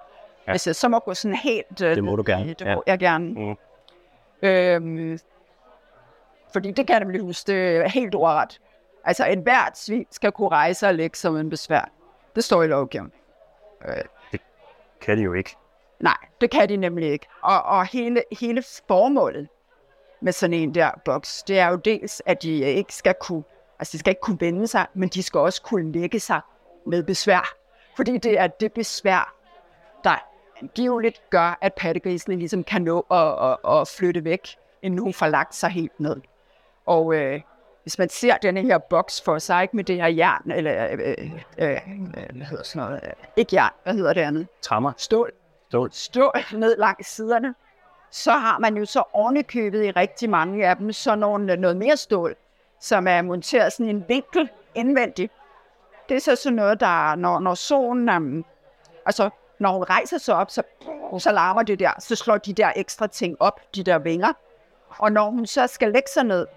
Ja. 0.47 0.51
Altså, 0.51 0.73
så 0.73 0.89
må 0.89 0.99
gå 0.99 1.13
sådan 1.13 1.38
helt... 1.38 1.82
Øh, 1.82 1.95
det 1.95 2.04
må 2.04 2.15
du 2.15 2.23
gerne. 2.25 2.54
Det 2.54 2.67
må 2.67 2.84
ja. 2.88 2.91
jeg 2.91 2.99
gerne. 2.99 3.30
Mm. 3.30 3.56
Øhm, 4.41 5.19
fordi 6.54 6.71
det 6.71 6.88
kan 6.88 6.93
jeg 6.93 6.99
nemlig 6.99 7.21
huske, 7.21 7.51
det 7.51 7.78
er 7.78 7.89
helt 7.89 8.15
ordret. 8.15 8.60
Altså, 9.04 9.25
en 9.25 9.39
hvert 9.39 9.78
svin 9.78 10.06
skal 10.12 10.32
kunne 10.32 10.49
rejse 10.49 10.88
og 10.88 10.95
lægge 10.95 11.17
som 11.17 11.38
en 11.38 11.49
besvær. 11.49 11.91
Det 12.36 12.43
står 12.43 12.63
i 12.63 12.67
lovgivningen. 12.67 13.19
Øh. 13.88 13.95
Det 15.06 15.12
kan 15.12 15.18
de 15.18 15.24
jo 15.24 15.34
ikke. 15.34 15.56
Nej, 16.00 16.18
det 16.41 16.52
kan 16.52 16.70
de 16.70 16.78
nemlig 16.78 17.10
ikke. 17.10 17.28
Og, 17.41 17.63
og 17.63 17.86
hele, 17.86 18.24
hele 18.39 18.63
formålet 18.88 19.48
med 20.22 20.32
sådan 20.32 20.54
en 20.54 20.76
der 20.76 20.91
boks, 21.06 21.44
det 21.44 21.60
er 21.60 21.68
jo 21.68 21.76
dels, 21.76 22.22
at 22.26 22.44
de 22.44 22.60
ikke 22.60 22.96
skal 22.96 23.15
kunne, 23.22 23.44
altså 23.80 23.91
de 23.91 24.00
skal 24.00 24.12
ikke 24.12 24.22
kunne 24.22 24.41
vende 24.41 24.68
sig, 24.68 24.88
men 24.94 25.10
de 25.10 25.24
skal 25.24 25.39
også 25.39 25.62
kunne 25.62 25.91
lægge 25.91 26.20
sig 26.20 26.41
med 26.86 27.04
besvær. 27.04 27.56
Fordi 27.96 28.18
det 28.18 28.39
er 28.39 28.48
det 28.48 28.74
besvær, 28.74 29.36
der 30.04 30.15
angiveligt 30.62 31.22
gør, 31.30 31.58
at 31.62 31.74
pattegrisene 31.74 32.36
ligesom 32.36 32.63
kan 32.63 32.82
nå 32.82 33.00
at, 33.12 33.50
at, 33.52 33.80
at 33.80 33.88
flytte 33.88 34.24
væk, 34.24 34.48
inden 34.82 35.00
hun 35.00 35.13
får 35.13 35.28
lagt 35.28 35.56
sig 35.56 35.70
helt 35.70 36.00
ned. 36.00 36.22
Og 36.86 37.15
øh, 37.15 37.41
hvis 37.86 37.98
man 37.98 38.10
ser 38.10 38.38
denne 38.38 38.62
her 38.62 38.78
boks 38.78 39.21
for 39.21 39.39
sig, 39.39 39.62
ikke 39.62 39.76
med 39.76 39.84
det 39.84 39.95
her 39.95 40.08
jern, 40.08 40.52
eller 40.52 40.88
øh, 40.91 41.00
øh, 41.00 41.19
øh, 41.58 41.80
hvad 42.36 42.45
hedder 42.45 42.63
sådan 42.63 42.88
noget, 42.88 43.04
øh, 43.04 43.10
ikke 43.38 43.56
jern, 43.56 43.71
hvad 43.84 43.93
hedder 43.93 44.13
det 44.13 44.21
andet? 44.21 44.48
Trammer. 44.62 44.91
Stål. 44.98 45.32
Stål. 45.69 45.89
Stål 45.91 46.32
ned 46.54 46.78
langs 46.78 47.15
siderne. 47.15 47.56
Så 48.12 48.32
har 48.32 48.60
man 48.60 48.78
jo 48.78 48.86
så 48.86 49.04
ovenikøbet 49.13 49.84
i 49.84 49.91
rigtig 49.91 50.30
mange 50.30 50.67
af 50.67 50.78
dem, 50.78 50.93
så 50.93 51.15
nogle, 51.15 51.56
noget 51.56 51.78
mere 51.78 51.98
stål, 51.98 52.36
som 52.82 53.08
er 53.08 53.21
monteret 53.21 53.74
sådan 53.74 53.86
i 53.86 53.89
en 53.89 54.06
vinkel 54.08 54.50
indvendigt. 54.76 55.34
Det 56.10 56.15
er 56.17 56.21
så 56.21 56.36
sådan 56.36 56.56
noget, 56.56 56.80
der, 56.80 57.15
når, 57.15 57.39
når 57.39 57.54
solen, 57.54 58.10
um, 58.10 58.45
altså 59.06 59.30
når 59.60 59.71
hun 59.71 59.84
rejser 59.84 60.17
sig 60.17 60.36
op, 60.36 60.52
så, 60.52 60.63
så 61.17 61.32
larmer 61.32 61.63
det 61.63 61.80
der, 61.80 61.91
så 62.00 62.15
slår 62.15 62.38
de 62.38 62.54
der 62.54 62.71
ekstra 62.76 63.08
ting 63.08 63.38
op, 63.39 63.60
de 63.76 63.84
der 63.84 63.98
vinger, 64.00 64.34
og 64.89 65.12
når 65.12 65.30
hun 65.30 65.45
så 65.45 65.67
skal 65.67 65.91
lægge 65.91 66.10
sig 66.13 66.24
ned, 66.24 66.48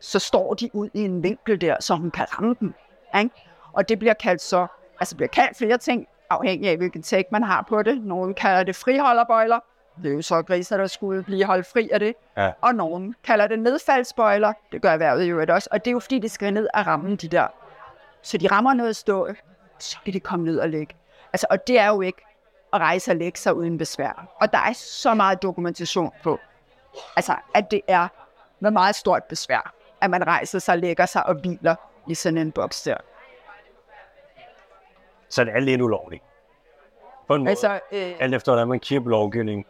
så 0.00 0.18
står 0.18 0.54
de 0.54 0.70
ud 0.72 0.88
i 0.94 1.04
en 1.04 1.22
vinkel 1.22 1.60
der, 1.60 1.76
så 1.80 1.94
hun 1.94 2.10
kan 2.10 2.26
ramme 2.38 2.56
dem. 2.60 2.74
Ikke? 3.18 3.30
Og 3.72 3.88
det 3.88 3.98
bliver 3.98 4.14
kaldt 4.14 4.42
så, 4.42 4.66
altså 5.00 5.16
bliver 5.16 5.28
kaldt 5.28 5.56
flere 5.56 5.78
ting, 5.78 6.08
afhængig 6.30 6.70
af 6.70 6.76
hvilken 6.76 7.02
tag 7.02 7.24
man 7.32 7.42
har 7.42 7.66
på 7.68 7.82
det. 7.82 8.04
Nogle 8.04 8.34
kalder 8.34 8.62
det 8.62 8.76
friholderbøjler, 8.76 9.60
Det 10.02 10.10
er 10.10 10.14
jo 10.14 10.22
så 10.22 10.42
griser, 10.42 10.76
der 10.76 10.86
skulle 10.86 11.22
blive 11.22 11.44
holdt 11.44 11.66
fri 11.66 11.90
af 11.92 12.00
det. 12.00 12.14
Ja. 12.36 12.52
Og 12.60 12.74
nogen 12.74 13.14
kalder 13.24 13.46
det 13.46 13.58
nedfaldsbøjler. 13.58 14.52
Det 14.72 14.82
gør 14.82 14.90
erhvervet 14.90 15.24
jo 15.24 15.44
også. 15.48 15.68
Og 15.72 15.84
det 15.84 15.90
er 15.90 15.92
jo 15.92 16.00
fordi, 16.00 16.18
de 16.18 16.28
skal 16.28 16.54
ned 16.54 16.68
og 16.74 16.86
ramme 16.86 17.16
de 17.16 17.28
der. 17.28 17.46
Så 18.22 18.38
de 18.38 18.46
rammer 18.46 18.74
noget 18.74 18.96
stål, 18.96 19.36
så 19.78 19.98
kan 20.04 20.12
de 20.12 20.20
komme 20.20 20.44
ned 20.44 20.58
og 20.58 20.68
ligge. 20.68 20.96
Altså, 21.32 21.46
og 21.50 21.66
det 21.66 21.78
er 21.78 21.88
jo 21.88 22.00
ikke 22.00 22.22
at 22.72 22.80
rejse 22.80 23.10
og 23.10 23.16
lægge 23.16 23.38
sig 23.38 23.54
uden 23.54 23.78
besvær. 23.78 24.28
Og 24.40 24.52
der 24.52 24.58
er 24.58 24.72
så 24.72 25.14
meget 25.14 25.42
dokumentation 25.42 26.12
på, 26.22 26.38
altså, 27.16 27.34
at 27.54 27.70
det 27.70 27.80
er 27.88 28.08
med 28.60 28.70
meget 28.70 28.94
stort 28.94 29.24
besvær, 29.24 29.74
at 30.00 30.10
man 30.10 30.26
rejser 30.26 30.58
sig, 30.58 30.78
lægger 30.78 31.06
sig 31.06 31.26
og 31.26 31.34
hviler 31.34 31.74
i 32.08 32.14
sådan 32.14 32.38
en 32.38 32.52
boks 32.52 32.82
der. 32.82 32.96
Så 35.28 35.44
det 35.44 35.54
er 35.54 35.60
lidt 35.60 35.80
ulovligt. 35.80 36.22
På 37.28 37.34
en 37.34 37.40
måde. 37.40 37.50
Altså, 37.50 37.80
øh, 37.92 38.12
alt 38.20 38.34
efter 38.34 38.52
hvordan 38.52 38.68
man 38.68 38.80
kigger 38.80 39.02
på 39.02 39.08
lovgivningen. 39.08 39.64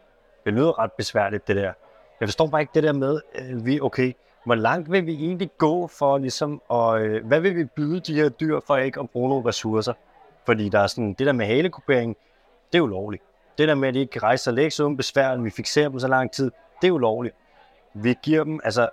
Det 0.44 0.52
lyder 0.52 0.78
ret 0.78 0.92
besværligt, 0.92 1.48
det 1.48 1.56
der. 1.56 1.72
Jeg 2.20 2.28
forstår 2.28 2.46
bare 2.46 2.60
ikke 2.60 2.70
det 2.74 2.82
der 2.82 2.92
med, 2.92 3.20
øh, 3.34 3.66
vi, 3.66 3.80
okay, 3.80 4.12
hvor 4.44 4.54
langt 4.54 4.92
vil 4.92 5.06
vi 5.06 5.14
egentlig 5.14 5.50
gå 5.58 5.86
for 5.86 6.18
ligesom, 6.18 6.62
og 6.68 7.00
øh, 7.00 7.26
hvad 7.26 7.40
vil 7.40 7.56
vi 7.56 7.64
byde 7.64 8.00
de 8.00 8.14
her 8.14 8.28
dyr 8.28 8.60
for 8.66 8.76
ikke 8.76 9.00
at 9.00 9.10
bruge 9.10 9.28
nogle 9.28 9.48
ressourcer? 9.48 9.92
Fordi 10.46 10.68
der 10.68 10.80
er 10.80 10.86
sådan, 10.86 11.12
det 11.12 11.26
der 11.26 11.32
med 11.32 11.46
halekupering, 11.46 12.16
det 12.72 12.78
er 12.78 12.82
ulovligt. 12.82 13.22
Det 13.58 13.68
der 13.68 13.74
med, 13.74 13.88
at 13.88 13.94
de 13.94 14.00
ikke 14.00 14.10
kan 14.10 14.22
rejse 14.22 14.44
sig 14.44 14.50
og 14.50 14.54
lægge 14.54 14.70
sig 14.70 14.84
uden 14.84 14.96
besvær, 14.96 15.36
vi 15.36 15.50
fikserer 15.50 15.88
dem 15.88 15.98
så 15.98 16.08
lang 16.08 16.32
tid, 16.32 16.50
det 16.82 16.88
er 16.88 16.92
ulovligt. 16.92 17.34
Vi 17.94 18.16
giver 18.22 18.44
dem, 18.44 18.60
altså 18.64 18.88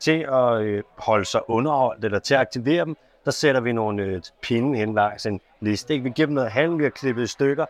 til 0.00 0.26
at 0.32 0.60
øh, 0.60 0.82
holde 0.98 1.24
sig 1.24 1.50
underholdt, 1.50 2.04
eller 2.04 2.18
til 2.18 2.34
at 2.34 2.40
aktivere 2.40 2.84
dem, 2.84 2.96
der 3.24 3.30
sætter 3.30 3.60
vi 3.60 3.72
nogle 3.72 4.02
øh, 4.02 4.22
pinde 4.42 4.78
hen 4.78 4.94
langs 4.94 5.26
en 5.26 5.40
liste. 5.60 5.94
Ikke? 5.94 6.04
Vi 6.04 6.10
giver 6.10 6.26
dem 6.26 6.34
noget 6.34 6.50
halm, 6.50 6.78
vi 6.78 6.82
har 6.82 6.90
klippet 6.90 7.22
i 7.22 7.26
stykker. 7.26 7.66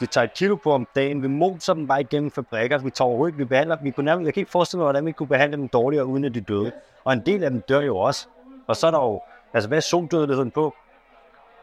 Vi 0.00 0.06
tager 0.06 0.24
et 0.24 0.34
kilo 0.34 0.56
på 0.56 0.72
om 0.72 0.86
dagen. 0.94 1.22
Vi 1.22 1.28
moser 1.28 1.74
dem 1.74 1.86
bare 1.86 2.00
igennem 2.00 2.30
fabrikker. 2.30 2.78
Vi 2.78 2.90
tager 2.90 3.08
overhovedet 3.08 3.38
vi 3.38 3.44
behandler 3.44 3.76
dem. 3.76 3.84
Vi 3.84 3.90
kunne 3.90 4.04
nærmest, 4.04 4.26
jeg 4.26 4.34
kan 4.34 4.40
ikke 4.40 4.50
forestille 4.50 4.78
mig, 4.78 4.84
hvordan 4.84 5.06
vi 5.06 5.12
kunne 5.12 5.26
behandle 5.26 5.56
dem 5.56 5.68
dårligere, 5.68 6.06
uden 6.06 6.24
at 6.24 6.34
de 6.34 6.40
døde. 6.40 6.72
Og 7.04 7.12
en 7.12 7.22
del 7.26 7.44
af 7.44 7.50
dem 7.50 7.60
dør 7.60 7.80
jo 7.80 7.96
også. 7.96 8.28
Og 8.66 8.76
så 8.76 8.86
er 8.86 8.90
der 8.90 8.98
jo, 8.98 9.20
altså 9.54 9.68
hvad 9.68 9.78
er 9.78 9.82
soldødeligheden 9.82 10.50
på? 10.50 10.74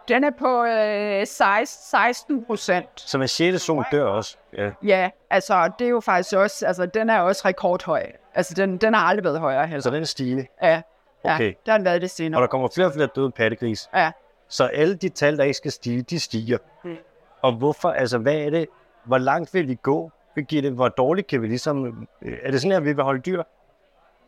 Den 0.08 0.24
er 0.24 0.32
på 0.40 0.64
øh, 0.66 1.28
16 1.28 2.46
procent. 2.46 2.88
Så 2.96 3.18
hver 3.18 3.28
6. 3.28 3.62
sol 3.62 3.86
dør 3.92 4.04
også. 4.06 4.38
Ja. 4.58 4.72
Ja, 4.84 5.10
altså 5.30 5.72
det 5.80 5.86
er 5.86 5.90
jo 5.90 6.00
faktisk 6.00 6.36
også, 6.36 6.66
altså 6.68 6.86
den 6.86 7.10
er 7.10 7.20
også 7.20 7.42
rekordhøj. 7.46 8.06
Altså 8.36 8.54
den, 8.54 8.78
den 8.78 8.94
har 8.94 9.02
aldrig 9.02 9.24
været 9.24 9.40
højere 9.40 9.68
heller. 9.68 9.82
Så 9.82 9.90
den 9.90 10.02
er 10.02 10.06
stigende. 10.06 10.46
Ja, 10.62 10.82
ja 11.26 11.36
Okay. 11.36 11.54
der 11.66 11.72
har 11.72 11.78
den 11.78 11.86
været 11.86 12.02
det 12.02 12.08
Og 12.08 12.12
senere. 12.12 12.42
der 12.42 12.48
kommer 12.48 12.68
flere 12.76 12.88
og 12.88 12.94
flere 12.94 13.08
døde 13.16 13.32
pattegris. 13.32 13.90
Ja, 13.96 14.12
Så 14.48 14.64
alle 14.66 14.96
de 14.96 15.10
tal, 15.10 15.38
der 15.38 15.44
ikke 15.44 15.58
skal 15.58 15.72
stige, 15.72 16.02
de 16.02 16.20
stiger. 16.20 16.58
Mm. 16.84 16.96
Og 17.42 17.52
hvorfor, 17.52 17.90
altså 17.90 18.18
hvad 18.18 18.36
er 18.36 18.50
det, 18.50 18.68
hvor 19.04 19.18
langt 19.18 19.54
vil 19.54 19.68
vi 19.68 19.76
gå, 19.76 20.12
Birgitte? 20.36 20.70
Hvor 20.70 20.88
dårligt 20.90 21.28
kan 21.28 21.42
vi 21.42 21.48
ligesom, 21.48 22.08
øh, 22.22 22.38
er 22.44 22.52
det 22.52 22.62
sådan, 22.62 22.78
at 22.78 22.86
vi 22.86 22.94
vil 22.94 23.04
holde 23.04 23.22
dyr? 23.22 23.44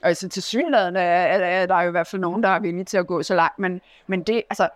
altså 0.03 0.29
til 0.29 0.43
synligheden 0.43 0.95
er, 0.95 1.01
er, 1.01 1.61
er 1.61 1.65
der 1.65 1.81
jo 1.81 1.87
i 1.87 1.91
hvert 1.91 2.07
fald 2.07 2.19
nogen, 2.21 2.43
der 2.43 2.49
er 2.49 2.59
villige 2.59 2.83
til 2.85 2.97
at 2.97 3.07
gå 3.07 3.23
så 3.23 3.35
langt, 3.35 3.59
men, 3.59 3.81
men 4.07 4.23
det, 4.23 4.43
altså, 4.49 4.69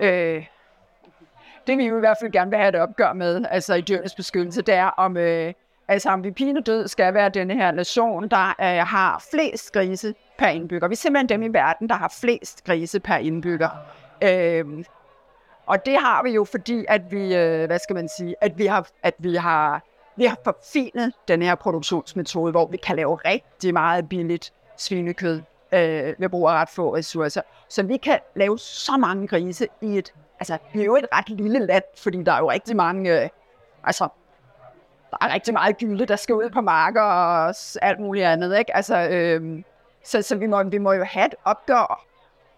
øh, 0.00 0.46
det 1.66 1.78
vi 1.78 1.86
jo 1.86 1.96
i 1.96 2.00
hvert 2.00 2.16
fald 2.20 2.32
gerne 2.32 2.50
vil 2.50 2.58
have 2.58 2.68
et 2.68 2.74
opgør 2.74 3.12
med, 3.12 3.44
altså 3.50 3.74
i 3.74 3.80
dyrenes 3.80 4.14
beskyttelse, 4.14 4.62
det 4.62 4.74
er 4.74 4.86
om, 4.86 5.16
øh, 5.16 5.52
altså 5.88 6.10
om 6.10 6.24
vi 6.24 6.30
pinedød 6.30 6.88
skal 6.88 7.14
være 7.14 7.28
denne 7.28 7.54
her 7.54 7.70
nation, 7.70 8.28
der 8.28 8.48
øh, 8.48 8.86
har 8.86 9.24
flest 9.30 9.72
grise 9.72 10.14
per 10.38 10.46
indbygger. 10.46 10.88
Vi 10.88 10.92
er 10.92 10.96
simpelthen 10.96 11.28
dem 11.28 11.42
i 11.42 11.48
verden, 11.48 11.88
der 11.88 11.94
har 11.94 12.14
flest 12.20 12.64
grise 12.64 13.00
per 13.00 13.16
indbygger. 13.16 13.68
Øh, 14.22 14.84
og 15.66 15.86
det 15.86 15.96
har 16.00 16.22
vi 16.22 16.30
jo, 16.30 16.44
fordi 16.44 16.84
at 16.88 17.02
vi, 17.10 17.34
øh, 17.34 17.66
hvad 17.66 17.78
skal 17.78 17.94
man 17.94 18.08
sige, 18.18 18.34
at 18.40 18.58
vi 18.58 18.66
har, 18.66 18.88
at 19.02 19.14
vi 19.18 19.34
har, 19.34 19.82
vi 20.16 20.24
har 20.24 20.38
forfinet 20.44 21.12
den 21.28 21.42
her 21.42 21.54
produktionsmetode, 21.54 22.50
hvor 22.50 22.66
vi 22.66 22.76
kan 22.76 22.96
lave 22.96 23.16
rigtig 23.16 23.72
meget 23.72 24.08
billigt 24.08 24.52
svinekød 24.76 25.42
øh, 25.72 26.14
ved 26.18 26.28
brug 26.28 26.48
af 26.48 26.52
ret 26.52 26.68
få 26.68 26.96
ressourcer. 26.96 27.42
Så 27.68 27.82
vi 27.82 27.96
kan 27.96 28.18
lave 28.34 28.58
så 28.58 28.96
mange 28.96 29.28
grise 29.28 29.66
i 29.80 29.98
et, 29.98 30.14
altså 30.40 30.58
vi 30.72 30.80
er 30.80 30.84
jo 30.84 30.96
et 30.96 31.06
ret 31.14 31.28
lille 31.28 31.66
land, 31.66 31.84
fordi 31.96 32.22
der 32.22 32.32
er 32.32 32.38
jo 32.38 32.50
rigtig 32.50 32.76
mange, 32.76 33.22
øh, 33.22 33.28
altså 33.84 34.08
der 35.10 35.16
er 35.20 35.34
rigtig 35.34 35.54
meget 35.54 35.78
gylde, 35.78 36.06
der 36.06 36.16
skal 36.16 36.34
ud 36.34 36.50
på 36.50 36.60
marker 36.60 37.02
og 37.02 37.54
alt 37.82 38.00
muligt 38.00 38.26
andet, 38.26 38.58
ikke? 38.58 38.76
Altså, 38.76 39.08
øh, 39.10 39.62
så, 40.04 40.22
så 40.22 40.36
vi, 40.36 40.46
må, 40.46 40.62
vi 40.62 40.78
må 40.78 40.92
jo 40.92 41.04
have 41.04 41.26
et 41.26 41.34
opgør 41.44 42.04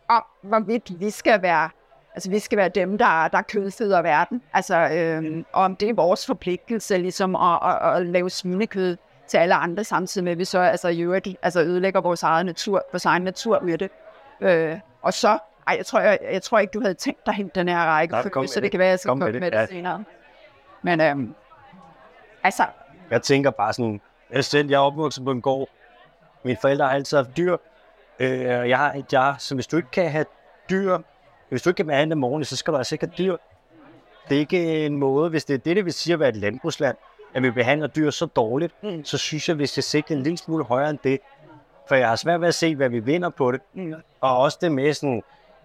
om, 0.09 0.25
hvorvidt 0.43 1.01
vi 1.01 1.11
skal 1.11 1.43
være 1.43 1.71
Altså, 2.15 2.31
vi 2.31 2.39
skal 2.39 2.59
være 2.59 2.69
dem, 2.69 2.99
der, 2.99 3.29
der 3.29 3.43
kødføder 3.43 4.03
verden. 4.03 4.43
Altså, 4.53 4.77
øhm, 4.77 5.45
og 5.53 5.63
om 5.63 5.77
det 5.77 5.89
er 5.89 5.95
vores 5.95 6.27
forpligtelse, 6.27 6.99
ligesom 6.99 7.37
at, 7.37 7.59
at, 7.63 7.97
at 7.97 8.07
lave 8.07 8.31
svinekød 8.31 8.97
til 9.33 9.39
alle 9.39 9.55
andre, 9.55 9.85
samtidig 9.85 10.25
med, 10.25 10.33
at 10.33 10.39
vi 10.39 10.45
så 10.45 10.59
altså, 10.59 10.89
i 10.89 11.01
øvrigt, 11.01 11.29
altså, 11.43 11.61
ødelægger 11.61 12.01
vores 12.01 12.23
egen 12.23 12.47
natur, 12.47 12.83
vores 12.93 13.05
egen 13.05 13.23
natur 13.23 13.61
med 13.61 13.79
det. 13.79 13.91
Øh, 14.41 14.79
og 15.03 15.13
så, 15.13 15.39
ej, 15.69 15.75
jeg 15.79 15.87
tror, 15.87 16.01
jeg, 16.01 16.19
jeg 16.33 16.43
tror 16.43 16.59
ikke, 16.59 16.71
du 16.71 16.81
havde 16.81 16.95
tænkt 16.95 17.27
dig 17.27 17.35
hente 17.35 17.61
den 17.61 17.69
her 17.69 17.85
række, 17.85 18.13
Nej, 18.13 18.23
med 18.35 18.49
så 18.49 18.55
det 18.55 18.63
det. 18.63 18.71
kan 18.71 18.79
være, 18.79 18.89
at 18.89 18.91
jeg 18.91 18.99
skal 18.99 19.09
Kom 19.09 19.21
komme 19.21 19.33
med 19.33 19.41
med 19.41 19.51
det, 19.51 19.61
det, 19.61 19.69
senere. 19.69 20.05
Men 20.83 21.01
øhm, 21.01 21.35
altså, 22.43 22.65
Jeg 23.11 23.23
tænker 23.23 23.51
bare 23.51 23.73
sådan, 23.73 24.01
jeg 24.31 24.45
selv, 24.45 24.69
jeg 24.71 24.77
er 24.77 24.81
opvokset 24.81 25.25
på 25.25 25.31
en 25.31 25.43
gård. 25.43 25.69
Mine 26.43 26.59
forældre 26.61 26.85
har 26.87 26.93
altid 26.95 27.17
haft 27.17 27.37
dyr. 27.37 27.57
Øh, 28.19 28.31
jeg 28.69 28.79
har 28.79 28.93
et 28.93 29.13
jeg, 29.13 29.35
så 29.39 29.55
hvis 29.55 29.67
du 29.67 29.77
ikke 29.77 29.91
kan 29.91 30.11
have 30.11 30.25
dyr, 30.71 30.99
hvis 31.49 31.63
du 31.63 31.71
ikke 31.71 31.77
kan 31.77 31.87
behandle 31.87 32.15
dem 32.15 32.25
ordentligt, 32.25 32.49
så 32.49 32.57
skal 32.57 32.73
du 32.73 32.79
altså 32.79 32.95
ikke 32.95 33.07
have 33.07 33.15
dyr. 33.19 33.37
Det 34.29 34.35
er 34.35 34.39
ikke 34.41 34.87
en 34.87 34.97
måde, 34.97 35.31
hvis 35.31 35.45
det 35.45 35.55
er 35.55 35.59
det, 35.59 35.77
det 35.77 35.85
vil 35.85 35.93
sige 35.93 36.15
at 36.15 36.21
være 36.21 36.29
et 36.29 36.37
landbrugsland, 36.37 36.97
at 37.35 37.43
vi 37.43 37.51
behandler 37.51 37.87
dyr 37.87 38.11
så 38.11 38.27
dårligt, 38.27 38.75
mm. 38.83 39.05
så 39.05 39.19
synes 39.19 39.49
jeg, 39.49 39.59
vi 39.59 39.67
skal 39.67 39.83
sigte 39.83 40.15
en 40.15 40.23
lille 40.23 40.39
smule 40.39 40.65
højere 40.65 40.91
end 40.91 40.99
det. 41.05 41.19
For 41.89 41.95
jeg 41.95 42.09
har 42.09 42.17
svært 42.17 42.41
ved 42.41 42.49
at 42.49 42.55
se, 42.55 42.77
hvad 42.77 42.89
vi 42.89 42.99
vinder 42.99 43.29
på 43.29 43.53
det. 43.53 43.61
mm, 43.75 43.95
Og 44.21 44.39
også 44.39 44.59
det 44.61 44.73
med 44.73 44.95
sådan, 44.95 45.23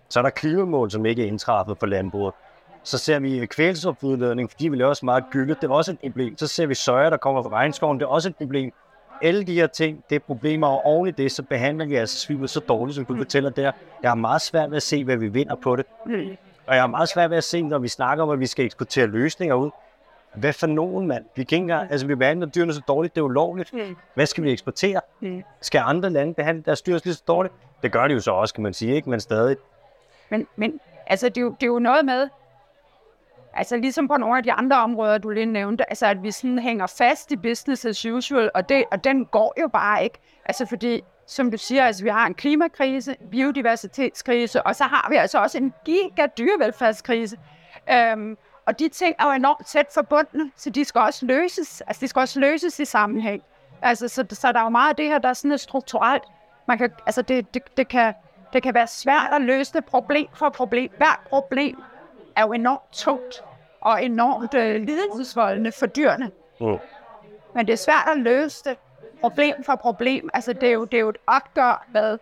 så 0.10 0.19
er 0.19 0.23
der 0.23 0.30
klimamål, 0.30 0.91
som 0.91 1.06
ikke 1.06 1.23
er 1.23 1.27
indtræffet 1.27 1.77
for 1.80 1.86
landbruget. 1.86 2.34
Så 2.84 2.97
ser 2.97 3.19
vi 3.19 3.45
kvælstofudledning, 3.45 4.51
fordi 4.51 4.67
vi 4.67 4.75
laver 4.75 4.93
så 4.93 5.06
meget 5.06 5.23
gylde, 5.32 5.56
det 5.56 5.63
er 5.63 5.69
også 5.73 5.91
et 5.91 5.99
problem. 5.99 6.38
Så 6.38 6.47
ser 6.47 6.65
vi 6.65 6.73
soja, 6.75 7.10
der 7.10 7.17
kommer 7.17 7.43
fra 7.43 7.49
regnskoven, 7.49 7.99
det 7.99 8.06
er 8.06 8.10
også 8.10 8.30
et 8.30 8.36
problem. 8.36 8.71
Alle 9.21 9.43
de 9.43 9.53
her 9.53 9.67
ting, 9.67 10.03
det 10.10 10.15
er 10.15 10.19
problemer, 10.19 10.67
og 10.67 10.86
oven 10.86 11.08
i 11.08 11.12
det, 11.12 11.32
så 11.32 11.43
behandler 11.43 11.86
vi 11.86 11.95
altså 11.95 12.19
svinet 12.19 12.49
så 12.49 12.60
dårligt, 12.60 12.95
som 12.95 13.06
du 13.06 13.17
fortæller 13.17 13.49
der. 13.49 13.71
Jeg 14.01 14.12
har 14.12 14.15
meget 14.15 14.41
svært 14.41 14.69
ved 14.69 14.77
at 14.77 14.84
se, 14.84 15.03
hvad 15.03 15.17
vi 15.17 15.27
vinder 15.27 15.56
på 15.56 15.75
det. 15.75 15.86
mm, 16.06 16.38
Og 16.67 16.75
jeg 16.75 16.82
har 16.84 16.88
meget 16.88 17.10
svært 17.10 17.30
ved 17.30 17.38
at 17.38 17.43
se, 17.43 17.62
når 17.62 17.77
vi 17.80 17.88
snakker 17.88 18.23
om, 18.23 18.30
at 18.30 18.39
vi 18.39 18.45
skal 18.45 18.65
eksportere 18.65 19.08
løsninger 19.08 19.56
ud. 19.56 19.69
Hvad 20.39 20.54
for 20.54 20.67
nogen, 20.67 21.08
mand? 21.08 21.26
Vi 21.36 21.43
kan 21.43 21.56
ikke 21.56 21.62
engang, 21.63 21.91
altså 21.91 22.08
vi 22.08 22.15
behandler 22.15 22.47
dyrene 22.47 22.73
så 22.73 22.82
dårligt, 22.88 23.15
det 23.15 23.21
er 23.21 23.26
ulovligt. 23.26 23.73
mm, 23.73 23.95
Hvad 24.13 24.26
skal 24.26 24.43
vi 24.43 24.52
eksportere? 24.52 25.02
mm. 25.19 25.43
Skal 25.62 25.82
andre 25.86 26.10
lande 26.10 26.34
behandle 26.34 26.63
deres 26.63 26.82
dyr 26.82 27.00
lige 27.04 27.13
så 27.13 27.23
dårligt? 27.28 27.54
Det 27.84 27.91
gør 27.91 28.08
de 28.08 28.13
jo 28.13 28.19
så 28.19 28.32
også, 28.32 28.54
kan 28.54 28.63
man 28.63 28.73
sige, 28.73 28.95
ikke? 28.95 29.10
Men 29.10 29.19
stadig. 29.19 29.58
Men, 30.30 30.47
men 30.56 30.80
altså, 31.08 31.30
det, 31.30 31.38
er 31.38 31.41
jo, 31.41 31.50
det 31.50 31.63
er 31.63 31.67
jo 31.67 31.80
noget 31.80 32.06
med, 32.06 32.30
altså 33.54 33.78
ligesom 33.78 34.08
på 34.08 34.17
nogle 34.17 34.38
af 34.38 34.43
de 34.43 34.52
andre 34.52 34.76
områder, 34.78 35.17
du 35.17 35.30
lige 35.30 35.45
nævnte, 35.45 35.89
altså 35.89 36.06
at 36.06 36.23
vi 36.23 36.32
sådan 36.32 36.60
hænger 36.60 36.88
fast 36.97 37.32
i 37.32 37.36
business 37.36 37.86
as 37.86 38.06
usual, 38.06 38.52
og, 38.54 38.69
det, 38.69 38.84
og 38.91 39.04
den 39.04 39.26
går 39.26 39.54
jo 39.62 39.67
bare 39.67 40.04
ikke. 40.04 40.17
Altså 40.45 40.65
fordi, 40.65 41.04
som 41.28 41.52
du 41.52 41.58
siger, 41.58 41.86
altså 41.86 42.04
vi 42.04 42.10
har 42.10 42.28
en 42.28 42.34
klimakrise, 42.34 43.15
biodiversitetskrise, 43.32 44.63
og 44.63 44.76
så 44.76 44.84
har 44.84 45.08
vi 45.10 45.15
altså 45.15 45.39
også 45.39 45.58
en 45.58 45.73
giga 45.86 46.26
dyrevelfærdskrise. 46.38 47.38
Øhm, 47.91 48.38
og 48.67 48.80
de 48.80 48.89
ting 48.89 49.15
er 49.19 49.25
jo 49.25 49.32
enormt 49.32 49.67
tæt 49.67 49.88
forbundne, 49.93 50.51
så 50.56 50.69
de 50.69 50.86
skal 50.86 51.01
også 51.01 51.25
løses. 51.25 51.82
Altså 51.82 52.01
de 52.01 52.08
skal 52.08 52.19
også 52.19 52.39
løses 52.39 52.80
i 52.80 52.86
sammenhæng. 52.86 53.43
Altså, 53.82 54.08
så, 54.08 54.25
så 54.32 54.51
der 54.51 54.60
er 54.60 54.63
jo 54.63 54.69
meget 54.69 54.89
af 54.89 54.95
det 54.95 55.06
her, 55.06 55.17
der 55.17 55.30
er 55.30 55.34
sådan 55.34 55.51
lidt 55.51 55.62
strukturelt. 55.62 56.23
Man 56.67 56.77
kan, 56.77 56.91
altså 57.06 57.21
det, 57.21 57.53
det, 57.53 57.77
det, 57.77 57.88
kan, 57.88 58.13
det 58.53 58.63
kan 58.63 58.73
være 58.73 58.88
svært 58.88 59.34
at 59.34 59.41
løse 59.41 59.73
det 59.73 59.86
problem 59.86 60.27
for 60.34 60.49
problem. 60.49 60.91
Hvert 60.97 61.19
problem 61.30 61.84
er 62.36 62.41
jo 62.41 62.53
enormt 62.53 62.91
tungt 62.91 63.43
og 63.82 64.03
enormt 64.03 64.53
øh, 64.53 64.82
lidelsesvoldende 64.82 65.71
for 65.71 65.86
dyrene. 65.86 66.32
Mm. 66.60 66.77
Men 67.56 67.67
det 67.67 67.73
er 67.73 67.77
svært 67.77 68.08
at 68.12 68.17
løse 68.17 68.63
det 68.63 68.77
problem 69.21 69.63
for 69.63 69.75
problem. 69.75 70.30
Altså, 70.34 70.53
det 70.53 70.69
er 70.69 70.73
jo, 70.73 70.86
det 70.86 70.97
er 70.97 71.01
jo 71.01 71.10
et 71.10 71.17
opgør 71.27 71.86
med, 71.93 72.19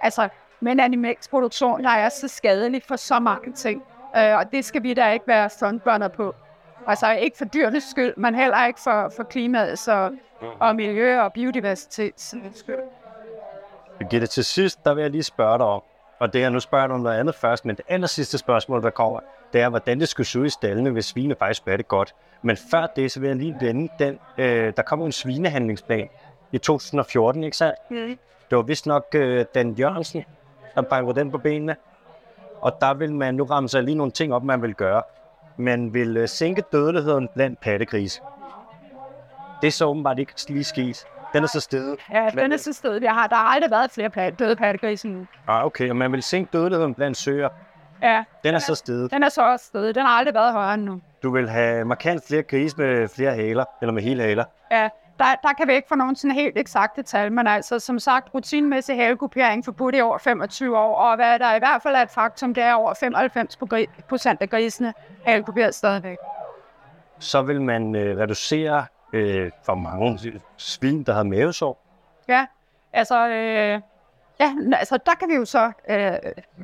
altså, 0.00 0.28
med 0.60 0.72
en 0.72 0.80
animalsk 0.80 1.30
produktion, 1.30 1.84
der 1.84 1.90
er 1.90 2.08
så 2.08 2.28
skadelig 2.28 2.82
for 2.82 2.96
så 2.96 3.18
mange 3.18 3.52
ting. 3.52 3.82
Øh, 4.16 4.36
og 4.36 4.52
det 4.52 4.64
skal 4.64 4.82
vi 4.82 4.94
da 4.94 5.12
ikke 5.12 5.26
være 5.28 5.50
frontrunner 5.50 6.08
på. 6.08 6.34
Altså, 6.86 7.12
ikke 7.12 7.38
for 7.38 7.44
dyrenes 7.44 7.84
skyld, 7.84 8.14
men 8.16 8.34
heller 8.34 8.66
ikke 8.66 8.80
for, 8.80 9.12
for 9.16 9.22
klimaet 9.22 9.78
så, 9.78 10.10
og 10.60 10.76
miljø 10.76 11.20
og 11.20 11.32
biodiversitet 11.32 12.34
skyld. 12.54 12.76
Birgitte, 13.98 14.26
til 14.26 14.44
sidst, 14.44 14.84
der 14.84 14.94
vil 14.94 15.02
jeg 15.02 15.10
lige 15.10 15.22
spørge 15.22 15.58
dig 15.58 15.66
om, 15.66 15.82
og 16.18 16.32
det 16.32 16.44
er, 16.44 16.48
nu 16.50 16.60
spørger 16.60 16.82
jeg 16.82 16.88
dig 16.88 16.94
om 16.94 17.00
noget 17.00 17.18
andet 17.18 17.34
først, 17.34 17.64
men 17.64 17.76
det 17.76 17.84
aller 17.88 18.06
sidste 18.06 18.38
spørgsmål, 18.38 18.82
der 18.82 18.90
kommer, 18.90 19.20
det 19.52 19.60
er, 19.60 19.68
hvordan 19.68 20.00
det 20.00 20.08
skulle 20.08 20.26
se 20.26 20.40
ud 20.40 20.46
i 20.46 20.50
stallene, 20.50 20.90
hvis 20.90 21.04
svine 21.04 21.34
faktisk 21.38 21.64
gør 21.64 21.76
det 21.76 21.88
godt. 21.88 22.14
Men 22.42 22.56
før 22.70 22.86
det, 22.86 23.12
så 23.12 23.20
vil 23.20 23.26
jeg 23.26 23.36
lige 23.36 23.56
vende 23.60 23.92
den, 23.98 24.18
øh, 24.38 24.72
der 24.76 24.82
kommer 24.82 25.06
en 25.06 25.12
svinehandlingsplan 25.12 26.08
i 26.52 26.58
2014, 26.58 27.44
ikke 27.44 27.56
sandt? 27.56 27.78
Mm. 27.90 28.18
Det 28.50 28.56
var 28.56 28.62
vist 28.62 28.86
nok 28.86 29.06
øh, 29.14 29.44
Dan 29.54 29.72
Jørgensen, 29.72 30.24
der 30.74 30.82
bankede 30.82 31.20
den 31.20 31.30
på 31.30 31.38
benene. 31.38 31.76
Og 32.62 32.72
der 32.80 32.94
vil 32.94 33.14
man, 33.14 33.34
nu 33.34 33.44
ramme 33.44 33.68
sig 33.68 33.82
lige 33.82 33.94
nogle 33.94 34.12
ting 34.12 34.34
op, 34.34 34.44
man 34.44 34.62
vil 34.62 34.74
gøre. 34.74 35.02
Man 35.56 35.94
vil 35.94 36.16
øh, 36.16 36.28
sænke 36.28 36.62
dødeligheden 36.72 37.28
blandt 37.34 37.60
pattegrise. 37.60 38.20
Det 39.60 39.66
er 39.66 39.72
så 39.72 39.84
åbenbart 39.86 40.18
ikke 40.18 40.32
lige 40.48 40.64
sket. 40.64 41.04
Den 41.32 41.42
er 41.42 41.46
så 41.48 41.60
stedet. 41.60 41.98
Ja, 42.12 42.30
den 42.34 42.52
er 42.52 42.56
så 42.56 42.72
sted, 42.72 43.00
vi 43.00 43.06
har. 43.06 43.26
Der 43.26 43.36
har 43.36 43.44
aldrig 43.44 43.70
været 43.70 43.90
flere 43.90 44.30
døde 44.30 44.56
pattegrise 44.56 45.08
nu. 45.08 45.26
Ah, 45.48 45.64
okay, 45.64 45.90
og 45.90 45.96
man 45.96 46.12
vil 46.12 46.22
sænke 46.22 46.50
dødeligheden 46.52 46.94
blandt 46.94 47.16
søer. 47.16 47.48
Ja, 48.02 48.24
Den 48.44 48.54
er 48.54 48.58
så 48.58 48.74
stedet. 48.74 49.10
den 49.10 49.22
er 49.22 49.28
så 49.28 49.42
også 49.52 49.64
sted. 49.66 49.92
Den 49.94 50.02
har 50.02 50.18
aldrig 50.18 50.34
været 50.34 50.52
højere 50.52 50.74
end 50.74 50.82
nu. 50.84 51.00
Du 51.22 51.30
vil 51.30 51.48
have 51.48 51.84
markant 51.84 52.26
flere 52.28 52.42
grise 52.42 52.76
med 52.78 53.08
flere 53.08 53.34
haler, 53.34 53.64
eller 53.80 53.92
med 53.92 54.02
hele 54.02 54.22
haler. 54.22 54.44
Ja, 54.70 54.88
der, 55.20 55.34
der 55.42 55.52
kan 55.52 55.68
vi 55.68 55.72
ikke 55.72 55.88
få 55.88 55.94
nogen 55.94 56.16
sådan 56.16 56.34
helt 56.34 56.58
eksakte 56.58 57.02
tal, 57.02 57.32
men 57.32 57.46
altså 57.46 57.78
som 57.78 57.98
sagt, 57.98 58.34
rutinemæssig 58.34 58.96
halekupering 58.96 59.64
forbudt 59.64 59.94
i 59.94 60.00
over 60.00 60.18
25 60.18 60.78
år, 60.78 60.94
og 60.96 61.16
hvad 61.16 61.38
der 61.38 61.54
i 61.54 61.58
hvert 61.58 61.82
fald 61.82 61.94
er 61.94 62.02
et 62.02 62.10
faktum, 62.10 62.54
det 62.54 62.62
er 62.62 62.74
over 62.74 62.94
95 62.94 63.58
procent 64.08 64.42
af 64.42 64.50
grisene 64.50 64.94
halekuperer 65.26 65.70
stadigvæk. 65.70 66.16
Så 67.18 67.42
vil 67.42 67.62
man 67.62 67.94
øh, 67.94 68.18
reducere 68.18 68.86
øh, 69.12 69.50
for 69.62 69.74
mange 69.74 70.40
svin, 70.56 71.02
der 71.02 71.12
har 71.12 71.22
mavesår. 71.22 71.82
Ja, 72.28 72.46
altså, 72.92 73.28
øh, 73.28 73.80
ja, 74.40 74.54
altså 74.72 74.98
der 75.06 75.12
kan 75.20 75.28
vi 75.28 75.34
jo 75.34 75.44
så 75.44 75.72
øh, 75.90 76.12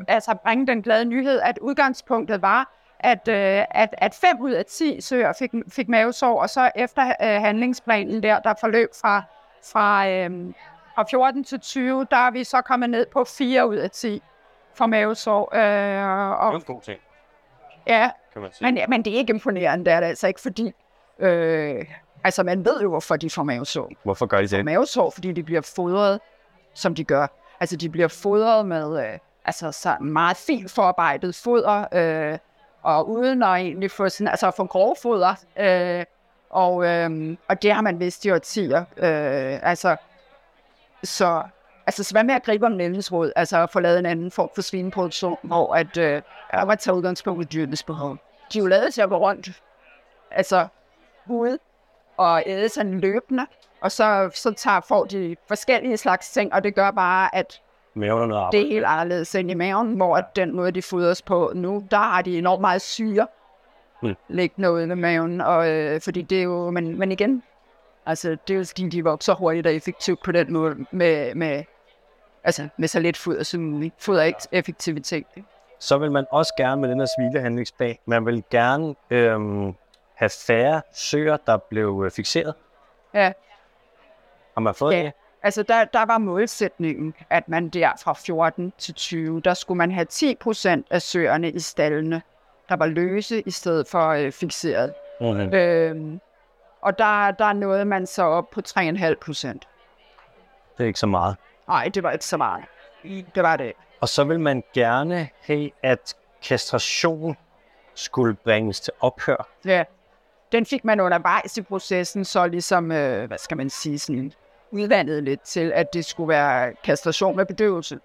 altså 0.09 0.35
bringe 0.45 0.67
den 0.67 0.83
glade 0.83 1.05
nyhed, 1.05 1.41
at 1.41 1.59
udgangspunktet 1.59 2.43
var, 2.43 2.73
at, 3.01 3.29
øh, 3.29 3.65
at, 3.71 3.95
at 3.99 4.15
5 4.15 4.41
ud 4.41 4.51
af 4.51 4.65
10 4.65 5.01
søer 5.01 5.33
fik, 5.39 5.51
fik 5.69 5.89
mavesår, 5.89 6.43
og 6.43 6.51
så 6.51 6.71
efter 6.77 7.03
øh, 7.09 7.29
handlingsplanen 7.29 8.23
der, 8.23 8.41
der 8.41 8.55
forløb 8.61 8.89
fra, 9.01 9.23
fra, 9.73 10.09
øh, 10.09 10.55
fra 10.95 11.05
14 11.11 11.45
til 11.45 11.61
20, 11.61 12.07
der 12.11 12.17
er 12.17 12.31
vi 12.31 12.45
så 12.45 12.61
kommet 12.61 12.91
ned 12.91 13.07
på 13.13 13.25
4 13.25 13.69
ud 13.69 13.77
af 13.77 13.91
10 13.91 14.23
for 14.75 14.87
mavesår. 14.87 15.55
Øh, 15.55 16.41
og, 16.41 16.55
en 16.55 16.61
god 16.61 16.81
ting, 16.83 17.01
ja, 17.87 18.11
kan 18.33 18.43
man 18.43 18.53
sige. 18.53 18.73
men, 18.73 18.85
men 18.89 19.05
det 19.05 19.15
er 19.15 19.19
ikke 19.19 19.31
imponerende, 19.31 19.85
det 19.85 19.93
er 19.93 20.01
det 20.01 20.07
altså 20.07 20.27
ikke, 20.27 20.41
fordi 20.41 20.73
øh, 21.19 21.85
altså 22.25 22.43
man 22.43 22.65
ved 22.65 22.81
jo, 22.83 22.89
hvorfor 22.89 23.17
de 23.17 23.31
får 23.31 23.43
mavesår 23.43 23.91
Hvorfor 24.03 24.27
gør 24.27 24.41
de 24.41 24.49
det? 24.49 24.65
mavesår, 24.65 25.11
fordi 25.11 25.33
de 25.33 25.43
bliver 25.43 25.73
fodret, 25.77 26.21
som 26.75 26.95
de 26.95 27.05
gør. 27.05 27.27
Altså, 27.61 27.77
de 27.77 27.89
bliver 27.89 28.09
fodret 28.09 28.67
med 28.67 29.07
øh, 29.07 29.19
altså, 29.45 29.73
så 29.73 29.97
meget 30.01 30.37
fint 30.37 30.71
forarbejdet 30.71 31.35
foder, 31.35 31.85
øh, 31.93 32.39
og 32.87 33.11
uden 33.11 33.43
at 33.43 33.49
egentlig 33.49 33.91
få 33.91 34.09
sådan, 34.09 34.29
altså 34.29 34.51
få 34.51 34.67
grovfoder. 34.67 35.35
Øh, 35.59 36.05
og, 36.51 36.87
øh, 36.87 37.37
og 37.49 37.63
det 37.63 37.73
har 37.73 37.83
man 37.83 38.01
vist 38.01 38.25
i 38.25 38.31
årtier. 38.31 38.81
Øh, 38.81 39.69
altså, 39.69 39.97
så, 41.05 41.43
altså, 41.87 42.05
så 42.05 42.15
hvad 42.15 42.25
med 42.25 42.35
at 42.35 42.43
gribe 42.43 42.67
om 42.67 42.73
nældensråd? 42.73 43.33
Altså 43.37 43.63
at 43.63 43.71
få 43.71 43.81
lavet 43.81 43.99
en 43.99 44.07
anden 44.07 44.31
form 44.31 44.49
for 44.55 44.63
svineproduktion, 44.63 45.37
hvor 45.43 45.75
at, 45.75 45.97
øh, 45.97 46.23
at 46.51 46.67
man 46.67 46.79
tager 46.79 46.97
udgangspunkt 46.97 47.43
i 47.43 47.49
dyrenes 47.57 47.83
behov. 47.83 48.17
De 48.53 48.59
er 48.59 48.63
jo 48.63 48.69
lavet 48.69 48.95
til 48.95 49.03
at 49.03 49.09
gå 49.09 49.17
rundt, 49.17 49.63
altså 50.31 50.69
ude 51.29 51.59
og 52.17 52.43
æde 52.47 52.69
sådan 52.69 53.01
løbende, 53.01 53.47
og 53.81 53.93
så, 53.93 54.31
så 54.35 54.53
tager, 54.53 54.81
får 54.81 55.05
de 55.05 55.37
forskellige 55.49 55.97
slags 55.97 56.31
ting, 56.31 56.55
og 56.55 56.65
det 56.65 56.75
gør 56.75 56.91
bare, 56.91 57.35
at 57.35 57.61
Maven 57.97 58.23
er 58.23 58.27
noget 58.27 58.41
arbejde. 58.43 58.59
det 58.59 58.67
er 58.69 58.73
helt 58.75 58.85
anderledes 58.87 59.35
ind 59.35 59.51
i 59.51 59.55
maven, 59.55 59.97
hvor 59.97 60.17
den 60.37 60.57
måde, 60.57 60.71
de 60.71 60.83
fodres 60.83 61.23
på 61.23 61.53
nu, 61.55 61.85
der 61.91 61.97
har 61.97 62.23
de 62.23 62.39
enormt 62.39 62.61
meget 62.61 62.83
syre 62.83 63.27
Mm. 64.03 64.15
liggende 64.29 64.73
ude 64.73 64.87
med 64.87 64.97
maven, 64.97 65.41
og, 65.41 65.71
øh, 65.71 66.01
fordi 66.01 66.23
det 66.23 66.39
er 66.39 66.43
jo, 66.43 66.71
men, 66.71 66.99
men 66.99 67.13
igen, 67.13 67.43
altså 68.07 68.31
det 68.49 68.55
er 68.55 68.59
jo 68.59 68.65
fordi, 68.65 68.89
de 68.89 69.05
vokser 69.05 69.35
hurtigt 69.35 69.67
og 69.67 69.75
effektivt 69.75 70.23
på 70.25 70.33
den 70.33 70.53
måde, 70.53 70.87
med, 70.91 71.35
med, 71.35 71.65
altså, 72.45 72.69
med 72.77 72.89
så 72.89 73.01
lidt 73.01 73.17
foder 73.17 73.43
som 73.43 73.61
muligt. 73.61 73.95
Foder 73.99 74.23
ikke 74.23 74.39
effektivitet. 74.53 75.27
Så 75.79 75.99
vil 75.99 76.13
man 76.13 76.27
også 76.31 76.53
gerne 76.57 76.81
med 76.81 76.89
den 76.91 76.99
her 77.01 77.07
svilehandlingsplan, 77.19 77.97
man 78.07 78.27
vil 78.27 78.45
gerne 78.51 78.95
øhm, 79.11 79.75
have 80.15 80.31
færre 80.47 80.83
søer, 80.93 81.37
der 81.47 81.57
blev 81.57 82.03
øh, 82.05 82.11
fixeret. 82.11 82.55
Ja, 83.15 83.33
Har 84.55 84.61
man 84.61 84.75
fået 84.75 84.93
Ja, 84.95 85.03
det? 85.03 85.13
Altså 85.47 85.63
der, 85.63 85.85
der 85.85 86.05
var 86.05 86.19
målsætningen, 86.19 87.15
at 87.31 87.49
man 87.49 87.69
der 87.69 87.91
fra 88.03 88.13
14 88.13 88.73
til 88.79 88.95
20, 88.95 89.41
der 89.41 89.55
skulle 89.55 89.79
man 89.79 89.93
have 89.93 90.05
10 90.05 90.35
procent 90.35 90.87
af 90.91 91.03
søerne 91.03 91.51
i 91.51 91.59
stallene, 91.59 92.23
der 92.69 92.77
var 92.77 92.87
løse 92.87 93.41
i 93.41 93.51
stedet 93.51 93.89
for 93.89 94.09
øh, 94.09 94.33
fixeret. 94.33 94.95
Mm-hmm. 95.21 95.55
Øhm, 95.55 96.21
og 96.81 96.99
der, 96.99 97.31
der 97.31 97.53
nåede 97.53 97.85
man 97.85 98.07
så 98.07 98.23
op 98.23 98.51
på 98.51 98.61
3,5 98.69 99.15
procent. 99.25 99.69
Det 100.79 100.85
er 100.85 100.87
ikke 100.87 100.99
så 100.99 101.07
meget. 101.07 101.37
Nej, 101.69 101.91
det 101.95 102.03
var 102.03 102.11
ikke 102.11 102.25
så 102.25 102.37
meget. 102.37 102.65
Det 103.35 103.43
var 103.43 103.57
det. 103.57 103.73
Og 104.01 104.09
så 104.09 104.25
vil 104.25 104.41
man 104.41 104.63
gerne 104.75 105.29
have, 105.41 105.71
at 105.83 106.15
kastration 106.43 107.37
skulle 107.95 108.35
bringes 108.35 108.81
til 108.81 108.93
ophør. 109.01 109.49
Ja. 109.65 109.85
Den 110.53 110.67
fik 110.67 110.85
man 110.85 111.01
undervejs 111.01 111.57
i 111.57 111.63
processen, 111.63 112.25
så 112.25 112.47
ligesom, 112.47 112.93
øh, 112.93 113.27
hvad 113.27 113.39
skal 113.39 113.57
man 113.57 113.71
sige, 113.71 113.99
sådan 113.99 114.33
udvandet 114.71 115.23
lidt 115.23 115.41
til, 115.41 115.73
at 115.75 115.93
det 115.93 116.05
skulle 116.05 116.29
være 116.29 116.73
kastration 116.85 117.37
med 117.37 117.47
bedøvelse. 117.47 117.99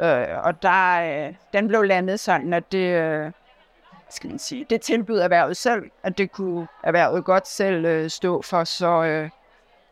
Øh, 0.00 0.26
og 0.44 0.62
der, 0.62 1.26
øh, 1.26 1.34
den 1.52 1.68
blev 1.68 1.82
landet 1.82 2.20
sådan, 2.20 2.52
at 2.52 2.72
det, 2.72 2.94
øh, 2.94 3.30
skal 4.10 4.30
man 4.30 4.38
sige, 4.38 4.66
det 4.70 4.80
tilbød 4.80 5.18
erhvervet 5.18 5.56
selv, 5.56 5.82
at 6.02 6.18
det 6.18 6.32
kunne 6.32 6.66
erhvervet 6.82 7.24
godt 7.24 7.48
selv 7.48 7.84
øh, 7.84 8.10
stå 8.10 8.42
for, 8.42 8.64
så, 8.64 9.04
øh, 9.04 9.30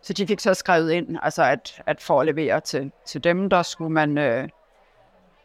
så 0.02 0.12
de 0.12 0.26
fik 0.26 0.40
så 0.40 0.54
skrevet 0.54 0.92
ind, 0.92 1.18
altså 1.22 1.42
at, 1.42 1.82
at 1.86 2.00
for 2.00 2.20
at 2.20 2.26
levere 2.26 2.60
til, 2.60 2.92
til 3.06 3.24
dem, 3.24 3.50
der 3.50 3.62
skulle 3.62 3.92
man, 3.92 4.18
øh, 4.18 4.48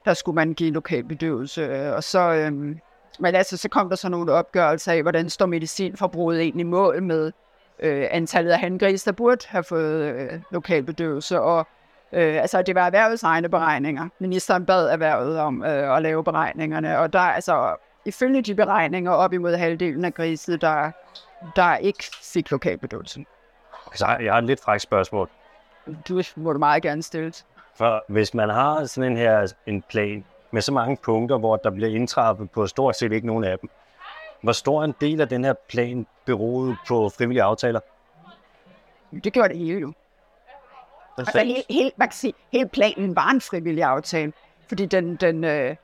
der 0.05 0.13
skulle 0.13 0.35
man 0.35 0.53
give 0.53 0.71
lokal 0.71 1.03
bedøvelse, 1.03 1.61
øh, 1.61 1.93
og 1.93 2.03
så, 2.03 2.19
øh, 2.19 2.51
men 3.19 3.35
altså, 3.35 3.57
så 3.57 3.69
kom 3.69 3.89
der 3.89 3.95
så 3.95 4.09
nogle 4.09 4.31
opgørelser 4.31 4.91
af, 4.91 5.01
hvordan 5.01 5.29
står 5.29 5.45
medicinforbruget 5.45 6.41
egentlig 6.41 6.65
mål 6.65 7.03
med 7.03 7.31
øh, 7.79 8.07
antallet 8.11 8.51
af 8.51 8.59
hangris, 8.59 9.03
der 9.03 9.11
burde 9.11 9.45
have 9.47 9.63
fået 9.63 10.03
øh, 10.03 10.41
lokal 10.51 10.83
bedøvelse, 10.83 11.41
og 11.41 11.67
øh, 12.13 12.41
altså, 12.41 12.61
det 12.61 12.75
var 12.75 12.85
erhvervets 12.85 13.23
egne 13.23 13.49
beregninger. 13.49 14.09
Ministeren 14.19 14.65
bad 14.65 14.89
erhvervet 14.89 15.39
om 15.39 15.63
øh, 15.63 15.95
at 15.97 16.01
lave 16.01 16.23
beregningerne, 16.23 16.99
og 16.99 17.13
der 17.13 17.19
er 17.19 17.33
altså, 17.33 17.75
ifølge 18.05 18.41
de 18.41 18.55
beregninger, 18.55 19.11
op 19.11 19.33
imod 19.33 19.55
halvdelen 19.55 20.05
af 20.05 20.13
grise, 20.13 20.57
der, 20.57 20.91
der 21.55 21.75
ikke 21.77 22.03
fik 22.33 22.51
lokal 22.51 22.77
bedøvelse. 22.77 23.25
Altså, 23.87 24.05
jeg 24.05 24.33
har 24.33 24.37
et 24.37 24.43
lidt 24.43 24.63
frækt 24.63 24.81
spørgsmål. 24.81 25.29
Du 26.07 26.21
må 26.35 26.53
du 26.53 26.59
meget 26.59 26.83
gerne 26.83 27.03
stille. 27.03 27.33
For 27.75 28.03
hvis 28.07 28.33
man 28.33 28.49
har 28.49 28.85
sådan 28.85 29.11
en 29.11 29.17
her 29.17 29.53
en 29.65 29.83
plan 29.89 30.25
med 30.51 30.61
så 30.61 30.73
mange 30.73 30.97
punkter, 31.03 31.37
hvor 31.37 31.55
der 31.55 31.69
bliver 31.69 31.89
indtrappet 31.89 32.51
på 32.51 32.67
stort 32.67 32.95
set 32.95 33.11
ikke 33.11 33.27
nogen 33.27 33.43
af 33.43 33.59
dem, 33.59 33.69
hvor 34.43 34.51
stor 34.51 34.83
en 34.83 34.93
del 35.01 35.21
af 35.21 35.29
den 35.29 35.43
her 35.43 35.53
plan 35.53 36.07
beroede 36.25 36.75
på 36.87 37.09
frivillige 37.09 37.43
aftaler? 37.43 37.79
Det 39.23 39.33
gjorde 39.33 39.49
det 39.49 39.57
hele 39.57 39.79
jo. 39.79 39.93
Altså, 41.17 41.39
hele, 41.39 41.63
hele, 41.69 41.91
man 41.97 42.07
kan 42.07 42.15
sige, 42.15 42.33
hele 42.51 42.67
planen 42.69 43.15
var 43.15 43.29
en 43.29 43.41
frivillig 43.41 43.83
aftale, 43.83 44.33
fordi 44.67 44.85
den, 44.85 45.15
den, 45.15 45.43
øh, 45.43 45.75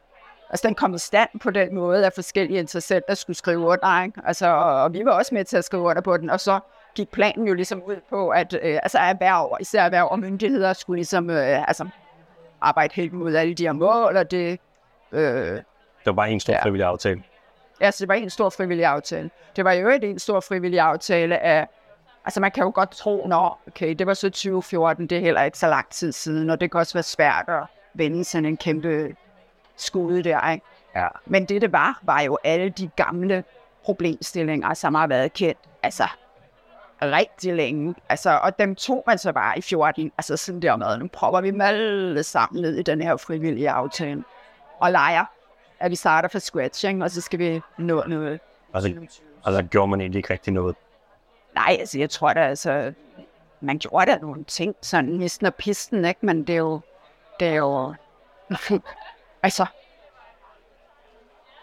altså, 0.50 0.68
den 0.68 0.76
kom 0.76 0.94
i 0.94 0.98
stand 0.98 1.30
på 1.40 1.52
den 1.52 1.76
måde, 1.76 2.06
at 2.06 2.14
forskellige 2.16 2.60
interessenter 2.60 3.14
skulle 3.14 3.38
skrive 3.38 3.60
under. 3.60 4.04
Ikke? 4.04 4.22
Altså, 4.26 4.48
og, 4.48 4.82
og 4.84 4.94
vi 4.94 5.06
var 5.06 5.12
også 5.12 5.36
med 5.36 5.46
til 5.46 5.58
at 5.58 5.64
skrive 5.66 5.84
under 5.84 6.02
på 6.02 6.18
den, 6.18 6.30
og 6.30 6.40
så 6.40 6.60
gik 6.96 7.10
planen 7.12 7.48
jo 7.48 7.54
ligesom 7.54 7.84
ud 7.84 7.96
på, 8.10 8.30
at 8.30 8.54
øh, 8.54 8.80
altså, 8.84 8.98
erhverv, 8.98 9.58
især 9.62 9.84
erhverv 9.84 10.08
og 10.12 10.20
myndigheder 10.20 10.74
skulle 10.74 10.98
ligesom 10.98 11.30
øh, 11.30 11.68
altså, 11.68 11.88
arbejde 12.62 12.94
helt 12.96 13.14
mod 13.14 13.36
alle 13.36 13.54
de 13.54 13.64
her 13.66 13.74
mål, 13.74 14.18
og 14.18 14.32
det, 14.32 14.60
øh, 15.12 15.22
Det 15.22 15.64
var 16.06 16.12
bare 16.12 16.32
en 16.32 16.40
stor 16.40 16.54
Ja. 16.54 16.64
frivillig 16.64 16.86
aftale. 16.88 17.24
Altså, 17.84 18.02
det 18.02 18.08
var 18.08 18.16
en 18.16 18.30
stor 18.30 18.50
frivillig 18.50 18.86
aftale. 18.86 19.30
Det 19.56 19.66
var 19.66 19.72
jo 19.72 19.90
ikke 19.90 20.10
en 20.10 20.20
stor 20.20 20.40
frivillig 20.40 20.80
aftale 20.80 21.40
af... 21.40 21.68
Altså, 22.26 22.40
man 22.42 22.52
kan 22.52 22.64
jo 22.64 22.72
godt 22.76 22.92
tro, 22.92 23.28
nå, 23.28 23.54
okay, 23.68 23.96
det 23.96 24.08
var 24.08 24.14
så 24.14 24.30
2014, 24.30 25.08
det 25.08 25.18
er 25.18 25.22
heller 25.22 25.44
ikke 25.44 25.58
så 25.58 25.68
lang 25.68 25.90
tid 25.90 26.12
siden, 26.12 26.50
og 26.50 26.62
det 26.62 26.72
kan 26.72 26.80
også 26.80 26.94
være 26.94 27.04
svært 27.04 27.46
at 27.48 27.64
vende 27.94 28.24
sådan 28.24 28.46
en 28.46 28.58
kæmpe 28.58 29.16
skude 29.78 30.24
der, 30.24 30.52
ikke? 30.52 30.66
Ja. 30.96 31.08
Men 31.26 31.46
det, 31.46 31.62
det 31.62 31.72
var, 31.72 32.00
var 32.04 32.22
jo 32.22 32.38
alle 32.44 32.70
de 32.70 32.90
gamle 32.96 33.44
problemstillinger, 33.84 34.74
som 34.74 34.96
har 34.96 35.08
været 35.08 35.34
kendt, 35.34 35.60
altså, 35.84 36.08
rigtig 37.02 37.54
længe. 37.54 37.96
Altså, 38.10 38.40
og 38.44 38.60
dem 38.60 38.76
tog 38.76 39.04
man 39.08 39.18
så 39.18 39.32
bare 39.32 39.58
i 39.58 39.62
14, 39.62 40.12
altså 40.18 40.38
sådan 40.38 40.62
der 40.62 40.76
med, 40.76 40.98
nu 40.98 41.08
prøver 41.08 41.42
vi 41.42 41.52
dem 41.52 41.62
alle 41.62 42.24
sammen 42.24 42.62
ned 42.62 42.76
i 42.76 42.82
den 42.82 43.02
her 43.02 43.18
frivillige 43.18 43.70
aftale, 43.70 44.24
og 44.80 44.92
leger, 44.92 45.26
at 45.84 45.92
vi 45.92 45.96
starter 45.96 46.30
fra 46.30 46.40
scratch, 46.40 46.86
ikke? 46.86 47.04
og 47.04 47.12
så 47.12 47.22
skal 47.22 47.40
vi 47.40 47.62
nå 47.78 48.04
noget. 48.08 48.40
Altså, 48.74 49.08
altså 49.46 49.64
gjorde 49.64 49.88
man 49.88 50.02
egentlig 50.02 50.20
ikke 50.20 50.34
rigtig 50.34 50.54
noget. 50.54 50.76
Nej, 51.56 51.78
altså 51.80 52.00
jeg 52.00 52.10
tror 52.10 52.34
da, 52.34 52.40
altså, 52.40 52.94
man 53.62 53.78
gjorde 53.78 54.12
da 54.12 54.18
nogle 54.18 54.44
ting, 54.44 54.76
sådan 54.82 55.10
næsten 55.10 55.46
af 55.46 55.56
pisten, 55.56 56.06
ikke? 56.06 56.26
Men 56.26 56.48
det 56.48 56.54
er 56.54 56.60
jo, 56.60 56.80
det 57.40 57.48
er 57.48 57.54
jo, 57.54 57.94
altså, 59.44 59.66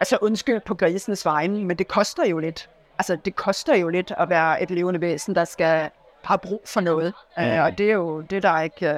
altså 0.01 0.19
undskyld 0.23 0.61
på 0.61 0.75
grisenes 0.75 1.27
vegne, 1.27 1.65
men 1.65 1.79
det 1.79 1.89
koster 1.89 2.27
jo 2.27 2.39
lidt. 2.39 2.71
Altså, 2.99 3.17
det 3.17 3.37
koster 3.37 3.77
jo 3.77 3.89
lidt 3.89 4.13
at 4.17 4.29
være 4.29 4.63
et 4.63 4.71
levende 4.71 5.01
væsen, 5.01 5.35
der 5.35 5.45
skal 5.45 5.91
have 6.23 6.39
brug 6.39 6.63
for 6.67 6.81
noget. 6.81 7.15
Ja. 7.37 7.61
Uh, 7.61 7.65
og 7.65 7.79
det 7.79 7.91
er 7.91 7.95
jo 7.95 8.21
det, 8.21 8.43
der 8.43 8.51
er 8.51 8.63
ikke, 8.63 8.87
uh, 8.91 8.95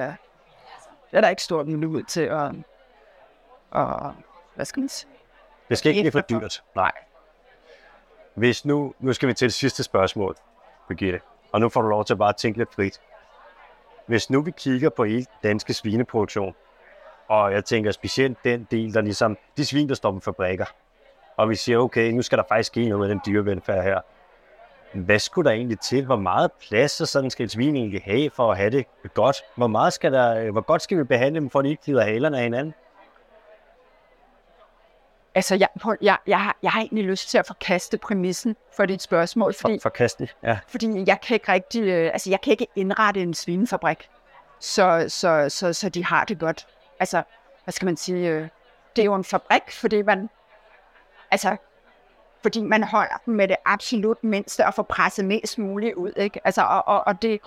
det 1.11 1.17
er 1.17 1.21
der 1.21 1.29
ikke 1.29 1.43
stort 1.43 1.67
ud 1.67 2.03
til 2.03 2.21
at, 2.21 2.51
og, 3.71 4.13
hvad 4.55 4.65
skal 4.65 4.79
man 4.79 4.89
sige? 4.89 5.12
Det 5.69 5.77
skal 5.77 5.89
ikke 5.89 6.01
blive 6.01 6.11
for 6.11 6.21
dyrt. 6.21 6.63
Nej. 6.75 6.91
Hvis 8.33 8.65
nu, 8.65 8.93
nu 8.99 9.13
skal 9.13 9.29
vi 9.29 9.33
til 9.33 9.45
det 9.45 9.53
sidste 9.53 9.83
spørgsmål, 9.83 10.35
Birgitte. 10.87 11.19
og 11.51 11.61
nu 11.61 11.69
får 11.69 11.81
du 11.81 11.87
lov 11.87 12.05
til 12.05 12.13
at 12.13 12.17
bare 12.17 12.33
tænke 12.33 12.57
lidt 12.57 12.73
frit. 12.73 13.01
Hvis 14.05 14.29
nu 14.29 14.41
vi 14.41 14.51
kigger 14.51 14.89
på 14.89 15.03
hele 15.03 15.25
danske 15.43 15.73
svineproduktion, 15.73 16.55
og 17.27 17.53
jeg 17.53 17.65
tænker 17.65 17.91
specielt 17.91 18.37
den 18.43 18.67
del, 18.71 18.93
der 18.93 19.01
ligesom, 19.01 19.37
de 19.57 19.65
svin, 19.65 19.89
der 19.89 19.95
står 19.95 20.11
på 20.11 20.19
fabrikker, 20.19 20.65
og 21.37 21.49
vi 21.49 21.55
siger, 21.55 21.77
okay, 21.77 22.11
nu 22.11 22.21
skal 22.21 22.37
der 22.37 22.43
faktisk 22.49 22.67
ske 22.67 22.89
noget 22.89 22.99
med 22.99 23.09
den 23.09 23.21
dyrevelfærd 23.25 23.83
her. 23.83 24.01
Hvad 24.93 25.19
skulle 25.19 25.49
der 25.49 25.55
egentlig 25.55 25.79
til? 25.79 26.05
Hvor 26.05 26.15
meget 26.15 26.51
plads 26.51 27.01
og 27.01 27.07
sådan 27.07 27.29
skal 27.29 27.45
et 27.45 27.51
svin 27.51 27.75
egentlig 27.75 28.01
have 28.05 28.29
for 28.29 28.51
at 28.51 28.57
have 28.57 28.69
det 28.69 28.85
godt? 29.13 29.37
Hvor, 29.55 29.67
meget 29.67 29.93
skal 29.93 30.13
der, 30.13 30.51
hvor 30.51 30.61
godt 30.61 30.81
skal 30.81 30.97
vi 30.97 31.03
behandle 31.03 31.39
dem, 31.39 31.49
for 31.49 31.59
at 31.59 31.65
de 31.65 31.69
ikke 31.69 31.83
glider 31.83 32.03
halerne 32.03 32.37
af 32.37 32.43
hinanden? 32.43 32.73
Altså, 35.35 35.55
jeg, 35.55 35.67
jeg, 36.01 36.17
jeg, 36.27 36.39
har, 36.39 36.57
jeg 36.63 36.71
har 36.71 36.81
egentlig 36.81 37.03
lyst 37.03 37.29
til 37.29 37.37
at 37.37 37.47
forkaste 37.47 37.97
præmissen 37.97 38.55
for 38.75 38.85
dit 38.85 39.01
spørgsmål, 39.01 39.53
fordi, 39.53 39.73
For, 39.79 39.81
forkasteligt, 39.81 40.35
ja. 40.43 40.59
fordi 40.67 41.03
jeg 41.07 41.21
kan 41.21 41.35
ikke 41.35 41.51
rigtig, 41.51 41.83
øh, 41.83 42.09
altså 42.13 42.29
jeg 42.29 42.41
kan 42.41 42.51
ikke 42.51 42.67
indrette 42.75 43.21
en 43.21 43.33
svinefabrik, 43.33 44.09
så, 44.59 45.05
så, 45.07 45.45
så, 45.49 45.73
så 45.73 45.89
de 45.89 46.05
har 46.05 46.25
det 46.25 46.39
godt. 46.39 46.67
Altså, 46.99 47.23
hvad 47.63 47.71
skal 47.71 47.85
man 47.85 47.97
sige, 47.97 48.29
øh, 48.29 48.47
det 48.95 49.01
er 49.01 49.05
jo 49.05 49.15
en 49.15 49.23
fabrik, 49.23 49.71
fordi 49.71 50.01
man, 50.01 50.29
altså, 51.31 51.57
fordi 52.41 52.61
man 52.61 52.83
holder 52.83 53.21
dem 53.25 53.33
med 53.33 53.47
det 53.47 53.55
absolut 53.65 54.23
mindste 54.23 54.65
og 54.65 54.73
får 54.73 54.83
presset 54.83 55.25
mest 55.25 55.57
muligt 55.57 55.95
ud, 55.95 56.11
ikke? 56.15 56.39
Altså, 56.43 56.61
og, 56.61 56.87
og, 56.87 57.07
og 57.07 57.21
det, 57.21 57.41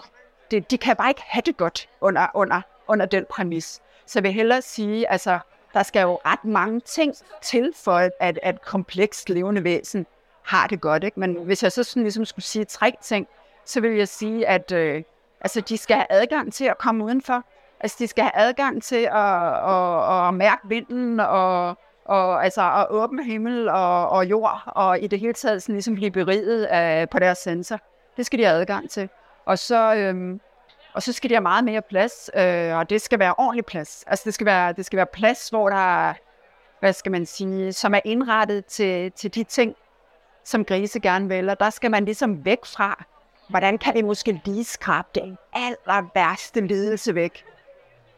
det, 0.50 0.70
de 0.70 0.78
kan 0.78 0.96
bare 0.96 1.08
ikke 1.08 1.22
have 1.26 1.42
det 1.46 1.56
godt 1.56 1.88
under, 2.00 2.26
under, 2.34 2.60
under 2.88 3.06
den 3.06 3.24
præmis. 3.30 3.80
Så 4.06 4.18
jeg 4.18 4.22
vil 4.22 4.32
hellere 4.32 4.62
sige, 4.62 5.10
altså, 5.10 5.38
der 5.76 5.82
skal 5.82 6.02
jo 6.02 6.18
ret 6.24 6.44
mange 6.44 6.80
ting 6.80 7.14
til, 7.42 7.72
for 7.84 7.92
at, 8.20 8.38
at, 8.42 8.62
komplekst 8.62 9.28
levende 9.28 9.64
væsen 9.64 10.06
har 10.42 10.66
det 10.66 10.80
godt. 10.80 11.04
Ikke? 11.04 11.20
Men 11.20 11.34
hvis 11.34 11.62
jeg 11.62 11.72
så 11.72 11.82
sådan 11.82 12.02
ligesom 12.02 12.24
skulle 12.24 12.44
sige 12.44 12.64
tre 12.64 12.92
ting, 13.02 13.28
så 13.64 13.80
vil 13.80 13.90
jeg 13.90 14.08
sige, 14.08 14.46
at 14.46 14.72
øh, 14.72 15.02
altså, 15.40 15.60
de 15.60 15.78
skal 15.78 15.96
have 15.96 16.06
adgang 16.10 16.52
til 16.52 16.64
at 16.64 16.78
komme 16.78 17.04
udenfor. 17.04 17.44
Altså, 17.80 17.96
de 18.00 18.06
skal 18.06 18.24
have 18.24 18.32
adgang 18.34 18.82
til 18.82 19.08
at, 19.12 19.68
at, 19.68 20.28
at 20.28 20.34
mærke 20.34 20.68
vinden 20.68 21.20
og, 21.20 21.78
og 22.04 22.44
altså, 22.44 22.72
at 22.72 22.86
åbne 22.90 23.24
himmel 23.24 23.68
og, 23.68 24.08
og 24.08 24.26
jord, 24.26 24.62
og 24.66 25.00
i 25.00 25.06
det 25.06 25.20
hele 25.20 25.32
taget 25.32 25.62
sådan, 25.62 25.74
ligesom 25.74 25.94
blive 25.94 26.10
beriget 26.10 26.64
af, 26.64 27.10
på 27.10 27.18
deres 27.18 27.38
sensor. 27.38 27.78
Det 28.16 28.26
skal 28.26 28.38
de 28.38 28.44
have 28.44 28.60
adgang 28.60 28.90
til. 28.90 29.08
Og 29.44 29.58
så, 29.58 29.94
øhm, 29.94 30.40
og 30.96 31.02
så 31.02 31.12
skal 31.12 31.30
de 31.30 31.34
have 31.34 31.42
meget 31.42 31.64
mere 31.64 31.82
plads, 31.82 32.30
øh, 32.34 32.76
og 32.76 32.90
det 32.90 33.02
skal 33.02 33.18
være 33.18 33.34
ordentlig 33.38 33.66
plads. 33.66 34.04
Altså 34.06 34.22
det 34.24 34.34
skal 34.34 34.46
være, 34.46 34.72
det 34.72 34.86
skal 34.86 34.96
være 34.96 35.06
plads, 35.06 35.48
hvor 35.48 35.68
der 35.68 36.08
er, 36.08 36.14
hvad 36.80 36.92
skal 36.92 37.12
man 37.12 37.26
sige, 37.26 37.72
som 37.72 37.94
er 37.94 38.00
indrettet 38.04 38.66
til, 38.66 39.12
til 39.12 39.34
de 39.34 39.44
ting, 39.44 39.74
som 40.44 40.64
grise 40.64 41.00
gerne 41.00 41.28
vil. 41.28 41.48
Og 41.48 41.60
der 41.60 41.70
skal 41.70 41.90
man 41.90 42.04
ligesom 42.04 42.44
væk 42.44 42.64
fra, 42.64 43.04
hvordan 43.48 43.78
kan 43.78 43.94
vi 43.94 44.02
måske 44.02 44.40
lige 44.44 44.64
skrabe 44.64 45.08
den 45.14 45.38
aller 45.52 46.10
værste 46.14 46.60
lidelse 46.60 47.14
væk. 47.14 47.44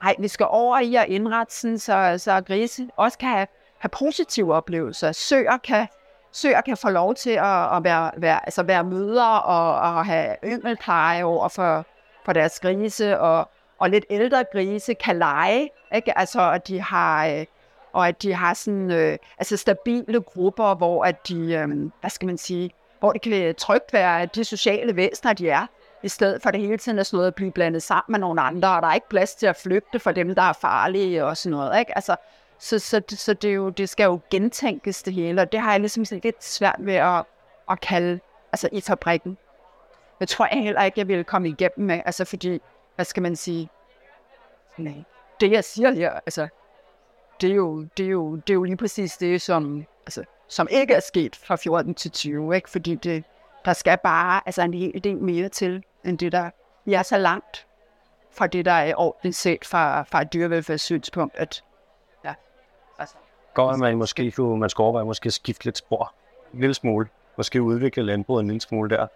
Nej, 0.02 0.14
vi 0.18 0.28
skal 0.28 0.46
over 0.50 0.78
i 0.78 0.94
at 0.94 1.06
indrette 1.08 1.54
sådan, 1.54 1.78
så, 1.78 2.14
så 2.18 2.40
grise 2.40 2.88
også 2.96 3.18
kan 3.18 3.28
have, 3.28 3.46
have 3.78 3.90
positive 3.90 4.54
oplevelser. 4.54 5.12
Søer 5.12 5.56
kan, 5.56 5.86
søer 6.32 6.60
kan 6.60 6.76
få 6.76 6.90
lov 6.90 7.14
til 7.14 7.30
at, 7.30 7.76
at 7.76 7.84
være, 7.84 8.10
være, 8.16 8.46
altså 8.46 8.62
være 8.62 8.84
møder 8.84 9.26
og, 9.26 9.96
og 9.96 10.06
have 10.06 10.36
yngelpleje 10.44 11.24
over 11.24 11.48
for, 11.48 11.84
for 12.28 12.32
deres 12.32 12.60
grise, 12.60 13.18
og, 13.18 13.48
og 13.78 13.90
lidt 13.90 14.04
ældre 14.10 14.44
grise 14.52 14.94
kan 14.94 15.18
lege, 15.18 15.70
ikke? 15.94 16.18
Altså, 16.18 16.50
at 16.52 16.68
de 16.68 16.80
har, 16.80 17.26
øh, 17.26 17.44
og 17.92 18.08
at 18.08 18.22
de 18.22 18.34
har 18.34 18.54
sådan, 18.54 18.90
øh, 18.90 19.18
altså 19.38 19.56
stabile 19.56 20.20
grupper, 20.20 20.74
hvor 20.74 21.04
at 21.04 21.28
de, 21.28 21.54
øh, 21.54 21.68
hvad 22.00 22.10
skal 22.10 22.26
man 22.26 22.38
sige, 22.38 22.70
hvor 23.00 23.12
det 23.12 23.22
kan 23.22 23.54
trygt 23.54 23.92
være 23.92 24.26
de 24.26 24.44
sociale 24.44 24.96
væsener, 24.96 25.32
de 25.32 25.50
er, 25.50 25.66
i 26.02 26.08
stedet 26.08 26.42
for 26.42 26.50
det 26.50 26.60
hele 26.60 26.76
tiden 26.76 26.98
er 26.98 27.02
sådan 27.02 27.16
noget 27.16 27.26
at 27.26 27.34
blive 27.34 27.52
blandet 27.52 27.82
sammen 27.82 28.12
med 28.12 28.18
nogle 28.18 28.40
andre, 28.40 28.76
og 28.76 28.82
der 28.82 28.88
er 28.88 28.94
ikke 28.94 29.08
plads 29.08 29.34
til 29.34 29.46
at 29.46 29.56
flygte 29.56 29.98
for 29.98 30.12
dem, 30.12 30.34
der 30.34 30.42
er 30.42 30.52
farlige 30.52 31.24
og 31.24 31.36
sådan 31.36 31.58
noget, 31.58 31.78
ikke? 31.78 31.96
Altså, 31.96 32.16
så, 32.58 32.78
så, 32.78 33.02
så 33.08 33.34
det, 33.34 33.50
er 33.50 33.54
jo, 33.54 33.68
det 33.68 33.88
skal 33.88 34.04
jo 34.04 34.20
gentænkes 34.30 35.02
det 35.02 35.14
hele, 35.14 35.40
og 35.40 35.52
det 35.52 35.60
har 35.60 35.70
jeg 35.70 35.80
ligesom 35.80 36.04
lidt 36.10 36.44
svært 36.44 36.76
ved 36.78 36.94
at, 36.94 37.24
at 37.70 37.80
kalde 37.80 38.20
altså 38.52 38.68
i 38.72 38.80
fabrikken. 38.80 39.38
Jeg 40.20 40.28
tror 40.28 40.48
jeg 40.52 40.62
heller 40.62 40.82
ikke, 40.82 41.00
jeg 41.00 41.08
ville 41.08 41.24
komme 41.24 41.48
igennem 41.48 41.86
med, 41.86 42.00
altså 42.04 42.24
fordi, 42.24 42.60
hvad 42.94 43.04
skal 43.04 43.22
man 43.22 43.36
sige, 43.36 43.68
nej, 44.76 44.94
det 45.40 45.52
jeg 45.52 45.64
siger 45.64 45.90
her, 45.90 46.12
altså, 46.12 46.48
det 47.40 47.50
er 47.50 47.54
jo, 47.54 47.86
det 47.96 48.06
er 48.06 48.10
jo, 48.10 48.36
det 48.36 48.50
er 48.50 48.54
jo 48.54 48.64
lige 48.64 48.76
præcis 48.76 49.16
det, 49.16 49.42
som, 49.42 49.84
altså, 50.06 50.24
som 50.48 50.68
ikke 50.70 50.94
er 50.94 51.00
sket 51.00 51.36
fra 51.36 51.56
14 51.56 51.94
til 51.94 52.10
20, 52.10 52.56
ikke? 52.56 52.70
fordi 52.70 52.94
det, 52.94 53.24
der 53.64 53.72
skal 53.72 53.98
bare 54.02 54.40
altså 54.46 54.62
en 54.62 54.74
hel 54.74 55.04
del 55.04 55.16
mere 55.16 55.48
til, 55.48 55.82
end 56.04 56.18
det 56.18 56.32
der, 56.32 56.50
vi 56.84 56.94
er 56.94 57.02
så 57.02 57.18
langt 57.18 57.66
fra 58.30 58.46
det, 58.46 58.64
der 58.64 58.72
er 58.72 58.94
ordentligt 58.96 59.36
set 59.36 59.64
fra, 59.64 60.02
fra 60.02 60.22
et 60.22 60.32
dyrevelfærdssynspunkt, 60.32 61.36
at 61.36 61.64
ja, 62.24 62.34
altså, 62.98 63.16
Går 63.54 63.76
man 63.76 63.96
måske, 63.96 64.30
kunne 64.30 64.60
man 64.60 64.70
skal 64.70 64.82
overveje 64.82 65.04
måske 65.04 65.26
at 65.26 65.32
skifte 65.32 65.64
lidt 65.64 65.78
spor. 65.78 66.14
En 66.54 66.60
lille 66.60 66.74
smule. 66.74 67.08
Måske 67.36 67.62
udvikle 67.62 68.02
landbruget 68.02 68.40
en 68.40 68.46
lille 68.46 68.60
smule 68.60 68.90
der. 68.90 69.06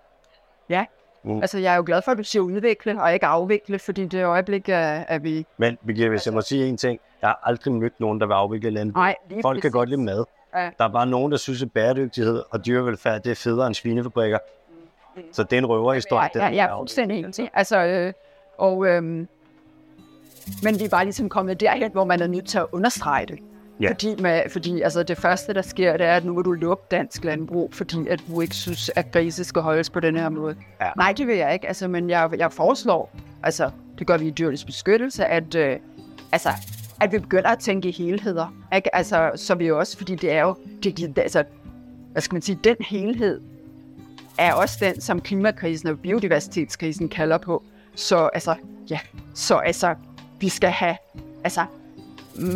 Ja. 0.68 0.84
Mm. 1.24 1.40
Altså, 1.40 1.58
jeg 1.58 1.72
er 1.72 1.76
jo 1.76 1.82
glad 1.86 2.02
for, 2.02 2.12
at 2.12 2.18
du 2.18 2.24
siger 2.24 2.42
udvikle, 2.42 3.02
og 3.02 3.14
ikke 3.14 3.26
afvikle, 3.26 3.78
fordi 3.78 4.06
det 4.06 4.24
øjeblik, 4.24 4.68
er, 4.68 5.04
at 5.08 5.24
vi... 5.24 5.46
Men 5.56 5.78
Birgitte, 5.86 6.08
hvis 6.08 6.26
jeg 6.26 6.34
må 6.34 6.40
sige 6.40 6.66
en 6.66 6.76
ting. 6.76 7.00
Jeg 7.22 7.28
har 7.28 7.40
aldrig 7.42 7.74
mødt 7.74 8.00
nogen, 8.00 8.20
der 8.20 8.26
vil 8.26 8.34
afvikle 8.34 8.70
landbrug. 8.70 9.00
Nej, 9.00 9.14
Folk 9.42 9.54
kan 9.54 9.60
præcis. 9.60 9.72
godt 9.72 9.88
lide 9.88 10.00
mad. 10.00 10.24
Ja. 10.54 10.70
Der 10.78 10.84
er 10.84 10.88
bare 10.88 11.06
nogen, 11.06 11.32
der 11.32 11.38
synes, 11.38 11.62
at 11.62 11.72
bæredygtighed 11.72 12.42
og 12.50 12.66
dyrevelfærd 12.66 13.22
det 13.22 13.30
er 13.30 13.34
federe 13.34 13.66
end 13.66 13.74
svinefabrikker. 13.74 14.38
Så 15.32 15.42
det 15.42 15.52
er 15.52 15.58
en 15.58 15.66
røverhistorie. 15.66 16.30
Ja, 16.34 16.46
ja, 16.46 16.54
jeg 16.54 16.64
er 16.72 16.76
fuldstændig 16.78 17.18
enig. 17.18 17.50
Altså, 17.54 17.84
øh, 17.84 18.12
og, 18.58 18.86
øhm, 18.86 19.28
men 20.62 20.78
vi 20.78 20.84
er 20.84 20.88
bare 20.88 21.04
ligesom 21.04 21.28
kommet 21.28 21.60
derhen, 21.60 21.92
hvor 21.92 22.04
man 22.04 22.22
er 22.22 22.26
nødt 22.26 22.46
til 22.46 22.58
at 22.58 22.66
understrege 22.72 23.26
det. 23.26 23.38
Ja. 23.80 23.90
Fordi, 23.90 24.14
med, 24.18 24.42
fordi 24.50 24.80
altså, 24.80 25.02
det 25.02 25.18
første, 25.18 25.54
der 25.54 25.62
sker, 25.62 25.96
det 25.96 26.06
er, 26.06 26.16
at 26.16 26.24
nu 26.24 26.32
må 26.32 26.42
du 26.42 26.52
lukke 26.52 26.84
dansk 26.90 27.24
landbrug, 27.24 27.70
fordi 27.74 28.08
at 28.08 28.22
du 28.28 28.40
ikke 28.40 28.54
synes, 28.54 28.90
at 28.96 29.12
grise 29.12 29.44
skal 29.44 29.62
holdes 29.62 29.90
på 29.90 30.00
den 30.00 30.16
her 30.16 30.28
måde. 30.28 30.56
Ja. 30.80 30.90
Nej, 30.96 31.12
det 31.16 31.26
vil 31.26 31.36
jeg 31.36 31.52
ikke. 31.52 31.68
Altså, 31.68 31.88
men 31.88 32.10
jeg, 32.10 32.30
jeg 32.38 32.52
foreslår, 32.52 33.16
altså, 33.42 33.70
det 33.98 34.06
gør 34.06 34.16
vi 34.16 34.26
i 34.26 34.30
dyrenes 34.30 34.64
beskyttelse, 34.64 35.24
at, 35.26 35.54
øh, 35.54 35.78
altså, 36.32 36.48
at 37.00 37.12
vi 37.12 37.18
begynder 37.18 37.48
at 37.48 37.58
tænke 37.58 37.88
i 37.88 37.92
helheder. 37.92 38.54
Ikke? 38.74 38.96
Altså, 38.96 39.30
så 39.36 39.54
vi 39.54 39.70
også, 39.70 39.96
fordi 39.96 40.14
det 40.14 40.32
er 40.32 40.42
jo, 40.42 40.54
det, 40.82 40.96
det, 40.96 41.18
altså, 41.18 41.44
hvad 42.12 42.22
skal 42.22 42.34
man 42.34 42.42
sige, 42.42 42.58
den 42.64 42.76
helhed 42.80 43.40
er 44.38 44.52
også 44.52 44.76
den, 44.80 45.00
som 45.00 45.20
klimakrisen 45.20 45.88
og 45.88 45.98
biodiversitetskrisen 45.98 47.08
kalder 47.08 47.38
på. 47.38 47.62
Så 47.94 48.30
altså, 48.34 48.54
ja, 48.90 48.98
så 49.34 49.56
altså, 49.56 49.94
vi 50.40 50.48
skal 50.48 50.70
have 50.70 50.96
altså, 51.44 51.64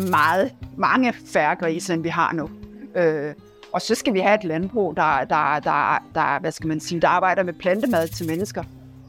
meget, 0.09 0.51
mange 0.77 1.13
færre 1.33 1.55
grise, 1.55 1.93
end 1.93 2.03
vi 2.03 2.09
har 2.09 2.33
nu. 2.33 2.49
Øh, 2.95 3.33
og 3.73 3.81
så 3.81 3.95
skal 3.95 4.13
vi 4.13 4.19
have 4.19 4.35
et 4.35 4.43
landbrug, 4.43 4.95
der, 4.95 5.23
der, 5.23 5.59
der, 5.59 6.03
der, 6.15 6.39
hvad 6.39 6.51
skal 6.51 6.67
man 6.67 6.79
sige, 6.79 7.01
der 7.01 7.07
arbejder 7.07 7.43
med 7.43 7.53
plantemad 7.53 8.07
til 8.07 8.27
mennesker 8.27 8.63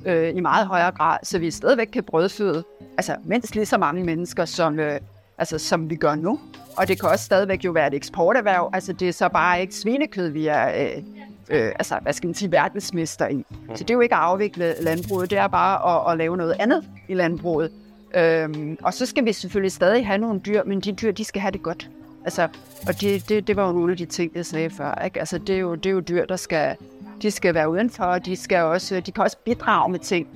øh, 0.07 0.37
i 0.37 0.41
meget 0.41 0.67
højere 0.67 0.91
grad, 0.91 1.19
så 1.23 1.39
vi 1.39 1.51
stadigvæk 1.51 1.87
kan 1.87 2.05
brødføde 2.05 2.65
altså, 2.97 3.17
mindst 3.25 3.55
lige 3.55 3.67
så 3.67 3.79
mange 3.79 4.05
mennesker, 4.05 4.45
som, 4.45 4.81
øh, 4.81 5.01
altså, 5.39 5.59
som 5.59 5.91
vi 5.91 5.97
gør 5.97 6.15
nu. 6.15 6.41
Og 6.77 6.89
det 6.89 7.01
kan 7.01 7.09
også 7.09 7.25
stadigvæk 7.25 7.65
jo 7.65 7.71
være 7.71 7.87
et 7.87 7.95
eksporterhverv. 7.95 8.71
Altså, 8.73 8.93
det 8.93 9.09
er 9.09 9.13
så 9.13 9.29
bare 9.29 9.61
ikke 9.61 9.75
svinekød, 9.75 10.29
vi 10.29 10.47
er 10.47 10.69
øh, 10.69 11.03
øh, 11.51 11.73
altså, 11.79 11.99
hvad 12.03 12.13
skal 12.13 12.27
man 12.27 12.35
sige, 12.35 12.53
verdensmester 12.53 13.29
i. 13.29 13.45
Så 13.75 13.85
det 13.85 13.91
er 13.91 13.95
jo 13.95 14.01
ikke 14.01 14.15
at 14.15 14.21
afvikle 14.21 14.75
landbruget, 14.81 15.31
det 15.31 15.39
er 15.39 15.47
bare 15.47 16.07
at, 16.07 16.13
at 16.13 16.19
lave 16.19 16.37
noget 16.37 16.57
andet 16.59 16.85
i 17.09 17.15
landbruget. 17.15 17.71
Øhm, 18.15 18.79
og 18.83 18.95
så 18.95 19.07
skal 19.07 19.25
vi 19.25 19.33
selvfølgelig 19.33 19.73
stadig 19.73 20.07
have 20.07 20.19
nogle 20.19 20.41
dyr, 20.41 20.63
men 20.65 20.81
de 20.81 20.93
dyr, 20.93 21.13
de 21.13 21.25
skal 21.25 21.43
have 21.43 21.53
det 21.53 21.63
godt. 21.63 21.91
Altså, 22.25 22.49
og 22.87 23.01
det, 23.01 23.29
det, 23.29 23.47
det 23.47 23.57
var 23.57 23.67
jo 23.67 23.73
nogle 23.73 23.93
af 23.93 23.97
de 23.97 24.07
ting, 24.07 24.33
jeg 24.35 24.47
sagde 24.47 24.71
før. 24.71 24.95
Ikke? 25.05 25.21
Altså, 25.21 25.39
det, 25.39 25.55
er 25.55 25.59
jo, 25.59 25.75
det 25.75 25.87
er 25.87 25.91
jo 25.91 26.01
dyr, 26.01 26.25
der 26.25 26.37
skal, 26.37 26.77
de 27.23 27.31
skal 27.31 27.55
være 27.55 27.71
udenfor, 27.71 28.05
og 28.05 28.27
de, 28.27 28.37
skal 28.37 28.63
også, 28.63 29.01
de 29.01 29.13
kan 29.13 29.25
også 29.25 29.37
bidrage 29.45 29.93
med 29.93 29.99
ting 29.99 30.29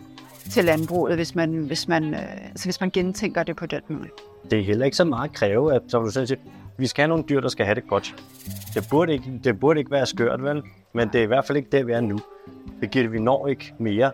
til 0.51 0.65
landbruget, 0.65 1.15
hvis 1.15 1.35
man, 1.35 1.51
hvis 1.51 1.89
man, 1.89 2.15
øh, 2.15 2.47
altså, 2.47 2.67
hvis 2.67 2.81
man 2.81 2.91
gentænker 2.91 3.43
det 3.43 3.57
på 3.57 3.67
den 3.67 3.81
måde. 3.89 4.09
Det 4.51 4.59
er 4.59 4.65
heller 4.65 4.85
ikke 4.85 4.97
så 4.97 5.05
meget 5.05 5.29
at 5.29 5.35
kræve, 5.35 5.75
at 5.75 5.83
som 5.89 6.05
du 6.05 6.11
selv 6.11 6.27
siger, 6.27 6.41
vi 6.77 6.87
skal 6.87 7.03
have 7.03 7.09
nogle 7.09 7.25
dyr, 7.29 7.41
der 7.41 7.49
skal 7.49 7.67
have 7.67 7.75
det 7.75 7.89
godt. 7.89 8.15
Det 8.75 8.87
burde 8.91 9.13
ikke, 9.13 9.41
det 9.45 9.61
burde 9.61 9.81
ikke 9.81 9.91
være 9.91 10.07
skørt, 10.07 10.43
vel? 10.43 10.63
Men 10.93 11.09
det 11.09 11.19
er 11.19 11.23
i 11.23 11.27
hvert 11.27 11.45
fald 11.45 11.59
ikke 11.59 11.69
der, 11.73 11.85
vi 11.85 11.93
er 11.93 12.01
nu. 12.01 12.21
Det 12.81 12.91
giver 12.91 13.09
vi 13.09 13.19
når 13.19 13.47
ikke 13.47 13.75
mere. 13.79 14.13